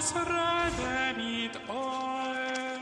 Kristus 0.00 0.16
redde 0.16 1.16
mit 1.16 1.60
Christus 1.68 2.80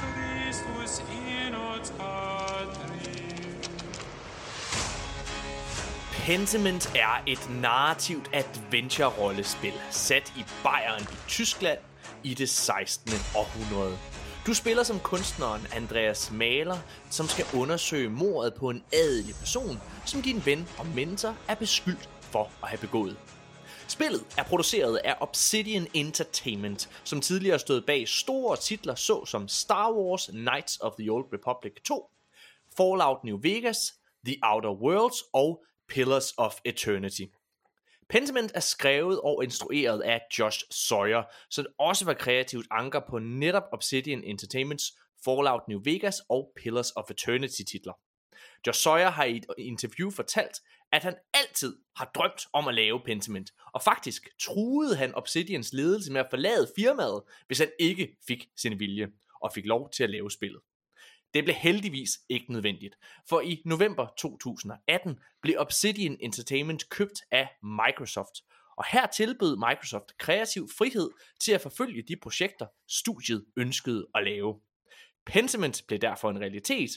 Kristus 0.00 1.02
in 1.10 1.54
uns 1.54 1.92
adrin. 2.00 3.64
Pentiment 6.12 6.92
er 6.94 7.22
et 7.26 7.50
narrativt 7.50 8.30
adventure-rollespil, 8.32 9.72
sat 9.90 10.32
i 10.36 10.44
Bayern 10.62 11.02
i 11.02 11.16
Tyskland 11.28 11.78
i 12.22 12.34
det 12.34 12.48
16. 12.48 13.12
århundrede. 13.36 13.98
Du 14.46 14.54
spiller 14.54 14.82
som 14.82 15.00
kunstneren 15.00 15.66
Andreas 15.76 16.30
Maler, 16.30 16.78
som 17.10 17.28
skal 17.28 17.44
undersøge 17.54 18.08
mordet 18.08 18.54
på 18.54 18.70
en 18.70 18.82
adelig 18.92 19.34
person, 19.34 19.80
som 20.04 20.22
din 20.22 20.42
ven 20.46 20.68
og 20.78 20.86
mentor 20.86 21.36
er 21.48 21.54
beskyldt 21.54 22.08
for 22.20 22.50
at 22.62 22.68
have 22.68 22.78
begået. 22.78 23.16
Spillet 23.88 24.26
er 24.38 24.42
produceret 24.42 24.96
af 24.96 25.16
Obsidian 25.20 25.86
Entertainment, 25.94 26.88
som 27.04 27.20
tidligere 27.20 27.58
stod 27.58 27.80
bag 27.80 28.08
store 28.08 28.56
titler 28.56 28.94
såsom 28.94 29.48
Star 29.48 29.92
Wars 29.92 30.26
Knights 30.26 30.78
of 30.80 30.92
the 30.98 31.12
Old 31.12 31.24
Republic 31.32 31.72
2, 31.84 32.10
Fallout 32.76 33.24
New 33.24 33.38
Vegas, 33.42 33.94
The 34.26 34.36
Outer 34.42 34.70
Worlds 34.70 35.22
og 35.32 35.64
Pillars 35.88 36.34
of 36.36 36.54
Eternity. 36.64 37.22
Pentiment 38.08 38.52
er 38.54 38.60
skrevet 38.60 39.20
og 39.20 39.44
instrueret 39.44 40.00
af 40.02 40.20
Josh 40.38 40.64
Sawyer, 40.70 41.22
så 41.50 41.62
det 41.62 41.70
også 41.78 42.04
var 42.04 42.14
kreativt 42.14 42.66
anker 42.70 43.00
på 43.10 43.18
netop 43.18 43.62
Obsidian 43.72 44.24
Entertainments 44.24 44.92
Fallout 45.24 45.68
New 45.68 45.80
Vegas 45.84 46.20
og 46.28 46.52
Pillars 46.56 46.90
of 46.90 47.10
Eternity 47.10 47.62
titler. 47.70 47.92
Josh 48.66 48.80
Sawyer 48.80 49.10
har 49.10 49.24
i 49.24 49.36
et 49.36 49.46
interview 49.58 50.10
fortalt, 50.10 50.60
at 50.94 51.02
han 51.02 51.16
altid 51.34 51.76
har 51.96 52.10
drømt 52.14 52.46
om 52.52 52.68
at 52.68 52.74
lave 52.74 53.00
Pentiment, 53.04 53.50
og 53.72 53.82
faktisk 53.82 54.28
truede 54.40 54.96
han 54.96 55.14
Obsidians 55.14 55.72
ledelse 55.72 56.12
med 56.12 56.20
at 56.20 56.26
forlade 56.30 56.68
firmaet, 56.76 57.22
hvis 57.46 57.58
han 57.58 57.70
ikke 57.78 58.16
fik 58.26 58.48
sin 58.56 58.78
vilje, 58.78 59.08
og 59.42 59.52
fik 59.54 59.66
lov 59.66 59.90
til 59.90 60.04
at 60.04 60.10
lave 60.10 60.30
spillet. 60.30 60.60
Det 61.34 61.44
blev 61.44 61.54
heldigvis 61.54 62.10
ikke 62.28 62.52
nødvendigt, 62.52 62.94
for 63.28 63.40
i 63.40 63.62
november 63.64 64.06
2018 64.18 65.18
blev 65.42 65.54
Obsidian 65.58 66.16
Entertainment 66.20 66.88
købt 66.88 67.20
af 67.30 67.48
Microsoft, 67.62 68.34
og 68.76 68.84
her 68.92 69.06
tilbød 69.06 69.56
Microsoft 69.56 70.18
kreativ 70.18 70.68
frihed 70.78 71.10
til 71.40 71.52
at 71.52 71.60
forfølge 71.60 72.02
de 72.02 72.16
projekter, 72.22 72.66
studiet 72.88 73.44
ønskede 73.56 74.06
at 74.14 74.24
lave. 74.24 74.60
Pentiment 75.26 75.82
blev 75.86 75.98
derfor 75.98 76.30
en 76.30 76.40
realitet, 76.40 76.90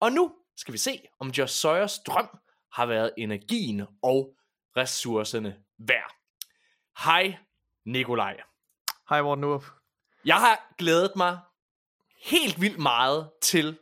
og 0.00 0.12
nu 0.12 0.34
skal 0.56 0.72
vi 0.72 0.78
se, 0.78 1.00
om 1.20 1.28
Josh 1.28 1.54
Sawyers 1.54 1.98
drøm 1.98 2.38
har 2.74 2.86
været 2.86 3.10
energien 3.18 3.86
og 4.02 4.36
ressourcerne 4.76 5.56
værd. 5.78 6.14
Hej 7.04 7.36
Nikolaj. 7.86 8.40
Hej 9.08 9.22
Morten 9.22 9.44
Urup. 9.44 9.64
Jeg 10.24 10.36
har 10.36 10.74
glædet 10.78 11.12
mig 11.16 11.38
helt 12.24 12.60
vildt 12.60 12.78
meget 12.78 13.30
til 13.42 13.78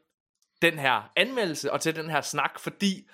den 0.62 0.78
her 0.78 1.10
anmeldelse 1.16 1.72
og 1.72 1.80
til 1.80 1.96
den 1.96 2.10
her 2.10 2.20
snak, 2.20 2.58
fordi 2.58 3.08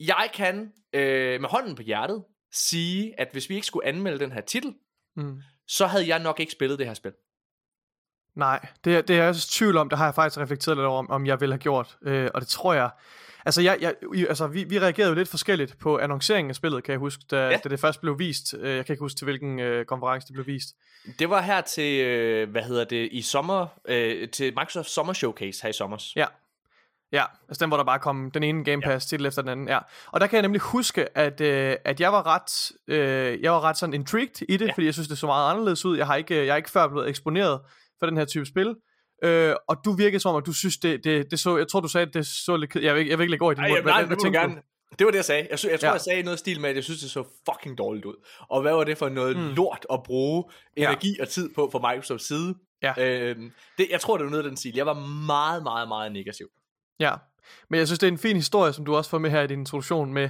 jeg 0.00 0.30
kan 0.34 0.72
øh, 0.92 1.40
med 1.40 1.48
hånden 1.48 1.74
på 1.76 1.82
hjertet 1.82 2.24
sige, 2.52 3.20
at 3.20 3.28
hvis 3.32 3.48
vi 3.48 3.54
ikke 3.54 3.66
skulle 3.66 3.86
anmelde 3.86 4.18
den 4.18 4.32
her 4.32 4.40
titel, 4.40 4.74
Mm. 5.16 5.42
så 5.66 5.86
havde 5.86 6.08
jeg 6.08 6.18
nok 6.18 6.40
ikke 6.40 6.52
spillet 6.52 6.78
det 6.78 6.86
her 6.86 6.94
spil. 6.94 7.12
Nej, 8.34 8.66
det, 8.84 9.08
det 9.08 9.16
er 9.16 9.20
jeg 9.20 9.28
også 9.28 9.48
tvivl 9.50 9.76
om. 9.76 9.88
Det 9.88 9.98
har 9.98 10.04
jeg 10.04 10.14
faktisk 10.14 10.38
reflekteret 10.40 10.76
lidt 10.76 10.86
over, 10.86 10.98
om, 10.98 11.10
om 11.10 11.26
jeg 11.26 11.40
ville 11.40 11.52
have 11.52 11.60
gjort. 11.60 11.98
Øh, 12.02 12.30
og 12.34 12.40
det 12.40 12.48
tror 12.48 12.74
jeg... 12.74 12.90
Altså, 13.46 13.62
jeg, 13.62 13.78
jeg, 13.80 13.94
altså 14.28 14.46
vi, 14.46 14.64
vi 14.64 14.78
reagerede 14.80 15.08
jo 15.10 15.14
lidt 15.14 15.28
forskelligt 15.28 15.78
på 15.78 15.98
annonceringen 15.98 16.50
af 16.50 16.54
spillet, 16.56 16.84
kan 16.84 16.92
jeg 16.92 16.98
huske, 16.98 17.22
da, 17.30 17.36
Ja. 17.36 17.48
ja. 17.50 17.56
da 17.64 17.68
det 17.68 17.80
først 17.80 18.00
blev 18.00 18.18
vist. 18.18 18.54
Øh, 18.58 18.76
jeg 18.76 18.86
kan 18.86 18.92
ikke 18.92 19.00
huske, 19.02 19.18
til 19.18 19.24
hvilken 19.24 19.58
øh, 19.60 19.84
konference 19.84 20.26
det 20.26 20.34
blev 20.34 20.46
vist. 20.46 20.68
Det 21.18 21.30
var 21.30 21.40
her 21.42 21.60
til, 21.60 22.00
øh, 22.06 22.50
hvad 22.50 22.62
hedder 22.62 22.84
det, 22.84 23.08
i 23.12 23.22
sommer, 23.22 23.66
øh, 23.88 24.28
til 24.28 24.44
Microsoft 24.46 24.90
Summer 24.90 25.12
Showcase 25.12 25.62
her 25.62 25.70
i 25.70 25.72
sommer. 25.72 25.96
Ja. 26.16 26.26
Ja, 27.12 27.24
altså 27.48 27.64
den, 27.64 27.68
hvor 27.70 27.76
der 27.76 27.84
bare 27.84 27.98
kom 27.98 28.30
den 28.30 28.42
ene 28.42 28.64
Game 28.64 28.82
Pass 28.82 29.06
titel 29.06 29.26
efter 29.26 29.42
den 29.42 29.48
anden. 29.50 29.68
Ja. 29.68 29.78
Og 30.06 30.20
der 30.20 30.26
kan 30.26 30.36
jeg 30.36 30.42
nemlig 30.42 30.60
huske, 30.60 31.18
at, 31.18 31.40
øh, 31.40 31.76
at 31.84 32.00
jeg 32.00 32.12
var 32.12 32.26
ret, 32.26 32.72
øh, 32.88 33.42
jeg 33.42 33.52
var 33.52 33.60
ret 33.60 33.76
sådan 33.78 33.94
intrigued 33.94 34.42
i 34.48 34.52
det, 34.52 34.60
Ja. 34.60 34.66
ja. 34.66 34.72
fordi 34.72 34.84
jeg 34.86 34.94
synes, 34.94 35.08
det 35.08 35.18
så 35.18 35.26
meget 35.26 35.50
anderledes 35.50 35.84
ud. 35.84 35.96
Jeg 35.96 36.06
har 36.06 36.16
ikke, 36.16 36.34
jeg 36.36 36.52
er 36.52 36.56
ikke 36.56 36.70
før 36.70 36.88
blevet 36.88 37.08
eksponeret 37.08 37.60
for 37.98 38.06
den 38.06 38.16
her 38.16 38.24
type 38.24 38.46
spil. 38.46 38.74
Øh, 39.24 39.54
og 39.68 39.76
du 39.84 39.92
virkede 39.92 40.20
som 40.20 40.30
om, 40.34 40.36
at 40.36 40.46
du 40.46 40.52
synes, 40.52 40.76
det, 40.76 41.04
det, 41.04 41.30
det 41.30 41.40
så, 41.40 41.56
jeg 41.56 41.68
tror, 41.68 41.80
du 41.80 41.88
sagde, 41.88 42.06
at 42.06 42.14
det 42.14 42.26
så 42.26 42.56
lidt 42.56 42.76
ked- 42.76 42.82
Jeg 42.82 42.94
vil, 42.94 43.00
ikke- 43.00 43.10
jeg 43.10 43.18
vil 43.18 43.22
ikke 43.24 43.30
lægge 43.30 43.42
over 43.44 43.52
i 43.52 43.54
din 43.54 43.64
Ej, 43.64 43.68
mund. 43.70 43.82
Hvad- 43.82 43.92
nej, 43.92 44.04
hvad 44.04 44.16
du 44.16 44.24
du? 44.26 44.32
gerne. 44.32 44.54
det 44.98 45.04
var 45.04 45.10
det, 45.10 45.16
jeg 45.16 45.24
sagde. 45.24 45.46
Jeg, 45.50 45.58
sy- 45.58 45.66
jeg 45.66 45.80
tror, 45.80 45.86
Ja. 45.88 45.92
jeg 45.92 46.00
sagde 46.00 46.22
noget 46.22 46.38
stil 46.38 46.60
med, 46.60 46.70
at 46.70 46.76
jeg 46.76 46.84
synes, 46.84 47.00
det 47.00 47.10
så 47.10 47.24
fucking 47.50 47.78
dårligt 47.78 48.04
ud. 48.04 48.14
Og 48.50 48.62
hvad 48.62 48.72
var 48.72 48.84
det 48.84 48.98
for 48.98 49.08
noget 49.08 49.36
mm. 49.36 49.42
lort 49.54 49.86
at 49.92 50.00
bruge 50.04 50.44
Ja. 50.76 50.82
energi 50.82 51.18
og 51.20 51.28
tid 51.28 51.50
på 51.54 51.68
fra 51.72 51.92
Microsofts 51.92 52.26
side? 52.26 52.54
Ja. 52.82 52.92
Øhm, 52.98 53.52
det, 53.78 53.86
jeg 53.90 54.00
tror, 54.00 54.16
det 54.16 54.24
var 54.24 54.30
noget 54.30 54.44
af 54.44 54.50
den 54.50 54.56
stil. 54.56 54.72
Jeg 54.76 54.86
var 54.86 54.94
meget, 55.26 55.62
meget, 55.62 55.88
meget 55.88 56.12
negativ. 56.12 56.46
Ja, 57.00 57.14
men 57.70 57.78
jeg 57.78 57.88
synes, 57.88 57.98
det 57.98 58.06
er 58.06 58.12
en 58.12 58.18
fin 58.18 58.36
historie, 58.36 58.72
som 58.72 58.84
du 58.84 58.94
også 58.96 59.10
får 59.10 59.18
med 59.18 59.30
her 59.30 59.42
i 59.42 59.46
din 59.46 59.58
introduktion, 59.58 60.12
med, 60.12 60.22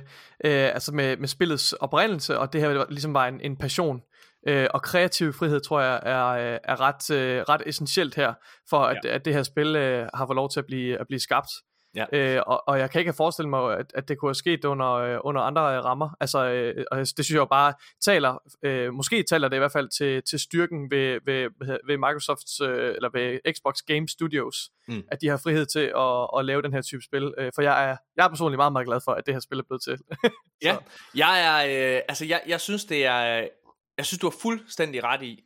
øh, 0.44 0.75
altså 0.75 0.92
med, 0.92 1.16
med 1.16 1.28
spillets 1.28 1.72
oprindelse, 1.72 2.38
og 2.38 2.52
det 2.52 2.60
her 2.60 2.84
ligesom 2.91 3.14
var 3.14 3.26
en, 3.28 3.41
en 3.41 3.56
passion. 3.56 4.00
Øh, 4.48 4.66
og 4.75 4.82
kreativ 4.82 5.32
frihed, 5.32 5.60
tror 5.60 5.80
jeg, 5.80 6.00
er, 6.03 6.26
øh, 6.26 6.58
er 6.64 6.80
ret, 6.80 7.10
øh, 7.10 7.42
ret 7.48 7.62
essentielt 7.66 8.14
her, 8.14 8.34
for 8.70 8.78
at, 8.78 8.98
Ja. 9.04 9.14
at 9.14 9.25
det 9.25 9.34
her 9.34 9.42
spil 9.42 9.76
øh, 9.76 10.08
har 10.14 10.26
fået 10.26 10.36
lov 10.36 10.50
til 10.50 10.60
at 10.60 10.66
blive, 10.66 10.98
at 10.98 11.06
blive 11.06 11.20
skabt. 11.20 11.48
Ja. 11.97 12.04
Øh, 12.12 12.42
og, 12.47 12.69
og 12.69 12.78
jeg 12.78 12.91
kan 12.91 12.98
ikke 12.98 13.12
forestille 13.12 13.48
mig, 13.48 13.78
at, 13.78 13.86
at 13.94 14.08
det 14.08 14.19
kunne 14.19 14.28
have 14.28 14.34
sket 14.34 14.64
under, 14.64 14.91
øh, 14.92 15.19
under 15.25 15.41
andre 15.42 15.76
øh, 15.76 15.84
rammer. 15.84 16.10
Altså, 16.20 16.44
øh, 16.47 16.84
og 16.91 16.98
det 16.98 17.08
synes 17.08 17.31
jeg 17.31 17.36
jo 17.38 17.44
bare 17.44 17.75
taler, 18.04 18.42
øh, 18.62 18.92
måske 18.92 19.22
taler 19.31 19.48
det 19.48 19.56
i 19.56 19.58
hvert 19.58 19.72
fald 19.72 19.88
til, 19.98 20.22
til 20.31 20.38
styrken 20.41 20.91
ved, 20.91 21.19
ved, 21.26 21.48
ved 21.86 21.97
Microsofts, 21.97 22.60
øh, 22.60 22.94
eller 22.94 23.08
ved 23.12 23.52
Xbox 23.56 23.75
Game 23.86 24.08
Studios, 24.08 24.56
Mm. 24.88 25.02
at 25.10 25.20
de 25.20 25.28
har 25.28 25.36
frihed 25.36 25.66
til 25.66 25.92
at, 25.97 26.38
at 26.38 26.44
lave 26.44 26.62
den 26.62 26.72
her 26.72 26.82
type 26.82 27.02
spil. 27.02 27.34
Øh, 27.38 27.52
for 27.54 27.62
jeg 27.62 27.84
er, 27.91 27.97
jeg 28.16 28.25
er 28.25 28.28
personligt 28.28 28.58
meget, 28.58 28.72
meget 28.72 28.86
glad 28.86 29.00
for, 29.04 29.12
at 29.12 29.26
det 29.26 29.34
her 29.34 29.41
spil 29.41 29.58
er 29.58 29.62
blevet 29.69 29.82
til. 29.82 29.98
Ja, 30.62 30.76
jeg 31.14 31.34
er, 31.69 31.94
øh, 31.97 32.00
altså 32.08 32.25
jeg, 32.25 32.41
jeg 32.47 32.60
synes 32.60 32.84
det 32.84 33.06
er, 33.06 33.47
jeg 33.97 34.06
synes 34.06 34.20
du 34.20 34.30
har 34.30 34.36
fuldstændig 34.41 35.04
ret 35.04 35.22
i, 35.22 35.44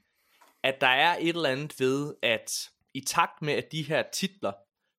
at 0.63 0.81
der 0.81 0.87
er 0.87 1.17
et 1.21 1.29
eller 1.29 1.49
andet 1.49 1.81
ved, 1.81 2.15
at 2.23 2.71
i 2.95 3.01
takt 3.01 3.43
med, 3.43 3.55
at 3.55 3.73
de 3.73 3.83
her 3.83 4.03
titler 4.13 4.53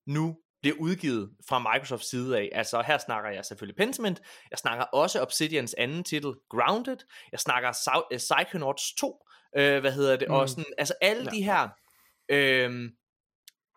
nu 0.05 0.37
bliver 0.61 0.77
udgivet 0.79 1.31
fra 1.49 1.59
Microsofts 1.59 2.09
side 2.09 2.37
af, 2.37 2.49
altså 2.51 2.81
her 2.81 2.97
snakker 2.97 3.29
jeg 3.29 3.45
selvfølgelig 3.45 3.77
Pentiment, 3.77 4.21
jeg 4.51 4.59
snakker 4.59 4.85
også 4.85 5.21
Obsidians 5.21 5.73
anden 5.73 6.03
titel, 6.03 6.33
Grounded, 6.49 6.97
jeg 7.31 7.39
snakker 7.39 7.69
øh, 8.11 8.17
Psychonauts 8.17 8.93
2, 8.93 9.25
øh, 9.57 9.79
hvad 9.79 9.91
hedder 9.91 10.17
det, 10.17 10.27
mm. 10.27 10.33
og 10.33 10.49
sådan, 10.49 10.65
altså 10.77 10.93
alle 11.01 11.23
Ja. 11.23 11.29
de 11.29 11.43
her, 11.43 11.69
øh, 12.29 12.91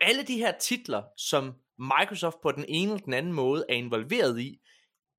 alle 0.01 0.23
de 0.23 0.37
her 0.37 0.59
titler, 0.59 1.03
som 1.17 1.55
Microsoft 1.79 2.37
på 2.43 2.53
den 2.53 2.65
ene 2.69 2.93
eller 2.93 3.05
den 3.05 3.13
anden 3.13 3.33
måde 3.33 3.65
er 3.69 3.75
involveret 3.75 4.41
i, 4.41 4.61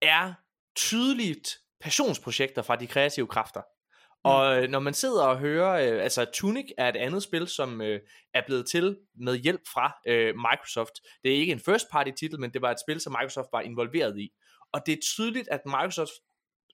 er 0.01 0.34
tydeligt 0.75 1.57
passionsprojekter 1.81 2.61
fra 2.61 2.75
de 2.75 2.88
kreative 2.88 3.28
kræfter. 3.28 3.61
Og 4.23 4.63
øh, 4.63 4.69
når 4.69 4.79
man 4.79 4.93
sidder 4.93 5.23
og 5.23 5.39
hører, 5.39 5.93
øh, 5.93 6.03
altså 6.03 6.25
Tunic 6.33 6.65
er 6.77 6.89
et 6.89 6.95
andet 6.95 7.23
spil, 7.23 7.47
som 7.47 7.81
øh, 7.81 7.99
er 8.33 8.41
blevet 8.45 8.65
til 8.69 8.97
med 9.15 9.35
hjælp 9.35 9.61
fra 9.73 9.99
øh, 10.07 10.35
Microsoft. 10.35 10.93
Det 11.23 11.31
er 11.31 11.35
ikke 11.35 11.51
en 11.51 11.59
first 11.59 11.85
party 11.91 12.11
titel, 12.19 12.39
men 12.39 12.53
det 12.53 12.61
var 12.61 12.71
et 12.71 12.79
spil, 12.79 12.99
som 12.99 13.15
Microsoft 13.19 13.47
var 13.51 13.61
involveret 13.61 14.19
i. 14.19 14.29
Og 14.73 14.81
det 14.85 14.93
er 14.93 14.97
tydeligt, 15.01 15.47
at 15.51 15.61
Microsoft 15.65 16.11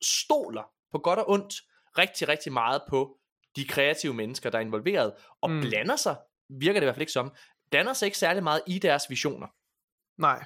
stoler 0.03 0.63
på 0.91 0.97
godt 0.99 1.19
og 1.19 1.29
ondt 1.29 1.53
rigtig, 1.97 2.27
rigtig 2.27 2.53
meget 2.53 2.81
på 2.89 3.17
de 3.55 3.67
kreative 3.67 4.13
mennesker, 4.13 4.49
der 4.49 4.57
er 4.57 4.61
involveret, 4.61 5.13
og 5.41 5.49
mm. 5.49 5.55
Mm. 5.55 5.61
blander 5.61 5.95
sig, 5.95 6.15
virker 6.49 6.79
det 6.79 6.85
i 6.85 6.85
hvert 6.85 6.95
fald 6.95 7.01
ikke 7.01 7.11
som, 7.11 7.31
blander 7.71 7.93
sig 7.93 8.05
ikke 8.05 8.17
særlig 8.17 8.43
meget 8.43 8.61
i 8.67 8.79
deres 8.79 9.03
visioner. 9.09 9.47
Nej, 10.21 10.45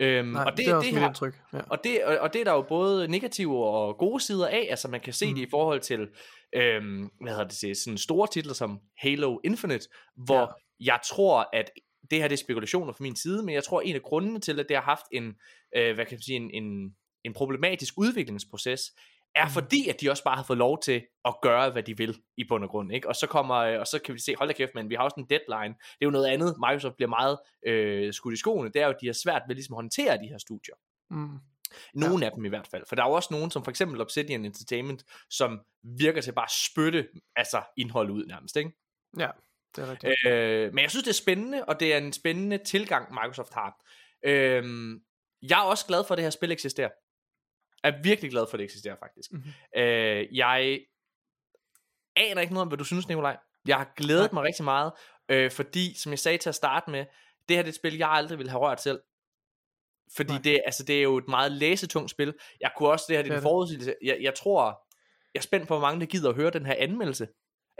Øhm, 0.00 0.28
nej 0.28 0.44
og 0.44 0.52
det, 0.56 0.58
det 0.58 0.68
er 0.68 0.74
også 0.74 0.90
det 0.90 0.98
har, 0.98 1.08
indtryk. 1.08 1.40
Ja. 1.52 1.60
og 1.70 1.84
det, 1.84 2.04
og, 2.04 2.18
og 2.18 2.32
det 2.32 2.40
er 2.40 2.44
der 2.44 2.52
jo 2.52 2.62
både 2.62 3.08
negative 3.08 3.64
og 3.64 3.98
gode 3.98 4.20
sider 4.20 4.48
af, 4.48 4.66
altså 4.70 4.88
man 4.88 5.00
kan 5.00 5.12
se 5.12 5.28
mm. 5.28 5.34
Det 5.34 5.42
i 5.42 5.50
forhold 5.50 5.80
til, 5.80 6.08
øhm, 6.54 7.10
hvad 7.20 7.32
hedder 7.32 7.48
det, 7.48 7.56
til 7.56 7.76
sådan 7.76 7.98
store 7.98 8.28
titler 8.32 8.54
som 8.54 8.78
Halo 8.98 9.38
Infinite, 9.44 9.88
hvor. 10.16 10.40
Ja. 10.40 10.46
jeg 10.92 11.00
tror, 11.10 11.48
at 11.52 11.70
det 12.10 12.18
her 12.18 12.28
det 12.28 12.32
er 12.32 12.38
spekulationer 12.38 12.92
fra 12.92 13.02
min 13.02 13.16
side, 13.16 13.42
men 13.42 13.54
jeg 13.54 13.64
tror, 13.64 13.80
en 13.80 13.94
af 13.94 14.02
grundene 14.02 14.40
til, 14.40 14.60
at 14.60 14.66
det 14.68 14.76
har 14.76 14.82
haft 14.82 15.04
en, 15.12 15.34
øh, 15.76 15.94
hvad 15.94 16.06
kan 16.06 16.14
man 16.14 16.22
sige, 16.22 16.36
en, 16.36 16.50
en, 16.50 16.94
en 17.24 17.32
problematisk 17.32 17.94
udviklingsproces, 17.96 18.80
er 19.34 19.44
Mm. 19.44 19.50
fordi, 19.50 19.88
at 19.88 20.00
de 20.00 20.10
også 20.10 20.24
bare 20.24 20.36
har 20.36 20.42
fået 20.42 20.58
lov 20.58 20.80
til 20.82 21.02
at 21.24 21.34
gøre, 21.42 21.70
hvad 21.70 21.82
de 21.82 21.96
vil 21.96 22.22
i 22.36 22.44
bund 22.48 22.64
og 22.64 22.70
grund. 22.70 22.92
Ikke? 22.92 23.08
Og, 23.08 23.16
så 23.16 23.26
kommer, 23.26 23.56
øh, 23.56 23.80
og 23.80 23.86
så 23.86 23.98
kan 23.98 24.14
vi 24.14 24.20
se, 24.20 24.34
hold 24.36 24.48
da 24.48 24.52
kæft, 24.52 24.74
men 24.74 24.90
vi 24.90 24.94
har 24.94 25.02
også 25.02 25.14
en 25.18 25.26
deadline. 25.30 25.74
Det 25.74 26.00
er 26.00 26.06
jo 26.06 26.10
noget 26.10 26.26
andet, 26.26 26.56
Microsoft 26.58 26.96
bliver 26.96 27.08
meget 27.08 27.38
øh, 27.66 28.12
skudt 28.12 28.34
i 28.34 28.36
skoene, 28.36 28.70
det 28.72 28.82
er 28.82 28.86
jo, 28.86 28.90
at 28.92 29.00
de 29.00 29.06
har 29.06 29.12
svært 29.12 29.42
ved 29.48 29.54
ligesom 29.54 29.74
at 29.74 29.76
håndtere 29.76 30.18
de 30.22 30.28
her 30.28 30.38
studier. 30.38 30.74
Mm. 31.10 31.38
Nogle 31.94 32.18
ja. 32.20 32.26
af 32.26 32.32
dem 32.36 32.44
i 32.44 32.48
hvert 32.48 32.66
fald. 32.66 32.84
For 32.88 32.96
der 32.96 33.02
er 33.02 33.08
jo 33.08 33.12
også 33.12 33.28
nogen, 33.30 33.50
som 33.50 33.64
for 33.64 33.70
eksempel 33.70 34.00
Obsidian 34.00 34.44
Entertainment, 34.44 35.04
som 35.30 35.60
virker 35.82 36.20
til 36.20 36.32
bare 36.32 36.44
at 36.44 36.50
spytte 36.72 37.08
altså 37.36 37.62
indhold 37.76 38.10
ud 38.10 38.26
nærmest. 38.26 38.56
Ikke? 38.56 38.70
ja, 39.18 39.28
det 39.76 39.84
er 39.84 39.90
rigtigt. 39.90 40.26
Øh, 40.26 40.74
men 40.74 40.82
jeg 40.82 40.90
synes, 40.90 41.04
det 41.04 41.10
er 41.10 41.14
spændende, 41.14 41.64
og 41.64 41.80
det 41.80 41.94
er 41.94 41.98
en 41.98 42.12
spændende 42.12 42.58
tilgang, 42.58 43.10
Microsoft 43.10 43.54
har. 43.54 43.84
Øh, 44.24 44.64
jeg 45.42 45.58
er 45.60 45.64
også 45.64 45.86
glad 45.86 46.04
for, 46.04 46.14
at 46.14 46.18
det 46.18 46.24
her 46.24 46.30
spil 46.30 46.52
eksisterer. 46.52 46.88
Er 47.84 48.02
virkelig 48.02 48.30
glad 48.30 48.46
for, 48.46 48.54
at 48.54 48.58
det 48.58 48.64
eksisterer, 48.64 48.96
faktisk. 48.96 49.32
Mhm. 49.32 49.42
Øh, 49.76 50.36
jeg 50.36 50.80
aner 52.16 52.40
ikke 52.40 52.54
noget 52.54 52.62
om, 52.62 52.68
hvad 52.68 52.78
du 52.78 52.84
synes, 52.84 53.08
Nikolaj. 53.08 53.36
Jeg 53.66 53.76
har 53.76 53.92
glædet 53.96 54.32
Nej. 54.32 54.32
mig 54.32 54.42
rigtig 54.42 54.64
meget, 54.64 54.92
øh, 55.28 55.50
fordi, 55.50 55.98
som 55.98 56.12
jeg 56.12 56.18
sagde 56.18 56.38
til 56.38 56.48
at 56.48 56.54
starte 56.54 56.90
med, 56.90 57.04
det 57.48 57.56
her 57.56 57.62
det 57.62 57.68
er 57.68 57.72
et 57.72 57.74
spil, 57.74 57.96
jeg 57.96 58.08
aldrig 58.10 58.38
ville 58.38 58.50
have 58.50 58.60
rørt 58.60 58.82
selv. 58.82 59.00
Fordi 60.16 60.32
Nej. 60.32 60.42
det, 60.42 60.60
altså, 60.66 60.84
det 60.84 60.98
er 60.98 61.02
jo 61.02 61.16
et 61.16 61.28
meget 61.28 61.52
læsetungt 61.52 62.10
spil. 62.10 62.34
Jeg 62.60 62.70
kunne 62.76 62.88
også, 62.88 63.04
det 63.08 63.16
her 63.16 63.22
det 63.22 63.32
er 63.32 63.36
en 63.36 63.42
forudsigelse, 63.42 63.94
jeg, 64.02 64.18
jeg 64.20 64.34
tror, 64.34 64.86
jeg 65.34 65.40
er 65.40 65.42
spændt 65.42 65.68
på, 65.68 65.74
hvor 65.74 65.86
mange 65.86 66.00
der 66.00 66.06
gider 66.06 66.28
at 66.28 66.34
høre 66.34 66.50
den 66.50 66.66
her 66.66 66.74
anmeldelse 66.78 67.28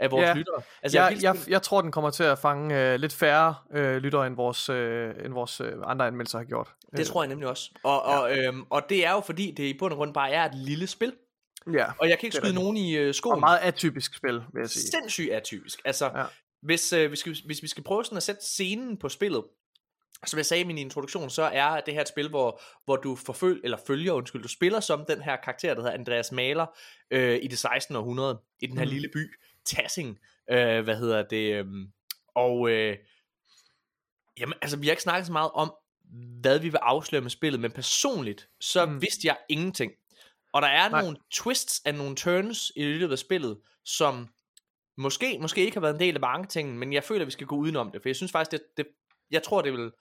af 0.01 0.11
vores 0.11 0.25
Ja. 0.27 0.33
lyttere. 0.33 0.61
Altså, 0.83 0.97
jeg, 0.97 1.05
er 1.05 1.09
Jeg, 1.09 1.23
jeg, 1.23 1.35
jeg 1.49 1.61
tror, 1.61 1.81
den 1.81 1.91
kommer 1.91 2.09
til 2.09 2.23
at 2.23 2.39
fange 2.39 2.79
øh, 2.93 2.99
lidt 2.99 3.13
færre 3.13 3.55
øh, 3.73 3.97
lyttere, 3.97 4.27
end 4.27 4.35
vores, 4.35 4.69
øh, 4.69 5.13
end 5.25 5.33
vores 5.33 5.61
øh, 5.61 5.73
andre 5.85 6.07
anmeldelser 6.07 6.37
har 6.37 6.45
gjort. 6.45 6.73
det 6.97 7.07
tror 7.07 7.23
jeg 7.23 7.29
nemlig 7.29 7.47
også. 7.49 7.71
Og, 7.83 8.03
og, 8.03 8.37
øhm, 8.37 8.63
og 8.69 8.81
det 8.89 9.05
er 9.05 9.11
jo 9.11 9.19
fordi, 9.19 9.51
det 9.51 9.63
i 9.63 9.77
bund 9.79 9.93
og 9.93 9.97
grund 9.97 10.13
bare 10.13 10.31
er 10.31 10.45
et 10.45 10.55
lille 10.55 10.87
spil. 10.87 11.13
Ja, 11.73 11.85
Og 11.99 12.09
jeg 12.09 12.19
kan 12.19 12.27
ikke 12.27 12.37
skyde 12.37 12.53
nogen 12.53 12.77
i 12.77 12.97
øh, 12.97 13.13
skoen. 13.13 13.33
og 13.33 13.39
meget 13.39 13.59
atypisk 13.61 14.15
spil, 14.17 14.33
vil 14.33 14.59
jeg 14.61 14.69
sige. 14.69 14.83
sindssygt 14.91 15.31
atypisk. 15.33 15.81
Altså, 15.85 16.05
Ja. 16.05 16.19
ja. 16.19 16.25
hvis, 16.61 16.93
øh, 16.93 17.11
vi 17.11 17.15
skal, 17.15 17.35
hvis 17.45 17.61
vi 17.63 17.67
skal 17.67 17.83
prøve 17.83 18.05
sådan 18.05 18.17
at 18.17 18.23
sætte 18.23 18.41
scenen 18.45 18.97
på 18.97 19.09
spillet, 19.09 19.43
som 20.25 20.37
jeg 20.37 20.45
sagde 20.45 20.61
i 20.63 20.65
min 20.67 20.77
introduktion, 20.77 21.29
så 21.29 21.43
er 21.43 21.79
det 21.81 21.93
her 21.93 22.01
et 22.01 22.07
spil, 22.07 22.29
hvor, 22.29 22.61
hvor 22.85 22.95
du 22.95 23.15
forføl, 23.15 23.61
eller 23.63 23.77
følger, 23.87 24.13
undskyld, 24.13 24.41
du 24.41 24.47
spiller 24.47 24.79
som 24.79 25.05
den 25.05 25.21
her 25.21 25.35
karakter, 25.35 25.73
der 25.73 25.81
hedder 25.81 25.93
Andreas 25.97 26.31
Maler, 26.31 26.65
øh, 27.11 27.39
i 27.41 27.47
det 27.47 27.57
16. 27.59 27.95
århundrede, 27.95 28.41
i 28.59 28.67
den 28.67 28.77
her 28.77 28.85
mm. 28.85 28.91
lille 28.91 29.09
by, 29.13 29.33
Tassing, 29.65 30.19
øh, 30.51 30.83
hvad 30.83 30.95
hedder 30.97 31.23
det, 31.23 31.53
øh, 31.53 31.65
og 32.35 32.69
øh, 32.69 32.97
jamen, 34.39 34.53
altså, 34.61 34.77
vi 34.77 34.87
har 34.87 34.91
ikke 34.91 35.03
snakket 35.03 35.25
så 35.25 35.31
meget 35.31 35.51
om, 35.53 35.73
hvad 36.41 36.59
vi 36.59 36.69
vil 36.69 36.77
afsløre 36.81 37.21
med 37.21 37.29
spillet, 37.29 37.59
men 37.61 37.71
personligt, 37.71 38.49
så 38.59 38.85
Mm. 38.85 39.01
vidste 39.01 39.27
jeg 39.27 39.37
ingenting. 39.49 39.91
Og 40.53 40.61
der 40.61 40.67
er 40.67 40.89
Nej. 40.89 41.01
nogle 41.01 41.17
twists 41.33 41.81
og 41.85 41.93
nogle 41.93 42.15
turns 42.15 42.71
i 42.75 42.83
løbet 42.83 43.11
af 43.11 43.19
spillet, 43.19 43.57
som 43.85 44.27
måske, 44.97 45.37
måske 45.41 45.61
ikke 45.65 45.75
har 45.75 45.81
været 45.81 45.93
en 45.93 45.99
del 45.99 46.15
af 46.15 46.21
marketingen, 46.21 46.79
men 46.79 46.93
jeg 46.93 47.03
føler, 47.03 47.21
at 47.21 47.25
vi 47.27 47.31
skal 47.31 47.47
gå 47.47 47.55
udenom 47.55 47.91
det, 47.91 48.01
for 48.01 48.09
jeg 48.09 48.15
synes 48.15 48.31
faktisk, 48.31 48.51
det, 48.51 48.61
det 48.77 48.87
jeg 49.31 49.43
tror, 49.43 49.61
det 49.61 49.73
vil... 49.73 49.91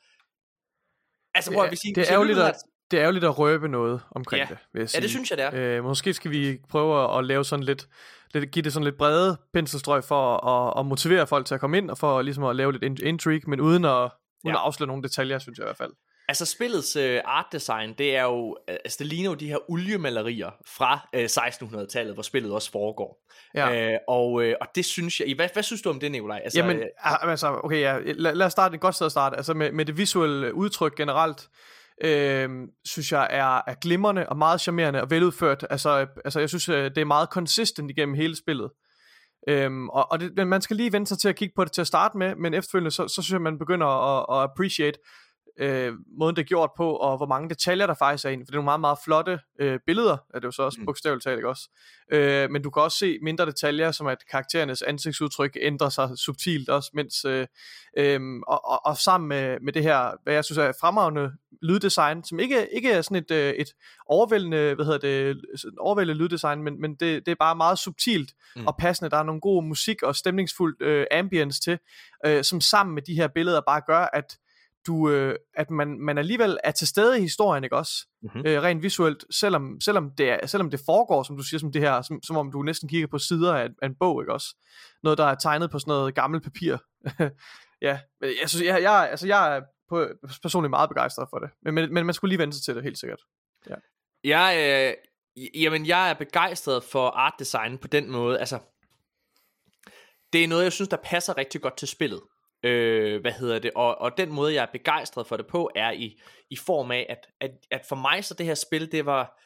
Altså, 1.35 1.53
prøv 1.53 1.65
at 1.65 1.71
vi 1.71 1.77
siger, 1.77 1.95
det, 1.95 2.09
er 2.09 2.13
ærgerligt 2.13 2.39
at, 2.39 2.55
det 2.91 2.97
er 2.99 3.03
ærgerligt 3.03 3.25
at 3.25 3.39
røbe 3.39 3.69
noget 3.69 4.01
omkring 4.11 4.41
Ja. 4.41 4.47
det, 4.55 4.59
vil 4.73 4.81
jeg 4.81 4.83
Ja, 4.83 4.87
sige. 4.87 5.01
det 5.03 5.11
synes 5.11 5.31
jeg, 5.31 5.39
det 5.39 5.45
er. 5.45 5.77
Øh, 5.79 5.85
måske 5.85 6.15
skal 6.15 6.31
vi 6.31 6.59
prøve 6.69 7.19
at 7.19 7.25
lave 7.25 7.45
sådan 7.45 7.63
lidt, 7.65 7.89
lidt 8.35 8.50
give 8.50 8.62
det 8.62 8.73
sådan 8.73 8.85
lidt 8.85 8.99
brede 8.99 9.37
penselstrøg 9.53 10.05
for 10.05 10.47
at, 10.47 10.81
at, 10.81 10.87
motivere 10.87 11.27
folk 11.27 11.47
til 11.47 11.55
at 11.55 11.61
komme 11.61 11.79
ind, 11.79 11.91
og 11.91 11.99
for 11.99 12.23
ligesom 12.23 12.44
at 12.44 12.56
lave 12.56 12.73
lidt 12.73 12.82
in- 12.85 13.06
intrigue, 13.06 13.50
men 13.50 13.61
uden 13.61 13.85
at, 13.85 13.91
uden 13.91 14.11
Ja. 14.44 14.50
at 14.50 14.56
afsløre 14.56 14.87
nogle 14.87 15.03
detaljer, 15.03 15.38
synes 15.38 15.59
jeg 15.59 15.65
i 15.65 15.67
hvert 15.67 15.77
fald. 15.77 15.93
Altså, 16.29 16.44
spillets 16.47 16.97
øh, 16.97 17.21
art 17.25 17.47
design, 17.53 17.94
det 17.99 18.17
er 18.17 18.23
jo... 18.23 18.56
Altså, 18.69 18.97
det 18.99 19.06
ligner 19.06 19.31
jo 19.31 19.35
de 19.35 19.49
her 19.49 19.71
oliemalerier 19.71 20.50
fra 20.67 21.09
øh, 21.15 21.25
1600-tallet, 21.25 22.15
hvor 22.15 22.23
spillet 22.23 22.53
også 22.53 22.71
foregår. 22.71 23.19
Ja. 23.55 23.93
Øh, 23.93 23.99
og, 24.09 24.43
øh, 24.43 24.55
og 24.61 24.67
det 24.75 24.85
synes 24.85 25.21
jeg... 25.21 25.35
Hvad, 25.35 25.49
hvad 25.53 25.62
synes 25.62 25.82
du 25.82 25.91
om 25.91 26.00
det, 26.00 26.12
Nikolaj? 26.12 26.41
Altså, 26.44 26.59
Jamen, 26.59 26.77
øh, 26.77 26.87
ah, 26.99 27.31
altså, 27.31 27.61
okay, 27.65 27.81
ja, 27.81 27.99
lad, 28.05 28.35
lad 28.35 28.47
os 28.47 28.53
starte 28.53 28.75
et 28.75 28.81
godt 28.81 28.94
sted 28.94 29.06
at 29.06 29.12
starte. 29.12 29.37
Altså 29.37 29.55
med, 29.55 29.73
med 29.73 29.85
det 29.85 29.97
visuelle 29.97 30.55
udtryk 30.55 30.97
generelt, 30.97 31.49
øh, 32.05 32.50
synes 32.85 33.12
jeg 33.12 33.26
er, 33.31 33.62
er 33.67 33.75
glimrende 33.81 34.29
og 34.29 34.37
meget 34.37 34.61
charmerende 34.61 35.02
og 35.02 35.11
veludført. 35.11 35.67
Altså, 35.70 36.00
øh, 36.00 36.06
altså 36.25 36.41
jeg 36.41 36.49
synes, 36.49 36.69
øh, 36.69 36.85
det 36.85 36.99
er 36.99 37.05
meget 37.05 37.29
consistent 37.29 37.91
igennem 37.91 38.14
hele 38.14 38.37
spillet. 38.37 38.70
Øhm, 39.49 39.88
og 39.88 40.12
og 40.12 40.20
det, 40.20 40.49
man 40.49 40.62
skal 40.62 40.76
lige 40.76 40.93
vente 40.93 41.08
sig 41.08 41.19
til 41.19 41.29
at 41.29 41.37
kigge 41.37 41.52
på 41.56 41.64
det 41.64 41.73
til 41.73 41.81
at 41.81 41.87
starte 41.87 42.19
med, 42.19 42.35
men 42.37 42.55
efterfølgende, 42.55 42.91
så, 42.91 43.08
så 43.08 43.23
synes 43.23 43.32
jeg, 43.32 43.41
man 43.41 43.58
begynder 43.58 43.87
at, 43.87 44.26
at 44.37 44.50
appreciate 44.50 44.99
øh, 45.58 45.93
måden 46.19 46.37
det 46.37 46.43
er 46.43 46.47
gjort 46.47 46.70
på, 46.76 46.93
og 46.97 47.17
hvor 47.17 47.26
mange 47.26 47.49
detaljer 47.49 47.87
der 47.87 47.94
faktisk 47.94 48.25
er 48.25 48.29
i 48.31 48.37
den, 48.37 48.47
for 48.47 48.50
det 48.50 48.56
er 48.56 48.58
nogle 48.58 48.64
meget, 48.64 48.81
meget 48.81 48.99
flotte 49.05 49.38
øh, 49.61 49.79
billeder, 49.87 50.17
er 50.35 50.38
det 50.38 50.44
jo 50.44 50.50
så 50.50 50.62
også 50.62 50.81
Mm. 50.81 50.87
bogstaveligt 50.87 51.25
talt, 51.25 51.37
ikke 51.37 51.49
også? 51.49 51.69
Øh, 52.12 52.50
men 52.50 52.62
du 52.62 52.70
kan 52.70 52.82
også 52.82 52.99
se 52.99 53.19
mindre 53.23 53.47
detaljer, 53.47 53.91
som 53.91 54.06
at 54.06 54.19
karakterernes 54.31 54.82
ansigtsudtryk 54.82 55.56
ændrer 55.61 55.88
sig 55.88 56.11
subtilt 56.17 56.69
også, 56.69 56.91
mens, 56.94 57.25
øh, 57.25 57.47
øh, 57.99 58.20
og, 58.47 58.69
og, 58.69 58.87
og 58.87 58.97
sammen 58.97 59.29
med, 59.29 59.61
med 59.61 59.73
det 59.73 59.82
her, 59.82 60.11
hvad 60.23 60.35
jeg 60.35 60.44
synes 60.44 60.58
er 60.58 60.73
fremragende 60.81 61.32
lyddesign, 61.62 62.25
som 62.25 62.41
ikke, 62.41 62.69
ikke 62.75 62.93
er 62.93 63.03
sådan 63.03 63.17
et, 63.17 63.31
øh, 63.31 63.53
et 63.53 63.75
overvældende, 64.06 64.75
hvad 64.75 64.85
hedder 64.85 64.99
det, 64.99 65.41
overvældende 65.79 66.23
lyddesign, 66.23 66.62
men, 66.62 66.81
men 66.81 66.94
det, 66.94 67.26
det 67.26 67.32
er 67.32 67.37
bare 67.38 67.56
meget 67.56 67.79
subtilt. 67.79 68.31
Mm. 68.56 68.67
og 68.67 68.76
passende. 68.79 69.11
Der 69.11 69.17
er 69.17 69.23
nogle 69.23 69.41
gode 69.41 69.67
musik 69.67 70.03
og 70.03 70.17
stemningsfuldt 70.17 70.82
øh, 70.82 71.06
ambience 71.11 71.61
til, 71.61 71.79
øh, 72.26 72.44
som 72.44 72.61
sammen 72.61 72.94
med 72.94 73.03
de 73.03 73.14
her 73.14 73.29
billeder 73.29 73.61
bare 73.61 73.81
gør, 73.87 74.08
at 74.12 74.38
du, 74.87 75.11
øh, 75.11 75.37
at 75.55 75.71
man, 75.71 75.99
man 76.00 76.19
alligevel 76.19 76.59
er 76.65 76.71
til 76.71 76.88
stede 76.88 77.19
i 77.19 77.21
historien, 77.21 77.65
ikke 77.65 77.77
også? 77.77 77.93
Mhm. 78.23 78.43
Øh, 78.47 78.62
rent 78.62 78.82
visuelt, 78.82 79.25
selvom, 79.31 79.81
selvom, 79.81 80.11
det 80.19 80.31
er, 80.31 80.47
selvom 80.47 80.71
det 80.71 80.81
foregår, 80.87 81.23
som 81.23 81.37
du 81.37 81.43
siger, 81.43 81.61
som 81.61 81.73
det 81.73 81.82
her, 81.82 82.03
som, 82.03 82.23
som 82.23 82.37
om 82.37 82.53
du 82.53 82.62
næsten 82.62 82.88
kigger 82.88 83.06
på 83.06 83.19
sider 83.19 83.55
af, 83.55 83.69
af 83.82 83.87
en 83.87 83.94
bog, 84.00 84.23
ikke 84.23 84.32
også? 84.32 84.56
Noget, 85.03 85.19
der 85.19 85.25
er 85.25 85.35
tegnet 85.35 85.71
på 85.71 85.79
sådan 85.79 85.91
noget 85.93 86.15
gammelt 86.15 86.44
papir. 86.44 86.77
ja, 87.87 87.99
jeg, 88.21 88.49
synes, 88.49 88.65
jeg, 88.65 88.82
jeg, 88.82 89.09
altså, 89.11 89.27
jeg 89.27 89.56
er 89.56 89.61
på, 89.88 90.09
personligt 90.43 90.71
meget 90.71 90.91
begejstret 90.91 91.29
for 91.31 91.38
det, 91.38 91.50
men, 91.62 91.75
men, 91.75 91.94
men 91.94 92.06
man 92.06 92.15
skulle 92.15 92.29
lige 92.29 92.38
vente 92.38 92.56
sig 92.56 92.65
til 92.65 92.75
det, 92.75 92.82
helt 92.82 92.99
sikkert. 92.99 93.21
Jeg, 94.25 94.56
øh, 94.59 94.94
jamen, 95.62 95.87
jeg 95.87 96.11
er 96.11 96.15
begejstret 96.15 96.85
for 96.85 97.09
art 97.09 97.35
design 97.38 97.79
på 97.79 97.88
den 97.88 98.11
måde. 98.11 98.38
Altså, 98.38 98.59
det 100.32 100.44
er 100.44 100.49
noget, 100.49 100.65
jeg 100.65 100.73
synes, 100.73 100.88
der 100.88 100.97
passer 101.05 101.37
rigtig 101.37 101.61
godt 101.61 101.77
til 101.77 101.88
spillet. 101.88 102.21
Øh, 102.62 103.21
hvad 103.21 103.33
hedder 103.33 103.59
det? 103.59 103.71
Og, 103.75 103.99
og 103.99 104.17
den 104.17 104.33
måde, 104.33 104.55
jeg 104.55 104.62
er 104.62 104.73
begejstret 104.73 105.27
for 105.27 105.37
det 105.37 105.47
på, 105.47 105.71
er 105.75 105.91
i, 105.91 106.21
i 106.51 106.57
form 106.57 106.91
af, 106.91 107.07
at, 107.09 107.27
at, 107.41 107.51
at 107.71 107.87
for 107.89 107.97
mig 107.97 108.25
så 108.25 108.35
det 108.35 108.47
her 108.47 108.55
spil, 108.55 108.93
det 108.93 109.07
var, 109.07 109.41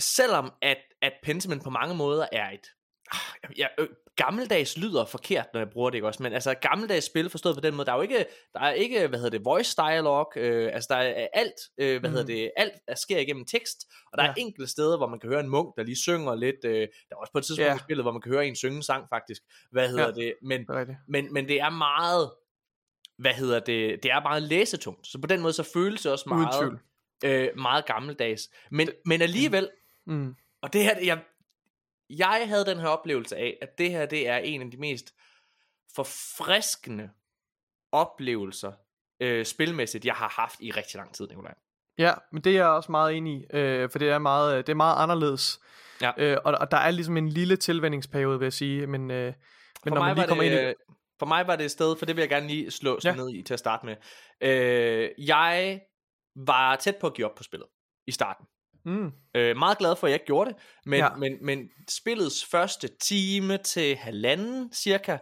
selvom 0.00 0.52
at, 0.62 0.78
at 1.02 1.12
Pentiment 1.22 1.64
på 1.64 1.70
mange 1.70 1.94
måder 1.94 2.26
er 2.32 2.50
et, 2.50 2.66
ah, 3.12 3.50
ja, 3.58 3.66
øh, 3.78 3.88
gammeldags 4.16 4.76
lyder 4.78 5.04
forkert, 5.04 5.46
når 5.52 5.60
jeg 5.60 5.70
bruger 5.70 5.90
det, 5.90 5.96
ikke 5.96 6.06
også? 6.06 6.22
Men 6.22 6.32
altså, 6.32 6.54
gammeldags 6.54 7.06
spil 7.06 7.30
forstået 7.30 7.54
på 7.54 7.60
den 7.60 7.74
måde, 7.74 7.86
der 7.86 7.92
er 7.92 7.96
jo 7.96 8.02
ikke, 8.02 8.26
der 8.52 8.60
er 8.60 8.70
ikke, 8.72 9.06
hvad 9.08 9.18
hedder 9.18 9.30
det, 9.38 9.44
voice 9.44 9.76
dialog, 9.76 10.32
øh, 10.36 10.70
altså 10.72 10.86
der 10.90 10.96
er 10.96 11.28
alt, 11.32 11.54
øh, 11.78 12.00
hvad 12.00 12.10
Mhm. 12.10 12.16
hedder 12.16 12.26
det, 12.34 12.50
alt 12.56 12.72
er, 12.88 12.94
sker 12.94 13.18
igennem 13.18 13.44
tekst, 13.46 13.78
og 14.12 14.18
der 14.18 14.24
Ja. 14.24 14.30
er 14.30 14.34
enkelte 14.36 14.70
steder, 14.70 14.96
hvor 14.96 15.06
man 15.06 15.20
kan 15.20 15.30
høre 15.30 15.40
en 15.40 15.48
munk, 15.48 15.76
der 15.76 15.82
lige 15.82 15.96
synger 15.96 16.34
lidt, 16.34 16.56
øh, 16.64 16.72
der 16.80 16.86
er 17.10 17.16
også 17.16 17.32
på 17.32 17.38
et 17.38 17.44
tidspunkt 17.44 17.68
Ja. 17.68 17.74
i 17.76 17.78
spillet, 17.78 18.04
hvor 18.04 18.12
man 18.12 18.20
kan 18.20 18.32
høre 18.32 18.46
en 18.46 18.56
synge 18.56 18.82
sang, 18.82 19.06
faktisk, 19.08 19.42
hvad 19.70 19.88
hedder 19.88 20.04
Ja. 20.06 20.10
det, 20.12 20.34
men, 20.42 20.66
Det 20.66 20.96
men, 21.08 21.32
men 21.32 21.48
det 21.48 21.60
er 21.60 21.70
meget, 21.70 22.30
hvad 23.18 23.32
hedder 23.32 23.60
det, 23.60 24.02
det 24.02 24.10
er 24.10 24.20
meget 24.22 24.42
læsetungt, 24.42 25.06
så 25.06 25.20
på 25.20 25.26
den 25.26 25.40
måde, 25.40 25.52
så 25.52 25.62
føles 25.74 26.02
det 26.02 26.12
også 26.12 26.24
meget, 26.28 26.78
øh, 27.24 27.48
meget 27.58 27.86
gammeldags, 27.86 28.42
men, 28.70 28.88
men 29.04 29.22
alligevel, 29.22 29.70
Mm. 30.06 30.34
og 30.62 30.72
det 30.72 30.84
her, 30.84 30.94
jeg, 31.04 31.18
jeg 32.10 32.44
havde 32.48 32.64
den 32.64 32.78
her 32.78 32.88
oplevelse 32.88 33.36
af, 33.36 33.58
at 33.62 33.78
det 33.78 33.90
her, 33.90 34.06
det 34.06 34.28
er 34.28 34.36
en 34.36 34.62
af 34.62 34.70
de 34.70 34.76
mest 34.76 35.14
forfriskende 35.94 37.10
oplevelser, 37.92 38.72
øh, 39.20 39.44
spilmæssigt, 39.46 40.04
jeg 40.04 40.14
har 40.14 40.28
haft 40.28 40.60
i 40.60 40.70
rigtig 40.70 40.96
lang 40.96 41.14
tid, 41.14 41.28
Nikolaj. 41.28 41.54
Ja, 41.98 42.12
men 42.32 42.42
det 42.42 42.52
er 42.52 42.56
jeg 42.56 42.66
også 42.66 42.90
meget 42.90 43.16
enig 43.16 43.40
i, 43.40 43.56
øh, 43.56 43.90
for 43.90 43.98
det 43.98 44.08
er 44.08 44.18
meget, 44.18 44.66
det 44.66 44.72
er 44.72 44.76
meget 44.76 45.02
anderledes. 45.02 45.60
Ja. 46.00 46.12
Øh, 46.16 46.38
og, 46.44 46.54
og 46.60 46.70
der 46.70 46.76
er 46.76 46.90
ligesom 46.90 47.16
en 47.16 47.28
lille 47.28 47.56
tilvændingsperiode, 47.56 48.38
vil 48.38 48.46
jeg 48.46 48.52
sige, 48.52 48.86
men, 48.86 49.10
øh, 49.10 49.26
men 49.26 49.34
For 49.82 49.90
når 49.90 49.96
mig, 49.96 50.06
man 50.06 50.16
lige 50.16 50.22
var 50.22 50.28
kommer 50.28 50.44
det, 50.44 50.50
ind 50.50 50.60
i 50.60 50.64
øh, 50.64 50.74
for 51.18 51.26
mig 51.26 51.46
var 51.46 51.56
det 51.56 51.64
et 51.64 51.70
sted, 51.70 51.96
for 51.96 52.06
det 52.06 52.16
vil 52.16 52.22
jeg 52.22 52.28
gerne 52.28 52.46
lige 52.46 52.70
slå 52.70 52.98
ja. 53.04 53.14
ned 53.14 53.30
i 53.30 53.42
til 53.42 53.54
at 53.54 53.58
starte 53.58 53.86
med. 53.86 53.96
Øh, 54.40 55.10
jeg 55.18 55.80
var 56.36 56.76
tæt 56.76 56.96
på 56.96 57.06
at 57.06 57.14
give 57.14 57.26
op 57.30 57.34
på 57.34 57.42
spillet 57.42 57.68
i 58.06 58.12
starten. 58.12 58.46
Mm, 58.84 59.10
Øh, 59.34 59.56
meget 59.56 59.78
glad 59.78 59.96
for, 59.96 60.06
at 60.06 60.10
jeg 60.10 60.14
ikke 60.14 60.26
gjorde 60.26 60.50
det, 60.50 60.58
men, 60.86 60.98
Ja. 60.98 61.08
men, 61.18 61.32
men 61.42 61.68
spillets 61.90 62.44
første 62.44 62.88
time 63.02 63.58
til 63.58 63.96
halvanden 63.96 64.72
cirka, 64.74 65.16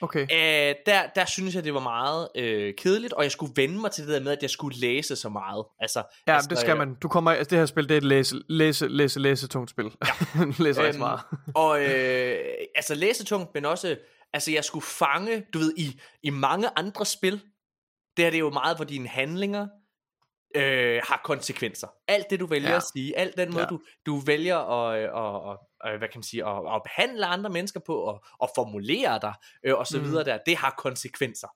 okay. 0.00 0.20
Øh, 0.22 0.74
der, 0.86 1.02
der 1.14 1.24
synes 1.24 1.54
jeg, 1.54 1.64
det 1.64 1.74
var 1.74 1.80
meget 1.80 2.28
øh, 2.34 2.74
kedeligt, 2.78 3.12
og 3.12 3.22
jeg 3.22 3.32
skulle 3.32 3.52
vende 3.56 3.78
mig 3.80 3.90
til 3.90 4.06
det 4.06 4.12
der 4.14 4.20
med, 4.20 4.32
at 4.32 4.38
jeg 4.42 4.50
skulle 4.50 4.78
læse 4.80 5.16
så 5.16 5.28
meget. 5.28 5.64
Altså, 5.80 6.02
Ja, 6.26 6.34
altså, 6.34 6.48
det 6.50 6.58
skal 6.58 6.76
man. 6.76 6.94
Du 6.94 7.08
kommer, 7.08 7.30
altså 7.30 7.50
det 7.50 7.58
her 7.58 7.66
spil, 7.66 7.88
det 7.88 7.94
er 7.94 7.98
et 7.98 8.04
læse, 8.04 8.36
læse, 8.48 8.88
læse, 8.88 9.20
læse 9.20 9.48
tungt 9.48 9.70
spil. 9.70 9.84
Ja. 9.84 10.44
Læser 10.64 10.88
Øhm, 10.88 10.98
meget. 10.98 11.20
og 11.54 11.82
øh, 11.82 12.38
altså 12.78 12.94
læsetungt, 12.94 13.54
men 13.54 13.64
også, 13.64 13.96
altså 14.32 14.50
jeg 14.52 14.64
skulle 14.64 14.86
fange, 14.86 15.44
du 15.54 15.58
ved, 15.58 15.72
i, 15.76 16.00
i 16.22 16.30
mange 16.30 16.68
andre 16.76 17.06
spil, 17.06 17.32
det 18.16 18.24
her 18.24 18.30
det 18.30 18.36
er 18.36 18.38
jo 18.40 18.50
meget, 18.50 18.76
hvor 18.76 18.84
dine 18.84 19.08
handlinger 19.08 19.66
øh, 20.54 21.00
har 21.08 21.20
konsekvenser. 21.24 21.88
Alt 22.08 22.26
det, 22.30 22.40
du 22.40 22.46
vælger 22.46 22.70
Ja. 22.70 22.76
at 22.76 22.82
sige, 22.94 23.18
alt 23.18 23.36
den 23.36 23.52
måde, 23.52 23.62
Ja. 23.62 23.68
du, 23.68 23.80
du 24.06 24.16
vælger 24.16 24.56
at, 24.58 24.98
at, 24.98 25.50
at, 25.50 25.92
at, 25.92 25.98
hvad 25.98 26.08
kan 26.08 26.18
man 26.18 26.22
sige, 26.22 26.46
at, 26.46 26.56
at 26.74 26.80
behandle 26.84 27.26
andre 27.26 27.50
mennesker 27.50 27.80
på, 27.86 27.96
og, 27.96 28.24
og 28.38 28.50
formulere 28.54 29.18
dig, 29.22 29.34
øh, 29.64 29.74
og 29.74 29.86
så 29.86 29.98
Mm. 29.98 30.04
videre 30.04 30.24
der, 30.24 30.38
det 30.46 30.56
har 30.56 30.74
konsekvenser. 30.78 31.48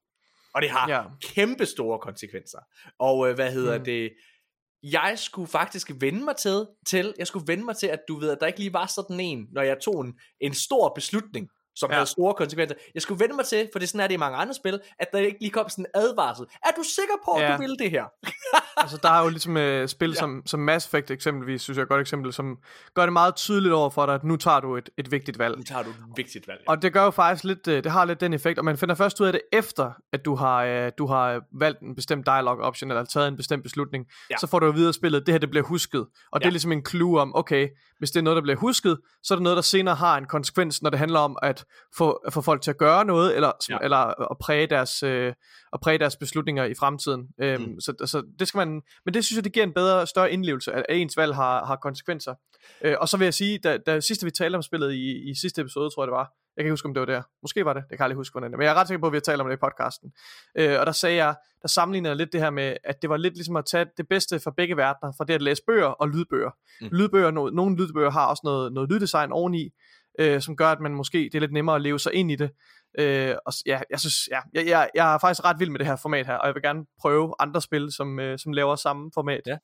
Og 0.55 0.62
det 0.62 0.71
har 0.71 0.88
Ja. 0.91 1.03
kæmpe 1.23 1.67
store 1.67 1.99
konsekvenser. 1.99 2.59
Og 2.99 3.29
øh, 3.29 3.35
hvad 3.35 3.53
hedder 3.53 3.79
mm. 3.79 3.85
det? 3.85 4.12
Jeg 4.83 5.12
skulle 5.17 5.49
faktisk 5.49 5.91
vende 6.00 6.25
mig 6.25 6.37
til, 6.37 6.67
til, 6.87 7.15
jeg 7.19 7.26
skulle 7.26 7.47
vende 7.47 7.65
mig 7.65 7.76
til, 7.76 7.87
at 7.87 8.00
du 8.09 8.19
ved, 8.19 8.31
at 8.31 8.38
der 8.41 8.47
ikke 8.47 8.59
lige 8.59 8.73
var 8.73 8.87
sådan 8.87 9.21
en, 9.21 9.47
når 9.53 9.62
jeg 9.62 9.76
tog 9.85 10.00
en, 10.05 10.15
en 10.41 10.55
stor 10.55 10.93
beslutning, 10.95 11.49
som 11.76 11.90
Ja. 11.90 11.95
ja. 11.95 11.99
havde 11.99 12.06
store 12.11 12.35
konsekvenser. 12.35 12.76
Jeg 12.95 13.02
skulle 13.02 13.21
vende 13.21 13.35
mig 13.37 13.45
til, 13.45 13.68
for 13.73 13.78
det 13.78 13.87
er 13.87 13.88
sådan 13.88 14.00
er 14.00 14.06
det 14.06 14.14
i 14.14 14.16
mange 14.16 14.37
andre 14.37 14.54
spil, 14.54 14.80
at 14.99 15.12
der 15.12 15.18
ikke 15.18 15.40
lige 15.40 15.50
kom 15.50 15.68
sådan 15.68 15.85
en 15.95 16.00
advarsel. 16.00 16.47
Er 16.64 16.71
du 16.76 16.83
sikker 16.83 17.14
på, 17.25 17.30
at 17.30 17.42
Ja. 17.42 17.56
du 17.56 17.62
vil 17.62 17.76
det 17.78 17.90
her? 17.90 18.04
altså, 18.83 18.99
der 19.02 19.11
er 19.11 19.23
jo 19.23 19.28
ligesom 19.28 19.56
uh, 19.56 19.87
spil 19.87 20.09
ja. 20.11 20.14
som, 20.14 20.42
som 20.47 20.61
Mass 20.61 20.87
Effect 20.87 21.11
eksempelvis, 21.11 21.62
synes 21.62 21.76
jeg 21.76 21.80
er 21.83 21.85
et 21.85 21.88
godt 21.88 22.00
eksempel, 22.00 22.33
som 22.33 22.56
gør 22.95 23.02
det 23.02 23.12
meget 23.12 23.35
tydeligt 23.37 23.75
over 23.75 23.90
for 23.90 24.06
dig, 24.06 24.14
at 24.14 24.25
nu 24.25 24.37
tager 24.37 24.61
du 24.61 24.76
et, 24.76 24.90
et 24.99 25.11
vigtigt 25.11 25.38
valg. 25.38 25.56
Nu 25.56 25.62
tager 25.62 25.83
du 25.83 25.90
et 25.90 25.97
vigtigt 26.16 26.49
valg. 26.49 26.61
Og 26.68 26.83
det 26.83 26.92
gør 26.92 27.04
jo 27.04 27.11
faktisk 27.11 27.45
lidt, 27.45 27.68
øh, 27.68 27.85
det 27.85 27.92
har 27.92 28.04
lidt 28.04 28.21
den 28.21 28.33
effekt, 28.33 28.59
og 28.59 28.64
man 28.64 28.76
finder 28.76 28.95
først 28.95 29.21
ud 29.21 29.26
af 29.26 29.33
det 29.33 29.40
efter, 29.52 29.92
at 30.12 30.25
du 30.25 30.35
har, 30.35 30.64
øh, 30.64 30.92
du 30.99 31.06
har 31.06 31.40
valgt 31.61 31.80
en 31.80 31.95
bestemt 31.95 32.26
dialog 32.26 32.59
option, 32.59 32.90
eller 32.90 33.04
taget 33.04 33.28
en 33.28 33.37
bestemt 33.37 33.62
beslutning, 33.62 34.04
ja. 34.09 34.35
Ja. 34.35 34.37
så 34.38 34.47
får 34.47 34.59
du 34.59 34.73
videre 34.73 34.92
spillet, 34.92 35.26
det 35.26 35.33
her 35.35 35.38
det 35.38 35.50
bliver 35.50 35.64
husket, 35.64 36.06
og 36.33 36.40
det 36.40 36.45
Ja. 36.45 36.49
er 36.49 36.50
ligesom 36.52 36.73
en 36.73 36.87
clue 36.87 37.21
om, 37.21 37.37
okay, 37.37 37.68
hvis 37.99 38.11
det 38.11 38.21
er 38.21 38.23
noget, 38.25 38.37
der 38.37 38.42
bliver 38.42 38.56
husket, 38.56 38.99
så 39.23 39.35
er 39.35 39.37
det 39.37 39.42
noget, 39.42 39.56
der 39.56 39.62
senere 39.62 39.95
har 39.95 40.18
en 40.18 40.25
konsekvens, 40.26 40.83
når 40.83 40.90
det 40.90 40.99
handler 40.99 41.21
om 41.21 41.38
at 41.42 41.64
få, 41.99 42.25
få 42.30 42.40
folk 42.40 42.62
til 42.62 42.70
at 42.70 42.78
gøre 42.78 43.04
noget, 43.04 43.35
eller, 43.37 43.52
ja. 43.70 43.78
Eller 43.82 44.30
at, 44.30 44.38
præge 44.40 44.66
deres, 44.66 45.02
øh, 45.02 45.32
at 45.73 45.80
præge 45.80 45.99
deres 45.99 46.16
beslutninger 46.16 46.64
i 46.64 46.75
fremtiden. 46.75 47.28
Øhm, 47.40 47.62
Mm. 47.62 47.80
så, 47.80 47.92
så 48.06 48.23
det 48.38 48.49
skal 48.49 48.58
man, 48.58 48.82
men 49.04 49.14
det 49.14 49.25
synes 49.25 49.37
jeg, 49.37 49.44
det 49.44 49.52
giver 49.52 49.66
en 49.66 49.73
bedre, 49.73 50.06
større 50.06 50.32
indlevelse, 50.32 50.73
at 50.73 50.85
ens 50.88 51.16
valg 51.16 51.35
har, 51.35 51.64
har 51.64 51.76
konsekvenser. 51.76 52.35
Øh, 52.82 52.94
og 53.00 53.08
så 53.08 53.16
vil 53.16 53.25
jeg 53.25 53.35
sige, 53.35 53.58
da, 53.58 53.76
da 53.76 54.00
sidste 54.00 54.25
vi 54.25 54.30
talte 54.30 54.56
om 54.56 54.62
spillet 54.62 54.92
i, 54.92 55.30
i 55.30 55.35
sidste 55.35 55.61
episode, 55.61 55.90
tror 55.90 56.02
jeg 56.02 56.06
det 56.06 56.12
var, 56.12 56.32
jeg 56.56 56.62
kan 56.62 56.66
ikke 56.66 56.73
huske, 56.73 56.87
om 56.87 56.94
det 56.94 57.00
var 57.00 57.06
der. 57.06 57.23
Måske 57.42 57.64
var 57.64 57.73
det. 57.73 57.82
Det 57.82 57.90
kan 57.90 57.99
jeg 57.99 58.04
aldrig 58.04 58.16
huske, 58.16 58.35
hvordan 58.35 58.50
det. 58.50 58.58
Men 58.58 58.64
jeg 58.64 58.70
er 58.70 58.75
ret 58.75 58.88
sikker 58.88 59.00
på, 59.00 59.06
at 59.06 59.12
vi 59.12 59.16
har 59.16 59.20
talt 59.20 59.40
om 59.40 59.46
det 59.46 59.54
i 59.54 59.61
podcasten. 59.61 60.12
Øh, 60.58 60.80
og 60.80 60.87
der 60.87 60.92
sagde 60.92 61.16
jeg, 61.16 61.35
der 61.62 61.68
sammenlignede 61.68 62.11
jeg 62.11 62.16
lidt 62.16 62.32
det 62.32 62.40
her 62.40 62.50
med, 62.50 62.76
at 62.85 63.02
det 63.02 63.11
var 63.11 63.16
lidt 63.16 63.35
ligesom 63.35 63.56
at 63.56 63.64
tage 63.64 63.87
det 63.96 64.08
bedste 64.08 64.40
fra 64.40 64.50
begge 64.56 64.76
verdener, 64.76 65.12
fra 65.18 65.25
det 65.25 65.35
at 65.35 65.42
læse 65.42 65.62
bøger 65.66 65.87
og 65.87 66.08
lydbøger. 66.08 66.50
Mm. 66.80 66.88
Lydbøger, 66.92 67.30
no, 67.30 67.50
nogle 67.50 67.76
lydbøger 67.76 68.11
har 68.11 68.26
også 68.26 68.40
noget, 68.44 68.73
noget 68.73 68.90
lyddesign 68.90 69.32
oveni, 69.32 69.70
øh, 70.18 70.40
som 70.40 70.56
gør, 70.56 70.66
at 70.68 70.80
man 70.80 70.94
måske, 70.94 71.18
det 71.18 71.35
er 71.35 71.40
lidt 71.40 71.52
nemmere 71.52 71.76
at 71.76 71.82
leve 71.82 71.99
sig 71.99 72.14
ind 72.14 72.30
i 72.30 72.37
det. 72.37 72.50
Øh, 72.99 73.35
og 73.46 73.52
ja, 73.66 73.80
jeg 73.90 74.00
synes, 74.00 74.14
ja, 74.30 74.38
jeg, 74.54 74.66
jeg, 74.66 74.90
jeg 74.94 75.14
er 75.14 75.18
faktisk 75.18 75.44
ret 75.44 75.56
vild 75.61 75.70
med 75.70 75.78
det 75.78 75.87
her 75.87 75.96
format 75.96 76.26
her, 76.26 76.35
og 76.35 76.46
jeg 76.46 76.54
vil 76.54 76.62
gerne 76.62 76.85
prøve 77.00 77.35
andre 77.38 77.62
spil, 77.62 77.92
som, 77.92 78.18
øh, 78.20 78.38
som 78.38 78.52
laver 78.52 78.76
samme 78.76 79.11
format 79.14 79.40
Ja. 79.46 79.56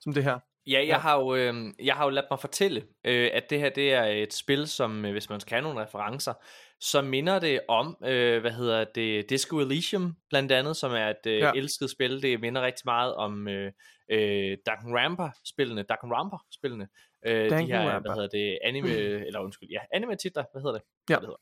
som 0.00 0.14
det 0.14 0.24
her. 0.24 0.38
Ja, 0.66 0.78
jeg, 0.78 0.86
Ja. 0.86 0.98
Har 0.98 1.16
jo, 1.16 1.34
øh, 1.34 1.54
jeg 1.84 1.94
har 1.94 2.04
jo 2.04 2.10
ladt 2.10 2.26
mig 2.30 2.40
fortælle, 2.40 2.82
øh, 3.04 3.30
at 3.32 3.50
det 3.50 3.58
her 3.60 3.70
det 3.70 3.94
er 3.94 4.04
et 4.04 4.32
spil, 4.34 4.68
som 4.68 5.04
øh, 5.04 5.12
hvis 5.12 5.30
man 5.30 5.40
skal 5.40 5.54
have 5.54 5.62
nogle 5.62 5.82
referencer, 5.86 6.32
så 6.80 7.02
minder 7.02 7.38
det 7.38 7.60
om, 7.68 7.96
øh, 8.04 8.40
hvad 8.40 8.50
hedder 8.50 8.84
det, 8.94 9.30
Disco 9.30 9.58
Elysium 9.58 10.16
blandt 10.30 10.52
andet, 10.52 10.76
som 10.76 10.92
er 10.92 11.08
et 11.08 11.26
øh, 11.26 11.38
Ja. 11.38 11.52
elsket 11.54 11.90
spil. 11.90 12.22
Det 12.22 12.40
minder 12.40 12.62
rigtig 12.62 12.82
meget 12.84 13.14
om 13.14 13.48
øh, 13.48 13.72
øh, 14.12 14.56
Danganronpa-spillene, 14.66 15.82
Danganronpa-spillene. 15.82 16.88
Øh, 17.26 17.50
de 17.50 17.66
her, 17.66 18.00
hvad 18.00 18.10
hedder 18.14 18.28
det, 18.28 18.58
anime, 18.64 18.90
eller 19.26 19.40
undskyld, 19.40 19.68
ja, 19.68 19.78
anime-titler, 19.92 20.44
hvad 20.52 20.62
hedder 20.62 20.72
det? 20.72 20.82
Ja. 21.10 21.18
Hvad 21.18 21.28
det 21.28 21.28
hedder. 21.28 21.40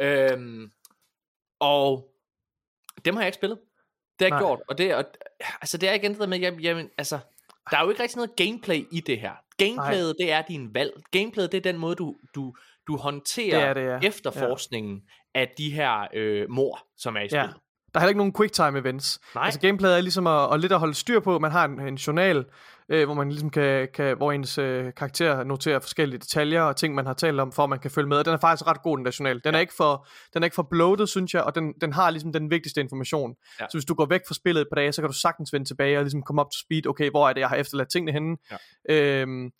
Ja. 0.00 0.32
Øhm, 0.32 0.70
og 1.60 2.08
dem 3.04 3.14
har 3.14 3.22
jeg 3.22 3.28
ikke 3.28 3.36
spillet. 3.36 3.58
Det 4.18 4.24
har 4.24 4.26
jeg 4.26 4.30
Nej. 4.30 4.38
ikke 4.38 4.46
gjort, 4.46 4.60
og 4.68 4.78
det, 4.78 4.94
og, 4.94 5.04
altså 5.60 5.78
det 5.78 5.88
er 5.88 5.92
igen 5.92 6.12
det 6.12 6.20
der 6.20 6.26
med, 6.26 6.40
jeg, 6.40 6.60
jamen, 6.60 6.90
altså, 6.98 7.18
der 7.70 7.78
er 7.78 7.82
jo 7.84 7.90
ikke 7.90 8.02
rigtig 8.02 8.16
noget 8.16 8.36
gameplay 8.36 8.86
i 8.92 9.00
det 9.00 9.20
her. 9.20 9.32
Gameplayet, 9.58 10.14
det 10.20 10.32
er 10.32 10.42
din 10.42 10.74
valg. 10.74 10.92
Gameplayet, 11.10 11.52
det 11.52 11.58
er 11.58 11.72
den 11.72 11.78
måde, 11.78 11.94
du, 11.94 12.16
du, 12.34 12.54
du 12.86 12.96
håndterer 12.96 13.58
Det 13.58 13.68
er 13.68 13.74
det, 13.74 14.04
ja. 14.04 14.08
efterforskningen 14.08 15.02
af 15.34 15.54
de 15.58 15.70
her 15.72 16.08
øh, 16.14 16.50
mor, 16.50 16.86
som 16.96 17.16
er 17.16 17.20
i 17.20 17.22
Ja. 17.22 17.28
spillet. 17.28 17.56
Der 17.94 17.98
er 17.98 18.00
heller 18.00 18.08
ikke 18.10 18.18
nogen 18.18 18.34
quicktime 18.36 18.78
events. 18.78 19.20
Nej. 19.34 19.44
Altså 19.44 19.60
gameplayet 19.60 19.96
er 19.96 20.00
ligesom 20.00 20.26
at, 20.26 20.54
at 20.54 20.60
lidt 20.60 20.72
at 20.72 20.78
holde 20.78 20.94
styr 20.94 21.20
på. 21.20 21.38
Man 21.38 21.50
har 21.50 21.64
en, 21.64 21.80
en 21.80 21.94
journal, 21.94 22.44
øh, 22.92 23.04
hvor 23.04 23.14
man 23.14 23.28
ligesom 23.28 23.50
kan, 23.50 23.88
kan 23.94 24.16
hvor 24.16 24.32
ens 24.32 24.58
øh, 24.58 24.92
karakter 24.96 25.44
noterer 25.44 25.78
forskellige 25.78 26.18
detaljer 26.18 26.62
og 26.62 26.76
ting, 26.76 26.94
man 26.94 27.06
har 27.06 27.14
talt 27.14 27.40
om, 27.40 27.52
for 27.52 27.64
at 27.64 27.70
man 27.70 27.78
kan 27.78 27.90
følge 27.90 28.08
med. 28.08 28.16
Og 28.16 28.24
den 28.24 28.32
er 28.32 28.38
faktisk 28.38 28.66
ret 28.66 28.82
god, 28.82 28.98
den 28.98 29.06
journal. 29.06 29.40
Den, 29.44 29.54
er, 29.54 29.58
ikke 29.58 29.74
for, 29.76 30.06
den 30.34 30.42
er 30.42 30.46
ikke 30.46 30.54
for 30.54 30.68
bloated, 30.70 31.06
synes 31.06 31.34
jeg, 31.34 31.42
og 31.42 31.54
den, 31.54 31.72
den 31.80 31.92
har 31.92 32.10
ligesom 32.10 32.32
den 32.32 32.50
vigtigste 32.50 32.80
information. 32.80 33.34
Ja. 33.60 33.66
Så 33.70 33.78
hvis 33.78 33.84
du 33.84 33.94
går 33.94 34.06
væk 34.06 34.20
fra 34.28 34.34
spillet 34.34 34.60
et 34.60 34.68
par 34.72 34.80
dage, 34.80 34.92
så 34.92 35.02
kan 35.02 35.10
du 35.10 35.16
sagtens 35.16 35.52
vende 35.52 35.68
tilbage 35.68 35.98
og 35.98 36.02
ligesom 36.02 36.22
komme 36.22 36.42
op 36.42 36.50
til 36.50 36.60
speed. 36.60 36.86
Okay, 36.86 37.10
hvor 37.10 37.28
er 37.28 37.32
det, 37.32 37.40
jeg 37.40 37.48
har 37.48 37.56
efterladt 37.56 37.90
tingene 37.92 38.12
henne? 38.12 38.36
Ja. 38.88 38.94
Øhm, 38.94 39.50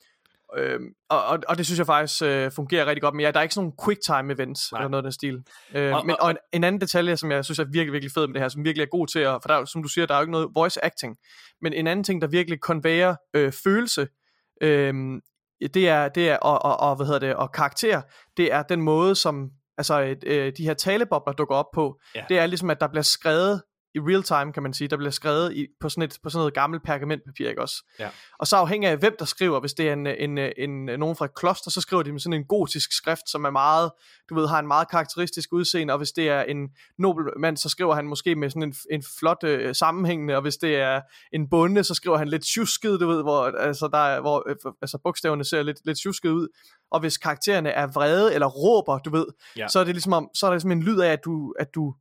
Øhm, 0.56 0.84
og, 1.10 1.24
og, 1.24 1.38
og 1.48 1.58
det 1.58 1.66
synes 1.66 1.78
jeg 1.78 1.86
faktisk 1.86 2.22
øh, 2.22 2.50
fungerer 2.52 2.86
rigtig 2.86 3.02
godt 3.02 3.14
Men 3.14 3.20
ja, 3.20 3.30
der 3.30 3.38
er 3.38 3.42
ikke 3.42 3.54
sådan 3.54 3.64
nogle 3.64 3.76
quick 3.84 4.00
time 4.06 4.32
events 4.34 4.72
Nej. 4.72 4.80
eller 4.80 4.88
noget 4.90 5.02
af 5.02 5.02
den 5.02 5.12
stil 5.12 5.42
øh, 5.74 5.94
Og- 5.94 6.06
men, 6.06 6.16
og- 6.20 6.30
en, 6.30 6.36
en 6.52 6.64
anden 6.64 6.80
detalje 6.80 7.16
som 7.16 7.30
jeg 7.30 7.44
synes 7.44 7.58
er 7.58 7.64
virkelig 7.64 7.92
virkelig 7.92 8.12
fed 8.12 8.26
med 8.26 8.34
det 8.34 8.42
her 8.42 8.48
Som 8.48 8.64
virkelig 8.64 8.82
er 8.82 8.88
god 8.90 9.06
til 9.06 9.18
at 9.18 9.38
For 9.42 9.48
der 9.48 9.54
er, 9.54 9.64
som 9.64 9.82
du 9.82 9.88
siger 9.88 10.06
der 10.06 10.14
er 10.14 10.18
jo 10.18 10.22
ikke 10.22 10.32
noget 10.32 10.48
voice 10.54 10.84
acting 10.84 11.16
Men 11.62 11.72
en 11.72 11.86
anden 11.86 12.04
ting 12.04 12.22
der 12.22 12.28
virkelig 12.28 12.60
konvejer 12.60 13.14
øh, 13.34 13.52
følelse 13.64 14.08
øh, 14.62 14.94
Det 15.74 15.88
er, 15.88 16.08
det 16.08 16.30
er 16.30 16.36
og, 16.36 16.64
og, 16.64 16.80
og, 16.80 16.96
hvad 16.96 17.06
hedder 17.06 17.20
det, 17.20 17.34
og 17.34 17.52
karakter 17.52 18.02
Det 18.36 18.52
er 18.52 18.62
den 18.62 18.80
måde 18.80 19.14
som 19.14 19.50
Altså 19.78 20.16
øh, 20.26 20.52
de 20.56 20.64
her 20.64 20.74
talebobler 20.74 21.32
dukker 21.32 21.54
op 21.54 21.66
på 21.74 22.00
Ja. 22.14 22.24
Det 22.28 22.38
er 22.38 22.46
ligesom 22.46 22.70
at 22.70 22.80
der 22.80 22.86
bliver 22.88 23.02
skrevet 23.02 23.62
i 23.94 23.98
real 23.98 24.22
time, 24.22 24.52
kan 24.52 24.62
man 24.62 24.74
sige. 24.74 24.88
Der 24.88 24.96
bliver 24.96 25.10
skrevet 25.10 25.52
i, 25.52 25.66
på, 25.80 25.88
sådan 25.88 26.02
et, 26.02 26.18
på 26.22 26.30
sådan 26.30 26.38
noget 26.40 26.54
gammelt 26.54 26.82
pergamentpapir, 26.82 27.48
ikke 27.48 27.62
også? 27.62 27.84
Ja. 27.98 28.08
Og 28.38 28.46
så 28.46 28.56
afhængig 28.56 28.90
af, 28.90 28.96
hvem 28.96 29.16
der 29.18 29.24
skriver, 29.24 29.60
hvis 29.60 29.72
det 29.74 29.88
er 29.88 29.92
en, 29.92 30.06
en, 30.06 30.38
en, 30.38 30.88
en, 30.88 30.98
nogen 30.98 31.16
fra 31.16 31.24
et 31.24 31.34
kloster, 31.34 31.70
så 31.70 31.80
skriver 31.80 32.02
de 32.02 32.12
med 32.12 32.20
sådan 32.20 32.32
en 32.40 32.44
gotisk 32.44 32.92
skrift, 32.92 33.30
som 33.30 33.44
er 33.44 33.50
meget, 33.50 33.90
du 34.28 34.34
ved, 34.34 34.48
har 34.48 34.58
en 34.58 34.66
meget 34.66 34.90
karakteristisk 34.90 35.52
udseende, 35.52 35.94
og 35.94 35.98
hvis 35.98 36.12
det 36.12 36.28
er 36.28 36.42
en 36.42 36.68
nobel 36.98 37.24
mand, 37.38 37.56
så 37.56 37.68
skriver 37.68 37.94
han 37.94 38.04
måske 38.06 38.34
med 38.34 38.50
sådan 38.50 38.62
en, 38.62 38.74
en 38.90 39.02
flot 39.18 39.44
øh, 39.44 39.74
sammenhængende, 39.74 40.36
og 40.36 40.42
hvis 40.42 40.56
det 40.56 40.76
er 40.76 41.00
en 41.32 41.48
bonde, 41.50 41.84
så 41.84 41.94
skriver 41.94 42.16
han 42.18 42.28
lidt 42.28 42.42
tjusket, 42.54 43.00
du 43.00 43.06
ved, 43.08 43.22
hvor, 43.22 43.42
altså, 43.42 43.88
der 43.92 43.98
er, 43.98 44.20
hvor 44.20 44.44
øh, 44.48 44.56
altså, 44.82 44.98
bogstaverne 45.04 45.44
ser 45.44 45.62
lidt, 45.62 45.78
lidt 45.84 45.98
tjusket 45.98 46.30
ud, 46.30 46.48
og 46.90 47.00
hvis 47.00 47.18
karaktererne 47.18 47.70
er 47.70 47.86
vrede 47.86 48.34
eller 48.34 48.46
råber, 48.46 48.98
du 48.98 49.10
ved, 49.10 49.26
Ja. 49.56 49.68
så 49.68 49.80
er 49.80 49.84
det 49.84 49.94
ligesom 49.94 50.12
om, 50.12 50.28
så 50.34 50.46
er 50.46 50.50
der 50.50 50.54
ligesom 50.54 50.72
en 50.72 50.82
lyd 50.82 50.98
af, 51.00 51.12
at 51.12 51.24
du, 51.24 51.54
at 51.58 51.74
du 51.74 51.94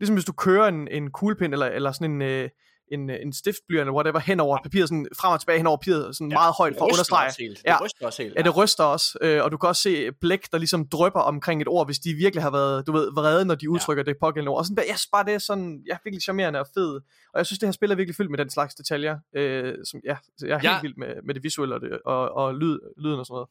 ligesom 0.00 0.14
hvis 0.14 0.24
du 0.24 0.32
kører 0.32 0.68
en, 0.68 0.88
en 0.88 1.10
kuglepind 1.10 1.52
eller, 1.52 1.66
eller 1.66 1.92
sådan 1.92 2.10
en, 2.10 2.22
øh, 2.22 2.48
en, 2.92 3.10
øh, 3.10 3.16
en 3.22 3.32
stiftblyant 3.32 3.80
eller 3.80 3.92
whatever 3.92 4.18
hen 4.18 4.40
over 4.40 4.58
papiret, 4.62 4.88
sådan 4.88 5.06
frem 5.20 5.32
og 5.32 5.40
tilbage 5.40 5.56
hen 5.58 5.66
over 5.66 5.76
papiret, 5.76 6.16
sådan 6.16 6.30
ja, 6.30 6.34
meget 6.36 6.54
højt 6.58 6.74
for 6.78 6.84
at 6.84 6.88
Det 6.88 6.94
understrege. 6.94 7.32
Helt. 7.38 7.62
Ja. 7.66 7.72
Det 7.72 7.80
ryster 7.84 8.06
også 8.06 8.22
helt. 8.22 8.34
Ja, 8.36 8.42
det 8.42 8.56
ryster 8.56 8.84
også, 8.84 9.18
øh, 9.20 9.44
og 9.44 9.52
du 9.52 9.56
kan 9.56 9.68
også 9.68 9.82
se 9.82 10.12
blæk, 10.12 10.52
der 10.52 10.58
ligesom 10.58 10.88
drypper 10.88 11.20
omkring 11.20 11.60
et 11.62 11.68
ord, 11.68 11.86
hvis 11.86 11.98
de 11.98 12.14
virkelig 12.14 12.42
har 12.42 12.50
været, 12.50 12.86
du 12.86 12.92
ved, 12.92 13.10
vrede, 13.14 13.44
når 13.44 13.54
de 13.54 13.70
udtrykker 13.70 14.04
ja. 14.06 14.10
det 14.10 14.16
pågældende 14.20 14.50
ord. 14.50 14.58
Og 14.58 14.64
sådan, 14.66 14.76
jeg 14.88 14.98
synes 14.98 15.08
bare, 15.12 15.24
det 15.24 15.34
er 15.34 15.38
sådan, 15.38 15.82
ja, 15.88 15.96
virkelig 16.04 16.22
charmerende 16.22 16.60
og 16.60 16.66
fed. 16.74 16.94
Og 17.32 17.38
jeg 17.38 17.46
synes, 17.46 17.58
det 17.58 17.66
her 17.66 17.72
spil 17.72 17.90
er 17.90 17.94
virkelig 17.94 18.16
fyldt 18.16 18.30
med 18.30 18.38
den 18.38 18.50
slags 18.50 18.74
detaljer. 18.74 19.18
Øh, 19.36 19.74
som, 19.90 20.00
ja, 20.04 20.16
jeg 20.42 20.48
er 20.48 20.60
Ja. 20.62 20.70
helt 20.72 20.82
vild 20.82 20.94
med, 20.96 21.14
med 21.26 21.34
det 21.34 21.42
visuelle 21.42 21.74
og, 21.74 21.80
det, 21.80 21.98
og, 22.04 22.30
og 22.30 22.54
lyd, 22.54 22.78
lyden 22.98 23.18
og 23.20 23.26
sådan 23.26 23.34
noget. 23.34 23.48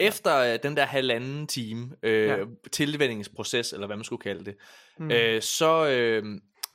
Efter 0.00 0.36
øh, 0.38 0.58
den 0.62 0.76
der 0.76 0.84
halvanden 0.86 1.46
time 1.46 1.96
øh, 2.02 2.26
Ja. 2.28 2.36
ja. 2.36 2.44
tilvændingsproces, 2.72 3.72
eller 3.72 3.86
hvad 3.86 3.96
man 3.96 4.04
skulle 4.04 4.22
kalde 4.22 4.44
det, 4.44 4.56
Mm. 4.98 5.04
mm. 5.04 5.10
øh, 5.10 5.42
så, 5.42 5.88
øh, 5.88 6.24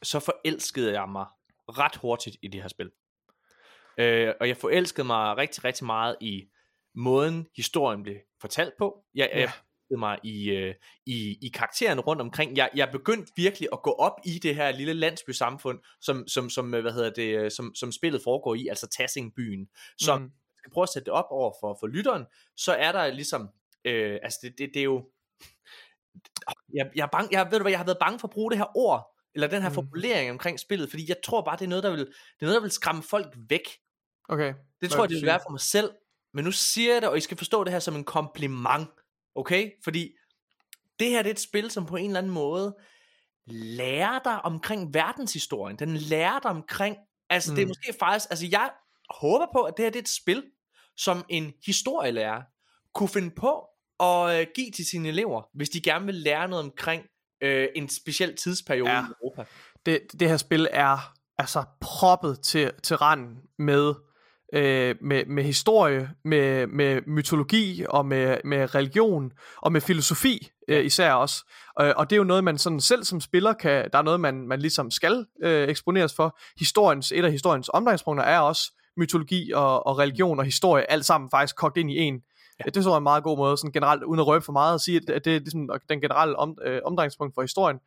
så 0.03 0.19
forelskede 0.19 0.93
jeg 1.01 1.09
mig 1.09 1.25
ret 1.69 1.95
hurtigt 1.95 2.37
i 2.41 2.47
det 2.47 2.61
her 2.61 2.67
spil. 2.67 2.89
Øh, 3.99 4.33
og 4.39 4.47
jeg 4.47 4.57
forelskede 4.57 5.07
mig 5.07 5.37
rigtig, 5.37 5.63
rigtig 5.63 5.85
meget 5.85 6.15
i 6.21 6.43
måden, 6.95 7.47
historien 7.55 8.03
blev 8.03 8.15
fortalt 8.41 8.73
på. 8.77 9.03
Jeg, 9.15 9.29
Ja. 9.33 9.39
jeg 9.39 9.49
forelskede 9.49 9.99
mig 9.99 10.19
i, 10.23 10.49
øh, 10.49 10.75
i, 11.05 11.37
i 11.41 11.49
karakteren 11.53 11.99
rundt 11.99 12.21
omkring. 12.21 12.57
Jeg, 12.57 12.69
jeg 12.75 12.89
begyndte 12.91 13.31
virkelig 13.35 13.69
at 13.73 13.81
gå 13.81 13.91
op 13.91 14.13
i 14.25 14.39
det 14.39 14.55
her 14.55 14.71
lille 14.71 14.93
landsbysamfund, 14.93 15.79
som, 16.01 16.27
som, 16.27 16.49
som, 16.49 16.73
øh, 16.73 16.81
hvad 16.81 16.91
hedder 16.91 17.09
det, 17.09 17.37
øh, 17.39 17.51
som, 17.51 17.75
som 17.75 17.91
spillet 17.91 18.21
foregår 18.23 18.55
i, 18.55 18.67
altså 18.67 18.87
Tassingbyen. 18.87 19.67
Som, 19.97 20.21
Mm. 20.21 20.31
Skal 20.67 20.73
prøve 20.73 20.83
at 20.83 20.89
sætte 20.89 21.05
det 21.05 21.13
op 21.13 21.25
over 21.29 21.53
for, 21.61 21.77
for 21.79 21.87
lytteren, 21.87 22.25
så 22.55 22.73
er 22.73 22.91
der 22.91 23.07
ligesom, 23.11 23.49
øh, 23.85 24.19
altså 24.23 24.39
det, 24.41 24.53
det, 24.57 24.69
det 24.73 24.79
er 24.79 24.83
jo, 24.83 25.09
jeg, 26.73 26.91
jeg, 26.95 27.03
er 27.03 27.07
bange, 27.11 27.29
jeg, 27.37 27.45
ved 27.51 27.59
du 27.59 27.63
hvad, 27.63 27.71
jeg 27.71 27.79
har 27.79 27.85
været 27.85 27.97
bange 27.99 28.19
for 28.19 28.27
at 28.27 28.33
bruge 28.33 28.51
det 28.51 28.57
her 28.57 28.77
ord, 28.77 29.15
eller 29.35 29.47
den 29.47 29.61
her 29.61 29.69
Mm. 29.69 29.75
formulering 29.75 30.31
omkring 30.31 30.59
spillet, 30.59 30.89
fordi 30.89 31.05
jeg 31.09 31.17
tror 31.23 31.41
bare, 31.41 31.57
det 31.57 31.63
er 31.65 31.69
noget, 31.69 31.83
der 31.83 31.89
vil, 31.89 31.99
det 31.99 32.07
er 32.41 32.45
noget, 32.45 32.55
der 32.55 32.61
vil 32.61 32.71
skræmme 32.71 33.03
folk 33.03 33.35
væk. 33.49 33.67
Okay. 34.29 34.53
Det 34.81 34.91
tror 34.91 35.03
jeg, 35.03 35.09
det 35.09 35.15
vil 35.15 35.25
være 35.25 35.39
for 35.45 35.51
mig 35.51 35.59
selv, 35.59 35.91
men 36.33 36.45
nu 36.45 36.51
siger 36.51 36.93
jeg 36.93 37.01
det, 37.01 37.09
og 37.09 37.17
I 37.17 37.21
skal 37.21 37.37
forstå 37.37 37.63
det 37.63 37.73
her 37.73 37.79
som 37.79 37.95
en 37.95 38.03
kompliment, 38.03 38.89
okay? 39.35 39.71
Fordi 39.83 40.11
det 40.99 41.09
her 41.09 41.21
det 41.23 41.29
er 41.29 41.33
et 41.33 41.39
spil, 41.39 41.71
som 41.71 41.85
på 41.85 41.95
en 41.95 42.05
eller 42.05 42.17
anden 42.19 42.33
måde 42.33 42.77
lærer 43.45 44.19
dig 44.23 44.41
omkring 44.45 44.93
verdenshistorien. 44.93 45.79
Den 45.79 45.97
lærer 45.97 46.39
dig 46.39 46.51
omkring, 46.51 46.97
altså 47.29 47.51
mm. 47.51 47.55
det 47.55 47.61
er 47.61 47.65
Mm. 47.65 47.69
måske 47.69 47.93
faktisk, 47.99 48.29
altså 48.29 48.47
jeg 48.51 48.71
håber 49.09 49.45
på, 49.53 49.61
at 49.63 49.73
det 49.77 49.85
her 49.85 49.89
det 49.89 49.99
er 49.99 50.03
et 50.03 50.09
spil, 50.09 50.43
som 50.97 51.25
en 51.29 51.53
historielærer 51.65 52.41
kunne 52.93 53.09
finde 53.09 53.31
på 53.31 53.63
at 53.99 54.39
øh, 54.41 54.47
give 54.55 54.71
til 54.71 54.85
sine 54.85 55.09
elever, 55.09 55.41
hvis 55.53 55.69
de 55.69 55.81
gerne 55.81 56.05
vil 56.05 56.15
lære 56.15 56.47
noget 56.47 56.63
omkring 56.65 57.03
øh, 57.43 57.67
en 57.75 57.89
speciel 57.89 58.35
tidsperiode 58.35 58.91
Ja. 58.91 59.01
i 59.01 59.05
Europa. 59.21 59.45
det, 59.85 59.99
det 60.19 60.29
her 60.29 60.37
spil 60.37 60.67
er 60.71 61.13
altså 61.37 61.63
proppet 61.81 62.39
til, 62.41 62.71
til 62.83 62.95
randen 62.95 63.37
med, 63.59 63.93
øh, 64.53 64.95
med, 65.01 65.25
med 65.25 65.43
historie, 65.43 66.09
med, 66.25 66.67
med 66.67 67.01
mytologi 67.07 67.85
og 67.89 68.05
med, 68.05 68.37
med 68.43 68.75
religion 68.75 69.31
og 69.61 69.71
med 69.71 69.81
filosofi 69.81 70.49
øh, 70.67 70.85
især 70.85 71.13
også. 71.13 71.51
Øh, 71.81 71.93
og 71.97 72.09
det 72.09 72.15
er 72.15 72.17
jo 72.17 72.23
noget, 72.23 72.43
man 72.43 72.57
sådan 72.57 72.81
selv 72.81 73.03
som 73.03 73.21
spiller 73.21 73.53
kan, 73.53 73.89
der 73.93 73.97
er 73.97 74.03
noget, 74.03 74.19
man, 74.19 74.47
man 74.47 74.59
ligesom 74.59 74.91
skal 74.91 75.25
øh, 75.43 75.69
eksponeres 75.69 76.13
for. 76.15 76.37
Historiens, 76.59 77.11
et 77.11 77.25
af 77.25 77.31
historiens 77.31 77.69
omdrejningspunkter 77.73 78.23
er 78.25 78.39
også 78.39 78.71
mytologi 78.97 79.51
og, 79.51 79.87
og 79.87 79.97
religion 79.97 80.39
og 80.39 80.45
historie, 80.45 80.91
alt 80.91 81.05
sammen 81.05 81.29
faktisk 81.29 81.55
kogt 81.55 81.77
ind 81.77 81.91
i 81.91 81.97
en. 81.97 82.21
Ja. 82.59 82.69
Det 82.69 82.83
tror 82.83 82.91
jeg 82.91 82.93
er 82.93 82.97
en 82.97 83.03
meget 83.03 83.23
god 83.23 83.37
måde, 83.37 83.57
sådan 83.57 83.71
generelt, 83.71 84.03
uden 84.03 84.19
at 84.19 84.27
røbe 84.27 84.45
for 84.45 84.53
meget, 84.53 84.75
at 84.75 84.81
sige, 84.81 85.01
at 85.13 85.25
det 85.25 85.35
er 85.35 85.39
ligesom 85.39 85.69
den 85.89 86.01
generelle 86.01 86.35
om, 86.35 86.57
øh, 86.65 86.81
omdrejningspunkt 86.85 87.35
for 87.35 87.41
historien. 87.41 87.77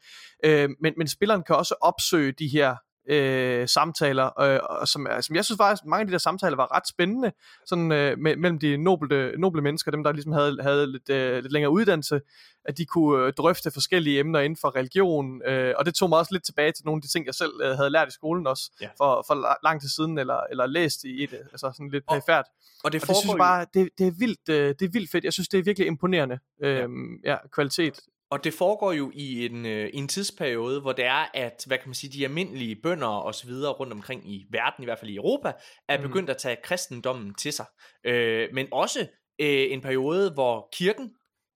Øh, 0.44 0.68
men, 0.80 0.94
men 0.96 1.08
spilleren 1.08 1.42
kan 1.42 1.56
også 1.56 1.74
opsøge 1.80 2.32
de 2.32 2.48
her 2.48 2.76
øh, 3.08 3.68
samtaler, 3.68 4.40
øh, 4.40 4.60
og 4.62 4.88
som, 4.88 5.06
som 5.20 5.36
jeg 5.36 5.44
synes 5.44 5.58
faktisk, 5.58 5.84
mange 5.86 6.00
af 6.00 6.06
de 6.06 6.12
der 6.12 6.18
samtaler 6.18 6.56
var 6.56 6.76
ret 6.76 6.88
spændende, 6.88 7.32
sådan 7.66 7.92
øh, 7.92 8.18
me, 8.18 8.36
mellem 8.36 8.58
de 8.58 8.76
noble, 8.76 9.34
noble 9.38 9.62
mennesker, 9.62 9.90
dem 9.90 10.04
der 10.04 10.12
ligesom 10.12 10.32
havde, 10.32 10.62
havde 10.62 10.92
lidt, 10.92 11.10
øh, 11.10 11.42
lidt 11.42 11.52
længere 11.52 11.72
uddannelse, 11.72 12.20
at 12.64 12.78
de 12.78 12.86
kunne 12.86 13.26
øh, 13.26 13.32
drøfte 13.32 13.70
forskellige 13.70 14.18
emner 14.18 14.40
inden 14.40 14.56
for 14.56 14.76
religion, 14.76 15.42
øh, 15.46 15.74
og 15.78 15.86
det 15.86 15.94
tog 15.94 16.08
mig 16.08 16.18
også 16.18 16.34
lidt 16.34 16.44
tilbage 16.44 16.72
til 16.72 16.84
nogle 16.84 16.98
af 16.98 17.02
de 17.02 17.08
ting, 17.08 17.26
jeg 17.26 17.34
selv 17.34 17.52
øh, 17.62 17.76
havde 17.76 17.90
lært 17.90 18.08
i 18.08 18.10
skolen 18.12 18.46
også, 18.46 18.70
ja. 18.80 18.88
for, 18.98 19.24
for 19.26 19.64
lang 19.64 19.80
tid 19.80 19.88
siden, 19.88 20.18
eller, 20.18 20.40
eller 20.50 20.66
læst 20.66 21.04
i 21.04 21.26
det, 21.26 21.40
altså 21.52 21.72
sådan 21.76 21.90
lidt 21.90 22.04
perifært. 22.08 22.44
Og 22.84 22.92
det, 22.92 23.02
og 23.02 23.08
det 23.08 23.16
synes 23.16 23.32
jeg 23.32 23.38
bare, 23.38 23.66
det, 23.74 23.88
det, 23.98 24.06
er 24.06 24.12
vildt, 24.18 24.48
øh, 24.48 24.68
det 24.78 24.82
er 24.82 24.90
vildt 24.92 25.10
fedt, 25.10 25.24
jeg 25.24 25.32
synes, 25.32 25.48
det 25.48 25.58
er 25.58 25.62
virkelig 25.62 25.86
imponerende, 25.86 26.38
øh, 26.62 26.76
ja. 26.76 26.86
ja, 27.24 27.36
kvalitet 27.52 28.00
og 28.30 28.44
det 28.44 28.54
foregår 28.54 28.92
jo 28.92 29.10
i 29.14 29.46
en, 29.46 29.66
øh, 29.66 29.90
en 29.92 30.08
tidsperiode, 30.08 30.80
hvor 30.80 30.92
det 30.92 31.04
er, 31.04 31.26
at 31.34 31.64
hvad 31.66 31.78
kan 31.78 31.88
man 31.88 31.94
sige, 31.94 32.12
de 32.12 32.24
almindelige 32.24 32.76
bønder 32.82 33.08
og 33.08 33.34
så 33.34 33.46
videre 33.46 33.72
rundt 33.72 33.92
omkring 33.92 34.32
i 34.32 34.46
verden, 34.50 34.82
i 34.82 34.84
hvert 34.84 34.98
fald 34.98 35.10
i 35.10 35.16
Europa, 35.16 35.52
er 35.88 35.96
mm. 35.96 36.02
begyndt 36.02 36.30
at 36.30 36.36
tage 36.36 36.56
kristendommen 36.62 37.34
til 37.34 37.52
sig. 37.52 37.66
Øh, 38.04 38.48
men 38.52 38.68
også 38.72 39.00
øh, 39.40 39.72
en 39.72 39.80
periode, 39.80 40.32
hvor 40.32 40.68
kirken 40.72 41.10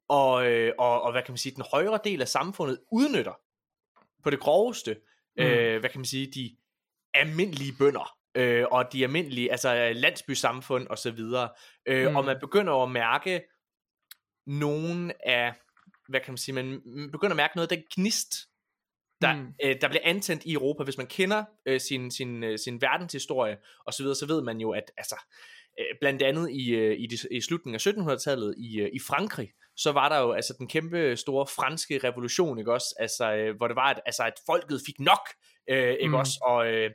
og, 0.09 0.47
øh, 0.47 0.73
og, 0.79 1.03
og 1.03 1.13
hvad 1.13 1.23
kan 1.23 1.33
man 1.33 1.39
sige, 1.39 1.55
den 1.55 1.65
højere 1.71 1.99
del 2.05 2.21
af 2.21 2.29
samfundet 2.29 2.79
udnytter 2.93 3.41
på 4.23 4.31
det 4.31 4.41
groveste, 4.41 4.97
mm. 5.37 5.45
øh, 5.45 5.81
hvad 5.81 5.91
kan 5.91 5.99
man 5.99 6.07
sige, 6.07 6.33
de 6.35 6.57
almindelige 7.15 7.73
bønder 7.79 8.17
øh, 8.35 8.65
og 8.71 8.93
de 8.93 9.05
almindelige, 9.05 9.51
altså 9.51 9.93
landsbysamfund 9.95 10.87
og 10.87 10.99
så 10.99 11.11
videre. 11.11 11.49
Øh, 11.87 12.11
mm. 12.11 12.17
Og 12.17 12.25
man 12.25 12.37
begynder 12.41 12.83
at 12.83 12.91
mærke 12.91 13.43
nogle 14.47 15.29
af 15.29 15.55
hvad 16.09 16.21
kan 16.21 16.33
man 16.33 16.39
sige, 16.39 16.55
man 16.55 16.83
begynder 17.13 17.33
at 17.33 17.37
mærke 17.37 17.57
noget 17.57 17.73
af 17.73 17.77
den 17.79 17.87
gnist, 17.95 18.35
der, 19.23 19.35
mm. 19.35 19.55
øh, 19.65 19.77
der 19.81 19.89
bliver 19.89 20.03
antændt 20.05 20.45
i 20.45 20.53
Europa. 20.53 20.85
Hvis 20.85 20.99
man 20.99 21.07
kender 21.07 21.45
øh, 21.67 21.81
sin, 21.81 22.11
sin, 22.11 22.45
øh, 22.45 22.59
sin 22.59 22.81
verdenshistorie 22.81 23.57
og 23.87 23.95
så 23.95 24.03
videre, 24.03 24.17
så 24.17 24.27
ved 24.27 24.43
man 24.43 24.61
jo, 24.61 24.71
at 24.71 24.91
altså, 24.97 25.17
øh, 25.81 25.87
blandt 26.01 26.23
andet 26.23 26.51
i, 26.51 26.71
øh, 26.71 26.97
i, 26.99 27.07
de, 27.07 27.19
i 27.31 27.41
slutningen 27.41 27.75
af 27.75 27.87
1700-tallet 27.87 28.55
i, 28.59 28.81
øh, 28.81 28.91
i 28.93 28.99
Frankrig, 28.99 29.53
så 29.77 29.93
var 29.93 30.09
der 30.09 30.19
jo 30.19 30.33
altså 30.33 30.55
den 30.59 30.69
kæmpe 30.69 31.17
store 31.17 31.47
franske 31.47 32.01
revolution, 32.05 32.59
ikke 32.59 32.73
også? 32.73 32.95
Altså, 32.99 33.35
øh, 33.35 33.57
hvor 33.57 33.69
det 33.69 33.77
var, 33.77 33.91
at, 33.91 34.01
altså, 34.07 34.23
at 34.23 34.35
folket 34.47 34.81
fik 34.87 35.01
nok, 35.01 35.29
øh, 35.71 35.93
ikke 35.93 36.09
mm. 36.09 36.15
også? 36.15 36.39
Og, 36.43 36.67
øh, 36.67 36.91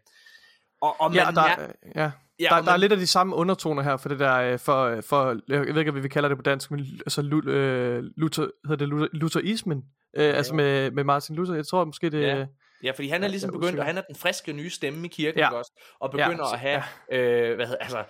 og, 0.82 1.02
og 1.02 1.12
man, 1.12 1.20
ja, 1.20 1.32
der, 1.32 1.72
ja. 1.96 2.12
Ja, 2.40 2.46
der, 2.46 2.56
man... 2.56 2.66
der 2.66 2.72
er 2.72 2.78
lidt 2.78 2.92
af 2.92 2.98
de 2.98 3.08
samme 3.08 3.36
undertoner 3.36 3.84
her 3.84 3.98
for 3.98 4.10
det 4.10 4.20
der, 4.20 4.36
øh, 4.36 4.60
for, 4.60 5.02
for 5.02 5.38
jeg 5.50 5.60
ved 5.60 5.78
ikke, 5.78 5.92
hvad 5.92 6.02
vi 6.02 6.08
kalder 6.08 6.30
det 6.30 6.38
på 6.38 6.42
dansk, 6.42 6.72
men 6.72 6.80
altså 6.80 7.22
øh, 7.22 8.04
Luther, 8.18 8.48
hedder 8.68 8.86
det 8.86 9.10
Lutherismen, 9.14 9.84
øh, 10.18 10.24
ja, 10.24 10.32
altså 10.32 10.56
med, 10.56 10.92
med 10.92 11.04
Martin 11.04 11.36
Luther, 11.36 11.56
jeg 11.56 11.68
tror 11.68 11.86
måske 11.86 12.10
det... 12.10 12.22
Ja. 12.22 12.46
Ja, 12.84 12.92
fordi 12.92 13.08
han 13.08 13.24
er 13.24 13.28
ligesom 13.28 13.52
begyndt, 13.52 13.80
og 13.80 13.86
han 13.86 13.98
er 13.98 14.02
den 14.02 14.16
friske 14.16 14.54
nye 14.54 14.70
stemme 14.70 15.06
i 15.06 15.10
kirken 15.10 15.40
ja. 15.40 15.54
også, 15.54 15.72
og 16.00 16.12
begynder 16.12 16.48
ja, 16.48 16.54
at 16.54 16.60
have, 16.60 16.84
ja. 17.12 17.18
øh, 17.18 17.56
hvad 17.56 17.66
hedder, 17.66 17.82
altså, 17.82 18.04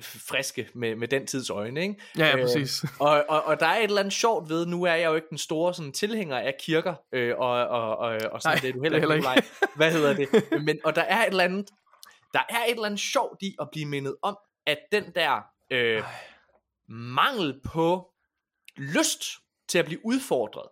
friske 0.00 0.68
med, 0.74 0.96
med 0.96 1.08
den 1.08 1.26
tids 1.26 1.50
øjne, 1.50 1.82
ikke? 1.82 1.94
Ja, 2.18 2.26
ja, 2.26 2.36
præcis. 2.36 2.84
Øh, 2.84 2.90
og, 3.06 3.24
og, 3.28 3.44
og 3.44 3.60
der 3.60 3.66
er 3.66 3.76
et 3.76 3.84
eller 3.84 4.00
andet 4.00 4.14
sjovt 4.14 4.48
ved, 4.48 4.66
nu 4.66 4.82
er 4.82 4.94
jeg 4.94 5.06
jo 5.06 5.14
ikke 5.14 5.26
den 5.30 5.38
store 5.38 5.74
sådan, 5.74 5.92
tilhænger 5.92 6.38
af 6.38 6.54
kirker, 6.60 6.94
øh, 7.12 7.34
og, 7.38 7.50
og, 7.50 7.98
og, 7.98 8.18
og 8.32 8.42
sådan, 8.42 8.54
Nej, 8.56 8.60
det 8.60 8.68
er 8.68 8.72
du 8.72 8.82
heller, 8.82 8.98
det 8.98 9.08
heller 9.08 9.34
ikke. 9.34 9.48
Hvad 9.76 9.92
hedder 9.92 10.14
det? 10.14 10.28
Men, 10.66 10.78
og 10.84 10.96
der 10.96 11.02
er 11.02 11.22
et 11.22 11.30
eller 11.30 11.44
andet 11.44 11.66
der 12.32 12.42
er 12.48 12.64
et 12.64 12.70
eller 12.70 12.84
andet 12.84 13.00
sjovt 13.00 13.42
i 13.42 13.56
at 13.60 13.68
blive 13.72 13.86
mindet 13.86 14.16
om, 14.22 14.38
at 14.66 14.78
den 14.92 15.12
der 15.14 15.42
øh, 15.70 16.04
mangel 16.88 17.60
på 17.64 18.12
lyst 18.76 19.24
til 19.68 19.78
at 19.78 19.84
blive 19.84 20.06
udfordret, 20.06 20.68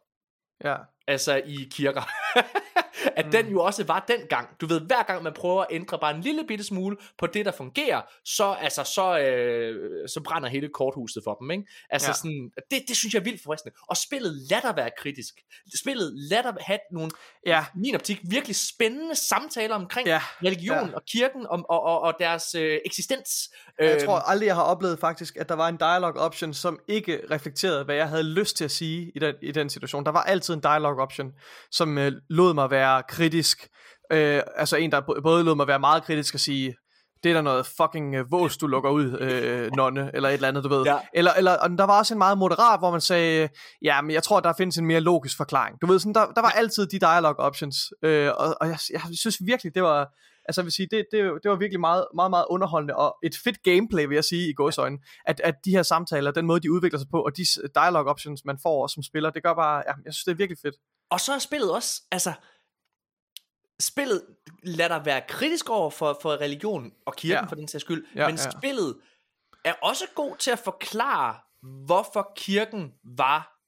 ja. 0.64 0.76
altså 1.06 1.36
i 1.46 1.68
kirker, 1.70 2.02
at 3.17 3.25
mm. 3.26 3.33
den 3.33 3.47
jo 3.47 3.61
også 3.62 3.85
var 3.85 4.05
dengang. 4.09 4.49
Du 4.61 4.67
ved, 4.67 4.81
hver 4.81 5.02
gang 5.02 5.23
man 5.23 5.33
prøver 5.33 5.62
at 5.62 5.69
ændre 5.71 5.99
bare 5.99 6.14
en 6.14 6.21
lille 6.21 6.45
bitte 6.49 6.64
smule 6.64 6.97
på 7.19 7.26
det, 7.26 7.47
der 7.47 7.52
fungerer, 7.52 8.02
så, 8.25 8.57
altså, 8.61 8.85
så, 8.85 9.19
øh, 9.19 10.09
så 10.09 10.21
brænder 10.21 10.49
hele 10.49 10.69
korthuset 10.69 11.23
for 11.25 11.35
dem. 11.35 11.50
Ikke? 11.50 11.64
Altså, 11.90 12.09
ja. 12.09 12.12
sådan, 12.12 12.50
det, 12.71 12.83
det 12.88 12.97
synes 12.97 13.14
jeg 13.14 13.21
er 13.21 13.25
vildt 13.25 13.43
forresten. 13.43 13.71
Og 13.88 13.97
spillet 13.97 14.33
lader 14.50 14.75
være 14.75 14.91
kritisk. 14.99 15.34
Spillet 15.80 16.13
lader 16.30 16.52
have 16.61 16.78
nogle, 16.93 17.11
ja. 17.47 17.65
min 17.75 17.95
optik, 17.95 18.21
virkelig 18.30 18.56
spændende 18.56 19.15
samtaler 19.15 19.75
omkring 19.75 20.08
ja. 20.08 20.23
religion 20.45 20.89
ja. 20.89 20.95
og 20.95 21.02
kirken 21.13 21.47
og, 21.47 21.65
og, 21.69 21.82
og, 21.82 22.00
og 22.00 22.15
deres 22.19 22.54
øh, 22.54 22.78
eksistens. 22.84 23.30
Jeg 23.78 23.95
øhm. 23.95 24.06
tror 24.06 24.19
aldrig, 24.19 24.47
jeg 24.47 24.54
har 24.54 24.63
oplevet 24.63 24.99
faktisk, 24.99 25.37
at 25.37 25.49
der 25.49 25.54
var 25.54 25.69
en 25.69 25.76
dialog 25.76 26.17
option, 26.17 26.54
som 26.54 26.78
ikke 26.89 27.21
reflekterede, 27.30 27.84
hvad 27.84 27.95
jeg 27.95 28.08
havde 28.08 28.23
lyst 28.23 28.56
til 28.56 28.65
at 28.65 28.71
sige 28.71 29.13
i 29.15 29.19
den, 29.19 29.34
i 29.43 29.52
den 29.52 29.71
situation. 29.71 30.04
Der 30.04 30.13
var 30.13 30.23
altid 30.23 30.54
en 30.54 30.61
dialog 30.61 30.97
option, 30.99 31.32
som 31.71 31.99
øh, 31.99 32.13
lod 32.28 32.54
mig 32.54 32.71
være 32.71 32.87
være 32.88 33.02
kritisk. 33.08 33.68
Øh, 34.12 34.42
altså 34.56 34.76
en, 34.76 34.92
der 34.92 35.00
både 35.22 35.44
lod 35.44 35.54
mig 35.54 35.66
være 35.66 35.78
meget 35.78 36.02
kritisk 36.04 36.34
og 36.34 36.40
sige, 36.40 36.74
det 37.22 37.30
er 37.30 37.34
der 37.34 37.42
noget 37.42 37.66
fucking 37.66 38.14
øh, 38.14 38.32
vås, 38.32 38.56
du 38.56 38.66
lukker 38.66 38.90
ud, 38.90 39.18
øh, 39.20 39.70
nonne, 39.76 40.10
eller 40.14 40.28
et 40.28 40.34
eller 40.34 40.48
andet, 40.48 40.64
du 40.64 40.68
ved. 40.68 40.84
Ja. 40.84 40.98
Eller, 41.14 41.32
eller, 41.32 41.52
og 41.52 41.70
der 41.70 41.84
var 41.84 41.98
også 41.98 42.14
en 42.14 42.18
meget 42.18 42.38
moderat, 42.38 42.80
hvor 42.80 42.90
man 42.90 43.00
sagde, 43.00 43.48
ja, 43.82 44.00
men 44.02 44.10
jeg 44.10 44.22
tror, 44.22 44.40
der 44.40 44.52
findes 44.52 44.76
en 44.76 44.86
mere 44.86 45.00
logisk 45.00 45.36
forklaring. 45.36 45.76
Du 45.82 45.86
ved, 45.86 45.98
sådan, 45.98 46.14
der, 46.14 46.26
der 46.26 46.40
var 46.40 46.50
altid 46.50 46.86
de 46.86 46.98
dialog 46.98 47.34
options, 47.38 47.76
øh, 48.02 48.30
og, 48.36 48.56
og 48.60 48.68
jeg, 48.68 48.78
jeg 48.92 49.00
synes 49.12 49.36
virkelig, 49.44 49.74
det 49.74 49.82
var, 49.82 50.08
altså 50.48 50.60
jeg 50.60 50.64
vil 50.64 50.72
sige, 50.72 50.88
det, 50.90 51.04
det, 51.12 51.20
det 51.42 51.50
var 51.50 51.56
virkelig 51.56 51.80
meget, 51.80 52.04
meget, 52.14 52.30
meget 52.30 52.46
underholdende, 52.50 52.96
og 52.96 53.16
et 53.22 53.36
fedt 53.44 53.62
gameplay, 53.62 54.06
vil 54.06 54.14
jeg 54.14 54.24
sige, 54.24 54.50
i 54.50 54.52
gåsøjne, 54.52 54.98
at, 55.26 55.40
at 55.44 55.54
de 55.64 55.70
her 55.70 55.82
samtaler, 55.82 56.30
den 56.30 56.46
måde, 56.46 56.60
de 56.60 56.72
udvikler 56.72 56.98
sig 56.98 57.08
på, 57.10 57.20
og 57.20 57.36
de 57.36 57.44
dialog 57.74 58.06
options, 58.06 58.44
man 58.44 58.58
får 58.62 58.86
som 58.86 59.02
spiller, 59.02 59.30
det 59.30 59.42
gør 59.42 59.54
bare, 59.54 59.76
ja, 59.86 59.92
jeg 60.04 60.14
synes, 60.14 60.24
det 60.24 60.32
er 60.32 60.36
virkelig 60.36 60.58
fedt. 60.62 60.74
Og 61.10 61.20
så 61.20 61.32
er 61.32 61.38
spillet 61.38 61.72
også, 61.72 62.02
altså, 62.12 62.32
spillet 63.80 64.23
lader 64.62 65.02
være 65.02 65.23
kritisk 65.28 65.71
over 65.71 65.91
for, 65.91 66.19
for 66.23 66.41
religion 66.41 66.93
og 67.06 67.17
kirken 67.17 67.45
ja. 67.45 67.49
for 67.49 67.54
den 67.54 67.69
sags 67.69 67.84
skyld, 67.84 68.06
ja, 68.14 68.26
men 68.26 68.36
ja. 68.36 68.50
spillet 68.50 68.97
er 69.64 69.73
også 69.73 70.04
god 70.14 70.36
til 70.36 70.50
at 70.50 70.58
forklare, 70.58 71.36
hvorfor 71.86 72.32
kirken 72.36 72.93
var 73.04 73.58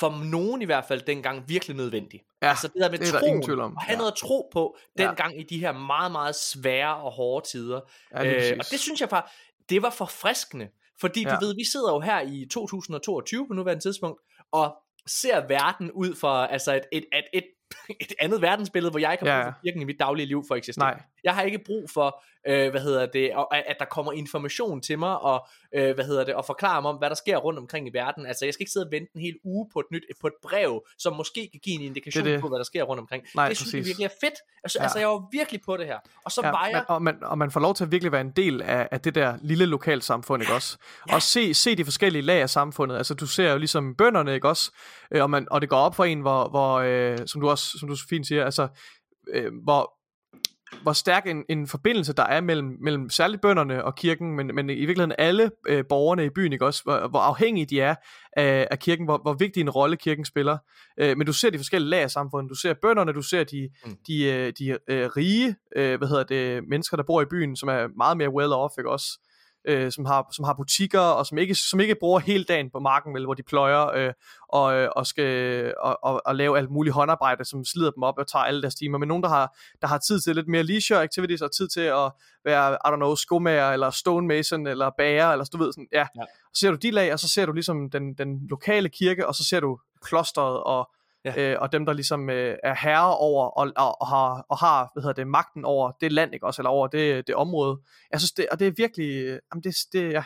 for 0.00 0.24
nogen 0.24 0.62
i 0.62 0.64
hvert 0.64 0.84
fald 0.84 1.02
dengang 1.02 1.48
virkelig 1.48 1.76
nødvendig. 1.76 2.20
Ja, 2.42 2.48
altså 2.48 2.68
det 2.68 2.76
der 2.80 2.90
med 2.90 2.98
det 2.98 3.14
er 3.14 3.18
troen, 3.18 3.42
der 3.42 3.62
om. 3.62 3.76
at 3.76 3.82
have 3.82 3.92
ja. 3.92 3.98
noget 3.98 4.12
at 4.12 4.18
tro 4.18 4.48
på 4.52 4.76
dengang 4.98 5.34
ja. 5.34 5.40
i 5.40 5.42
de 5.42 5.58
her 5.58 5.72
meget, 5.72 6.12
meget 6.12 6.34
svære 6.34 6.96
og 6.96 7.12
hårde 7.12 7.48
tider. 7.48 7.80
Ja, 8.16 8.24
det 8.24 8.52
øh, 8.52 8.56
og 8.58 8.64
det 8.70 8.80
synes 8.80 9.00
jeg 9.00 9.08
bare, 9.08 9.22
det 9.68 9.82
var 9.82 9.90
forfriskende. 9.90 10.68
Fordi 11.00 11.22
ja. 11.22 11.34
du 11.34 11.46
ved, 11.46 11.54
vi 11.54 11.64
sidder 11.64 11.92
jo 11.92 12.00
her 12.00 12.20
i 12.20 12.46
2022 12.50 13.46
på 13.48 13.54
nuværende 13.54 13.82
tidspunkt, 13.82 14.20
og 14.52 14.76
ser 15.06 15.46
verden 15.46 15.92
ud 15.92 16.14
fra 16.14 16.52
altså 16.52 16.74
et, 16.74 16.84
et, 16.92 17.04
et, 17.12 17.24
et 17.32 17.44
et 18.00 18.12
andet 18.18 18.42
verdensbillede, 18.42 18.90
hvor 18.90 19.00
jeg 19.00 19.12
ikke 19.12 19.30
har 19.30 19.42
brug 19.42 19.52
for 19.52 19.60
kirken 19.64 19.82
i 19.82 19.84
mit 19.84 19.98
daglige 19.98 20.26
liv 20.26 20.44
for 20.48 20.54
at 20.54 20.58
eksistere. 20.58 20.90
Nej. 20.90 21.02
Jeg 21.24 21.34
har 21.34 21.42
ikke 21.42 21.58
brug 21.58 21.90
for, 21.90 22.24
øh, 22.48 22.70
hvad 22.70 22.80
hedder 22.80 23.06
det, 23.06 23.30
at 23.52 23.76
der 23.78 23.84
kommer 23.84 24.12
information 24.12 24.80
til 24.80 24.98
mig, 24.98 25.18
og 25.18 25.46
øh, 25.74 25.94
hvad 25.94 26.04
hedder 26.04 26.24
det, 26.24 26.34
og 26.34 26.44
forklare 26.44 26.82
mig 26.82 26.90
om, 26.90 26.96
hvad 26.96 27.10
der 27.10 27.16
sker 27.16 27.36
rundt 27.36 27.58
omkring 27.58 27.88
i 27.88 27.90
verden. 27.92 28.26
Altså, 28.26 28.44
jeg 28.44 28.54
skal 28.54 28.62
ikke 28.62 28.72
sidde 28.72 28.86
og 28.86 28.92
vente 28.92 29.10
en 29.14 29.20
hel 29.20 29.34
uge 29.44 29.66
på 29.72 29.80
et 29.80 29.86
nyt, 29.92 30.02
på 30.20 30.26
et 30.26 30.32
brev, 30.42 30.86
som 30.98 31.16
måske 31.16 31.48
kan 31.52 31.60
give 31.64 31.76
en 31.76 31.82
indikation 31.82 32.24
det 32.24 32.32
det. 32.32 32.40
på, 32.40 32.48
hvad 32.48 32.58
der 32.58 32.64
sker 32.64 32.82
rundt 32.82 33.00
omkring. 33.00 33.24
Nej, 33.34 33.48
det 33.48 33.56
synes 33.56 33.74
jeg 33.74 33.84
virkelig 33.84 34.04
er 34.04 34.16
fedt. 34.20 34.34
Altså, 34.64 34.78
ja. 34.78 34.82
altså, 34.82 34.98
jeg 34.98 35.08
var 35.08 35.28
virkelig 35.32 35.60
på 35.66 35.76
det 35.76 35.86
her. 35.86 35.98
Og 36.24 36.32
så 36.32 36.40
ja, 36.44 36.50
var 36.50 36.66
jeg... 36.66 36.84
og, 36.88 37.02
man, 37.02 37.24
og 37.24 37.38
man 37.38 37.50
får 37.50 37.60
lov 37.60 37.74
til 37.74 37.84
at 37.84 37.92
virkelig 37.92 38.12
være 38.12 38.20
en 38.20 38.30
del 38.30 38.62
af, 38.62 38.88
af 38.90 39.00
det 39.00 39.14
der 39.14 39.38
lille 39.42 39.66
lokalsamfund, 39.66 40.42
ikke 40.42 40.54
også? 40.54 40.78
Ja. 41.08 41.14
Og 41.14 41.22
se, 41.22 41.54
se 41.54 41.76
de 41.76 41.84
forskellige 41.84 42.22
lag 42.22 42.42
af 42.42 42.50
samfundet. 42.50 42.96
Altså, 42.96 43.14
du 43.14 43.26
ser 43.26 43.52
jo 43.52 43.58
ligesom 43.58 43.94
bønderne, 43.94 44.34
ikke 44.34 44.48
også? 44.48 44.70
Øh, 45.10 45.22
og, 45.22 45.30
man, 45.30 45.46
og 45.50 45.60
det 45.60 45.68
går 45.68 45.76
op 45.76 45.94
for 45.94 46.04
en, 46.04 46.20
hvor, 46.20 46.48
hvor 46.48 46.74
øh, 46.78 47.18
som 47.26 47.40
du 47.40 47.50
også 47.50 47.78
som 47.78 47.88
du 47.88 47.96
så 47.96 48.06
fint 48.08 48.26
siger, 48.26 48.44
altså, 48.44 48.68
øh, 49.32 49.52
hvor 49.64 49.92
hvor 50.82 50.92
stærk 50.92 51.26
en, 51.26 51.44
en 51.48 51.66
forbindelse 51.66 52.12
der 52.12 52.22
er 52.22 52.40
mellem, 52.40 52.76
mellem 52.80 53.10
særligt 53.10 53.42
bønderne 53.42 53.84
og 53.84 53.94
kirken, 53.94 54.36
men, 54.36 54.50
men 54.54 54.70
i 54.70 54.74
virkeligheden 54.74 55.14
alle 55.18 55.50
øh, 55.68 55.84
borgerne 55.88 56.24
i 56.24 56.30
byen, 56.30 56.52
ikke 56.52 56.66
også, 56.66 56.82
hvor, 56.84 57.08
hvor 57.08 57.18
afhængige 57.18 57.66
de 57.66 57.80
er 57.80 57.94
af, 58.32 58.68
af 58.70 58.78
kirken, 58.78 59.04
hvor, 59.04 59.18
hvor 59.18 59.34
vigtig 59.34 59.60
en 59.60 59.70
rolle 59.70 59.96
kirken 59.96 60.24
spiller. 60.24 60.58
Øh, 61.00 61.16
men 61.16 61.26
du 61.26 61.32
ser 61.32 61.50
de 61.50 61.58
forskellige 61.58 61.90
lag 61.90 62.02
af 62.02 62.10
samfundet, 62.10 62.50
du 62.50 62.54
ser 62.54 62.74
bønderne, 62.82 63.12
du 63.12 63.22
ser 63.22 63.44
de, 63.44 63.68
mm. 63.86 63.96
de, 64.06 64.24
øh, 64.24 64.52
de 64.58 64.78
øh, 64.88 65.06
rige, 65.16 65.56
øh, 65.76 65.98
hvad 65.98 66.08
hedder 66.08 66.24
det, 66.24 66.68
mennesker, 66.68 66.96
der 66.96 67.04
bor 67.04 67.22
i 67.22 67.26
byen, 67.30 67.56
som 67.56 67.68
er 67.68 67.88
meget 67.96 68.16
mere 68.16 68.30
well 68.30 68.52
off, 68.52 68.72
ikke 68.78 68.90
også, 68.90 69.08
øh, 69.66 69.92
som, 69.92 70.04
har, 70.04 70.28
som 70.32 70.44
har 70.44 70.54
butikker, 70.54 71.00
og 71.00 71.26
som 71.26 71.38
ikke, 71.38 71.54
som 71.54 71.80
ikke 71.80 71.96
bruger 72.00 72.18
hele 72.18 72.44
dagen 72.44 72.70
på 72.70 72.78
marken, 72.78 73.14
vel, 73.14 73.24
hvor 73.24 73.34
de 73.34 73.42
pløjer 73.42 73.86
øh, 73.86 74.12
og, 74.48 74.74
øh, 74.74 74.88
og 74.96 75.06
skal 75.06 75.74
og, 75.80 75.98
og, 76.02 76.22
og 76.26 76.36
lave 76.36 76.58
alt 76.58 76.70
muligt 76.70 76.94
håndarbejde, 76.94 77.44
som 77.44 77.64
slider 77.64 77.90
dem 77.90 78.02
op 78.02 78.14
og 78.18 78.28
tager 78.28 78.42
alle 78.42 78.62
deres 78.62 78.74
timer, 78.74 78.98
men 78.98 79.08
nogen, 79.08 79.22
der 79.22 79.28
har, 79.28 79.56
der 79.82 79.88
har 79.88 79.98
tid 79.98 80.20
til 80.20 80.34
lidt 80.36 80.48
mere 80.48 80.62
leisure 80.62 81.02
activities, 81.02 81.42
og 81.42 81.52
tid 81.52 81.68
til 81.68 81.80
at 81.80 82.12
være, 82.44 82.72
I 82.72 82.88
don't 82.88 82.96
know, 82.96 83.14
skomager, 83.14 83.70
eller 83.70 83.90
stonemason, 83.90 84.66
eller 84.66 84.90
bager, 84.98 85.28
eller 85.28 85.44
du 85.44 85.58
ved 85.58 85.72
sådan, 85.72 85.88
ja. 85.92 86.06
ja. 86.16 86.24
Så 86.54 86.60
ser 86.60 86.70
du 86.70 86.76
de 86.76 86.90
lag, 86.90 87.12
og 87.12 87.18
så 87.18 87.28
ser 87.28 87.46
du 87.46 87.52
ligesom 87.52 87.90
den, 87.90 88.14
den 88.14 88.46
lokale 88.50 88.88
kirke, 88.88 89.26
og 89.26 89.34
så 89.34 89.44
ser 89.44 89.60
du 89.60 89.78
klosteret, 90.02 90.62
og 90.62 90.90
ja. 91.26 91.52
øh, 91.52 91.56
og 91.60 91.72
dem 91.72 91.86
der 91.86 91.92
ligesom 91.92 92.30
øh, 92.30 92.56
er 92.62 92.74
herre 92.74 93.16
over 93.16 93.46
og, 93.46 93.72
og, 93.76 94.00
og 94.00 94.06
har 94.06 94.46
og 94.48 94.58
har 94.58 94.90
hvad 94.92 95.02
hedder 95.02 95.14
det 95.14 95.26
magten 95.26 95.64
over 95.64 95.92
det 96.00 96.12
land 96.12 96.34
ikke 96.34 96.46
også 96.46 96.62
eller 96.62 96.70
over 96.70 96.86
det 96.86 97.26
det 97.26 97.34
område. 97.34 97.78
Jeg 98.12 98.20
synes 98.20 98.32
det 98.32 98.46
og 98.50 98.58
det 98.58 98.66
er 98.66 98.72
virkelig 98.76 99.16
jamen 99.24 99.62
det 99.64 99.74
det 99.92 100.12
ja 100.12 100.24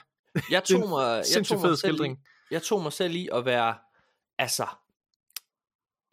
Jeg 0.51 0.63
Det 0.69 0.75
er 0.75 0.79
tog 0.79 0.85
en 0.85 0.89
mig, 0.89 1.25
jeg 1.37 1.47
tog 1.47 1.59
mig 1.59 1.69
fed 1.69 1.77
selv 1.77 1.95
i, 1.95 1.97
skildring. 1.97 2.19
jeg 2.51 2.63
tog 2.63 2.83
mig 2.83 2.93
selv 2.93 3.15
i 3.15 3.29
at 3.33 3.45
være, 3.45 3.75
altså, 4.39 4.67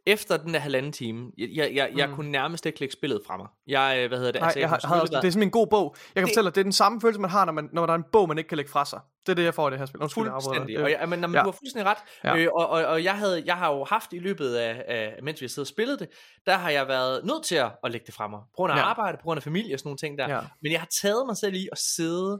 efter 0.07 0.37
den 0.37 0.53
der 0.53 0.59
halvanden 0.59 0.91
time, 0.91 1.31
jeg, 1.37 1.49
jeg, 1.53 1.71
jeg, 1.75 1.91
jeg 1.95 2.07
Mm. 2.09 2.15
kunne 2.15 2.31
nærmest 2.31 2.65
ikke 2.65 2.79
lægge 2.79 2.93
spillet 2.93 3.21
fra 3.27 3.37
mig. 3.37 3.47
Jeg, 3.67 3.99
øh, 3.99 4.07
hvad 4.07 4.17
hedder 4.17 4.31
det? 4.31 4.41
Nej, 4.41 4.53
jeg 4.55 4.69
har, 4.69 4.79
har 4.87 5.01
også, 5.01 5.11
det 5.11 5.17
er 5.17 5.21
simpelthen 5.21 5.43
en 5.43 5.51
god 5.51 5.67
bog. 5.67 5.95
Jeg 5.97 6.21
kan 6.21 6.27
Det- 6.27 6.31
fortælle 6.31 6.47
dig, 6.47 6.55
det 6.55 6.61
er 6.61 6.63
den 6.63 6.71
samme 6.71 7.01
følelse, 7.01 7.21
man 7.21 7.29
har, 7.29 7.45
når, 7.45 7.53
man, 7.53 7.69
når 7.73 7.85
der 7.85 7.93
er 7.93 7.97
en 7.97 8.03
bog, 8.11 8.27
man 8.27 8.37
ikke 8.37 8.47
kan 8.47 8.55
lægge 8.57 8.71
fra 8.71 8.85
sig. 8.85 8.99
Det 9.25 9.31
er 9.31 9.35
det, 9.35 9.43
jeg 9.43 9.53
får 9.53 9.67
i 9.67 9.71
det 9.71 9.79
her 9.79 9.85
spil. 9.85 10.01
Undskyld, 10.01 10.23
jeg 10.23 10.33
afbryder 10.33 10.53
dig. 10.53 10.59
Fuldstændig. 10.59 10.83
Og 10.83 10.91
jeg, 10.91 11.09
men, 11.09 11.21
men, 11.21 11.33
ja. 11.33 11.39
du 11.39 11.45
har 11.45 11.51
fuldstændig 11.51 11.85
ret. 11.91 11.97
Ja. 12.23 12.35
Øh, 12.37 12.47
og, 12.55 12.69
og, 12.69 12.85
og 12.85 13.03
jeg, 13.03 13.15
havde, 13.17 13.43
jeg 13.45 13.55
har 13.57 13.73
jo 13.73 13.83
haft 13.85 14.13
i 14.13 14.19
løbet 14.19 14.55
af, 14.55 14.83
af 14.87 15.19
mens 15.23 15.41
vi 15.41 15.45
har 15.45 15.49
siddet 15.49 15.63
og 15.69 15.73
spillet 15.73 15.99
det, 15.99 16.07
der 16.45 16.55
har 16.57 16.69
jeg 16.69 16.87
været 16.87 17.25
nødt 17.25 17.43
til 17.45 17.55
at, 17.55 17.71
at 17.83 17.91
lægge 17.91 18.05
det 18.05 18.13
fra 18.15 18.27
mig. 18.27 18.39
På 18.39 18.55
grund 18.55 18.71
af 18.73 18.77
Ja. 18.77 18.81
arbejde, 18.81 19.17
på 19.17 19.23
grund 19.23 19.37
af 19.37 19.43
familie 19.43 19.75
og 19.75 19.79
sådan 19.79 19.87
nogle 19.87 19.97
ting 19.97 20.17
der. 20.17 20.29
Ja. 20.35 20.39
Men 20.61 20.71
jeg 20.71 20.79
har 20.81 20.87
taget 21.01 21.23
mig 21.27 21.37
selv 21.37 21.53
i 21.55 21.67
at 21.71 21.77
sidde 21.77 22.39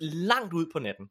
langt 0.00 0.52
ud 0.52 0.66
på 0.72 0.78
natten 0.78 1.06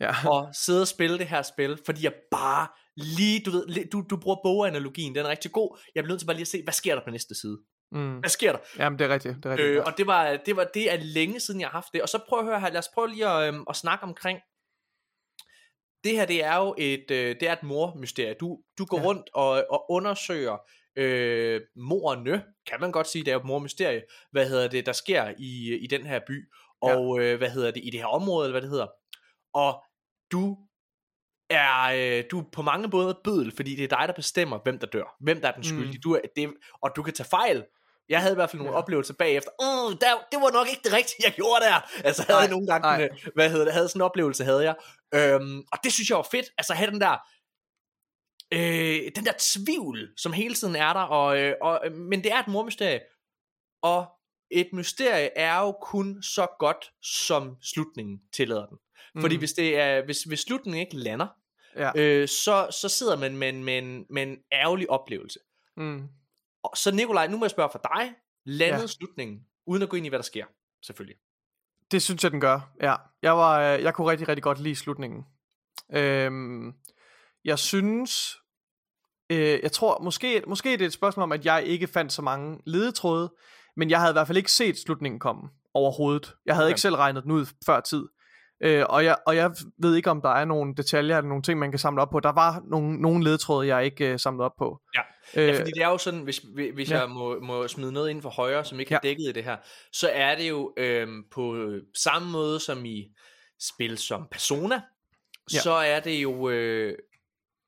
Ja. 0.00 0.14
og 0.28 0.48
sidde 0.54 0.80
og 0.82 0.88
spille 0.88 1.18
det 1.18 1.26
her 1.26 1.42
spil, 1.42 1.78
fordi 1.86 2.04
jeg 2.04 2.12
bare 2.30 2.66
lige, 2.96 3.40
du 3.46 3.50
ved, 3.50 3.90
du, 3.90 4.04
du 4.10 4.16
bruger 4.16 4.36
boganalogien, 4.44 5.14
den 5.14 5.26
er 5.26 5.30
rigtig 5.30 5.52
god. 5.52 5.78
Jeg 5.94 6.04
bliver 6.04 6.12
nødt 6.12 6.20
til 6.20 6.26
bare 6.26 6.36
lige 6.36 6.42
at 6.42 6.48
se, 6.48 6.62
hvad 6.62 6.72
sker 6.72 6.94
der 6.94 7.04
på 7.04 7.10
næste 7.10 7.34
side? 7.40 7.58
Mm. 7.92 8.18
Hvad 8.18 8.30
sker 8.30 8.52
der? 8.52 8.58
Jamen, 8.78 8.98
det 8.98 9.04
er 9.04 9.08
rigtigt. 9.08 9.36
Det 9.36 9.46
er 9.46 9.50
rigtigt. 9.50 9.68
Øh, 9.68 9.74
ja. 9.74 9.82
og 9.82 9.92
det 9.98 10.06
var, 10.06 10.36
det 10.46 10.56
var 10.56 10.64
det 10.74 10.92
er 10.92 10.96
længe 10.96 11.40
siden 11.40 11.60
jeg 11.60 11.68
har 11.68 11.72
haft 11.72 11.92
det. 11.92 12.02
Og 12.02 12.08
så 12.08 12.18
prøv 12.28 12.38
at 12.38 12.44
høre 12.44 12.60
her, 12.60 12.68
lad 12.70 12.78
os 12.78 12.88
prøve 12.94 13.08
lige 13.08 13.28
at, 13.28 13.48
øhm, 13.48 13.64
at 13.70 13.76
snakke 13.76 14.04
omkring 14.04 14.38
det 16.04 16.12
her, 16.12 16.24
det 16.26 16.44
er 16.44 16.56
jo 16.56 16.74
et, 16.78 17.10
øh, 17.10 17.36
det 17.40 17.48
er 17.48 17.52
et 17.52 17.62
mormysterie. 17.62 18.34
Du, 18.40 18.58
du 18.78 18.84
går 18.84 18.96
Ja. 18.96 19.02
ja. 19.02 19.08
rundt 19.08 19.30
og, 19.34 19.64
og 19.70 19.90
undersøger 19.90 20.56
øh, 20.96 21.60
morerne, 21.76 22.44
kan 22.66 22.80
man 22.80 22.92
godt 22.92 23.06
sige, 23.06 23.24
det 23.24 23.30
er 23.30 23.34
jo 23.34 23.40
et 23.40 23.46
mormysterie, 23.46 24.02
hvad 24.30 24.48
hedder 24.48 24.68
det, 24.68 24.86
der 24.86 24.92
sker 24.92 25.34
i, 25.38 25.78
i 25.82 25.86
den 25.86 26.06
her 26.06 26.20
by, 26.26 26.48
og 26.82 27.20
øh, 27.20 27.38
hvad 27.38 27.50
hedder 27.50 27.70
det, 27.70 27.82
i 27.84 27.90
det 27.90 28.00
her 28.00 28.06
område, 28.06 28.46
eller 28.46 28.52
hvad 28.52 28.62
det 28.62 28.70
hedder. 28.70 28.86
Og 29.54 29.82
du 30.32 30.58
er, 31.50 31.82
øh, 32.18 32.24
du 32.30 32.40
er 32.40 32.44
på 32.52 32.62
mange 32.62 32.88
måder 32.88 33.14
bødel, 33.24 33.52
fordi 33.56 33.76
det 33.76 33.84
er 33.92 33.96
dig, 33.98 34.08
der 34.08 34.14
bestemmer, 34.14 34.58
hvem 34.62 34.78
der 34.78 34.86
dør, 34.86 35.16
hvem 35.20 35.40
der 35.40 35.48
er 35.48 35.52
den 35.52 35.64
skyldige. 35.64 35.96
Mm. 35.98 36.02
Du 36.02 36.14
er, 36.14 36.20
det, 36.36 36.54
og 36.82 36.90
du 36.96 37.02
kan 37.02 37.14
tage 37.14 37.28
fejl. 37.28 37.64
Jeg 38.08 38.20
havde 38.20 38.32
i 38.32 38.34
hvert 38.34 38.50
fald 38.50 38.62
nogle 38.62 38.74
Ja. 38.74 38.78
oplevelser 38.78 39.14
bagefter. 39.14 39.50
Uh, 39.62 39.92
der, 39.92 40.12
det 40.32 40.40
var 40.40 40.50
nok 40.52 40.68
ikke 40.68 40.80
det 40.84 40.92
rigtige, 40.92 41.16
jeg 41.24 41.32
gjorde 41.32 41.64
der. 41.64 41.80
Altså 42.04 42.22
havde 42.22 42.32
Nej, 42.36 42.40
jeg 42.42 42.50
nogle 42.50 42.66
gange, 42.66 42.82
nej. 42.88 43.02
øh, 43.04 43.28
hvad 43.34 43.50
hedder 43.50 43.64
det, 43.64 43.74
havde 43.74 43.88
sådan 43.88 43.98
en 44.00 44.04
oplevelse, 44.04 44.44
havde 44.44 44.64
jeg. 44.64 44.74
Øhm, 45.14 45.58
og 45.72 45.78
det 45.84 45.92
synes 45.92 46.08
jeg 46.10 46.16
var 46.16 46.28
fedt, 46.30 46.46
altså 46.58 46.74
have 46.74 46.90
den 46.90 47.00
der, 47.00 47.16
øh, 48.52 49.10
den 49.16 49.24
der 49.24 49.32
tvivl, 49.38 50.08
som 50.16 50.32
hele 50.32 50.54
tiden 50.54 50.76
er 50.76 50.92
der, 50.92 51.00
og, 51.00 51.38
øh, 51.38 51.54
og, 51.62 51.80
øh, 51.84 51.92
men 51.92 52.24
det 52.24 52.32
er 52.32 52.38
et 52.38 52.48
mormysterie, 52.48 53.00
og 53.82 54.06
et 54.50 54.68
mysterie 54.72 55.38
er 55.38 55.60
jo 55.60 55.72
kun 55.72 56.22
så 56.22 56.46
godt, 56.58 56.92
som 57.02 57.56
slutningen 57.62 58.18
tillader 58.32 58.66
den. 58.66 58.78
Fordi 59.20 59.36
Mm. 59.36 59.38
hvis, 59.38 59.52
det 59.52 59.78
er, 59.78 60.04
hvis, 60.04 60.22
hvis 60.22 60.40
slutningen 60.40 60.80
ikke 60.80 60.96
lander, 60.96 61.26
Ja. 61.76 61.90
øh, 61.96 62.28
så, 62.28 62.68
så 62.80 62.88
sidder 62.88 63.16
man 63.18 63.36
med, 63.36 63.48
en- 63.48 63.64
med, 63.64 63.78
en, 63.78 64.06
med 64.10 64.22
en 64.22 64.36
ærgerlig 64.52 64.90
oplevelse. 64.90 65.38
Mm. 65.76 66.02
Og, 66.62 66.70
så 66.76 66.90
Nikolaj, 66.94 67.26
nu 67.26 67.36
må 67.36 67.44
jeg 67.44 67.50
spørge 67.50 67.68
for 67.72 67.80
dig, 67.94 68.14
landede 68.44 68.80
Ja. 68.80 68.86
slutningen, 68.86 69.40
uden 69.66 69.82
at 69.82 69.88
gå 69.88 69.96
ind 69.96 70.06
i, 70.06 70.08
hvad 70.08 70.18
der 70.18 70.22
sker, 70.24 70.44
selvfølgelig. 70.82 71.16
Det 71.90 72.02
synes 72.02 72.22
jeg, 72.24 72.30
den 72.32 72.40
gør. 72.40 72.70
Ja. 72.82 72.94
Jeg, 73.22 73.36
var, 73.36 73.60
øh, 73.74 73.82
jeg 73.82 73.94
kunne 73.94 74.10
rigtig, 74.10 74.28
rigtig 74.28 74.42
godt 74.42 74.60
lide 74.60 74.76
slutningen. 74.76 75.24
Øhm, 75.92 76.72
jeg 77.44 77.58
synes... 77.58 78.36
Øh, 79.30 79.58
jeg 79.62 79.72
tror, 79.72 80.00
måske, 80.02 80.42
måske 80.46 80.72
det 80.72 80.80
er 80.82 80.86
et 80.86 80.92
spørgsmål 80.92 81.22
om, 81.22 81.32
at 81.32 81.44
jeg 81.46 81.64
ikke 81.66 81.86
fandt 81.86 82.12
så 82.12 82.22
mange 82.22 82.58
ledetråde, 82.66 83.32
men 83.76 83.90
jeg 83.90 84.00
havde 84.00 84.12
i 84.12 84.14
hvert 84.14 84.26
fald 84.26 84.38
ikke 84.38 84.52
set 84.52 84.78
slutningen 84.78 85.18
komme 85.20 85.48
overhovedet. 85.74 86.34
Jeg 86.46 86.54
havde 86.54 86.66
Okay. 86.66 86.70
ikke 86.72 86.80
selv 86.80 86.94
regnet 86.94 87.22
den 87.22 87.30
ud 87.32 87.46
før 87.66 87.80
tid. 87.80 88.04
Øh, 88.64 88.84
og, 88.88 89.04
jeg, 89.04 89.16
og 89.26 89.36
jeg 89.36 89.50
ved 89.78 89.96
ikke, 89.96 90.10
om 90.10 90.20
der 90.22 90.28
er 90.28 90.44
nogle 90.44 90.74
detaljer 90.76 91.16
eller 91.16 91.28
nogle 91.28 91.42
ting, 91.42 91.58
man 91.58 91.70
kan 91.72 91.78
samle 91.78 92.02
op 92.02 92.10
på. 92.10 92.20
Der 92.20 92.32
var 92.32 92.62
nogle, 92.70 93.02
nogle 93.02 93.24
ledetråde, 93.24 93.66
jeg 93.66 93.84
ikke 93.84 94.12
øh, 94.12 94.18
samlede 94.18 94.44
op 94.44 94.56
på. 94.58 94.80
Ja. 94.94 95.00
Øh, 95.36 95.48
Ja, 95.48 95.58
fordi 95.58 95.70
det 95.70 95.82
er 95.82 95.88
jo 95.88 95.98
sådan, 95.98 96.20
hvis, 96.20 96.40
hvis 96.74 96.90
ja. 96.90 97.00
jeg 97.00 97.10
må, 97.10 97.40
må 97.40 97.68
smide 97.68 97.92
noget 97.92 98.10
ind 98.10 98.22
for 98.22 98.30
højre, 98.30 98.64
som 98.64 98.80
ikke 98.80 98.92
ja. 98.92 98.96
Er 98.96 99.00
dækket 99.00 99.28
i 99.28 99.32
det 99.32 99.44
her, 99.44 99.56
så 99.92 100.10
er 100.12 100.34
det 100.36 100.48
jo 100.48 100.74
øhm, 100.76 101.24
på 101.32 101.70
samme 101.94 102.30
måde 102.30 102.60
som 102.60 102.84
i 102.84 103.12
spil 103.60 103.98
som 103.98 104.28
Persona, 104.30 104.80
Ja. 105.52 105.58
så 105.58 105.72
er 105.72 106.00
det 106.00 106.22
jo 106.22 106.48
øh, 106.48 106.98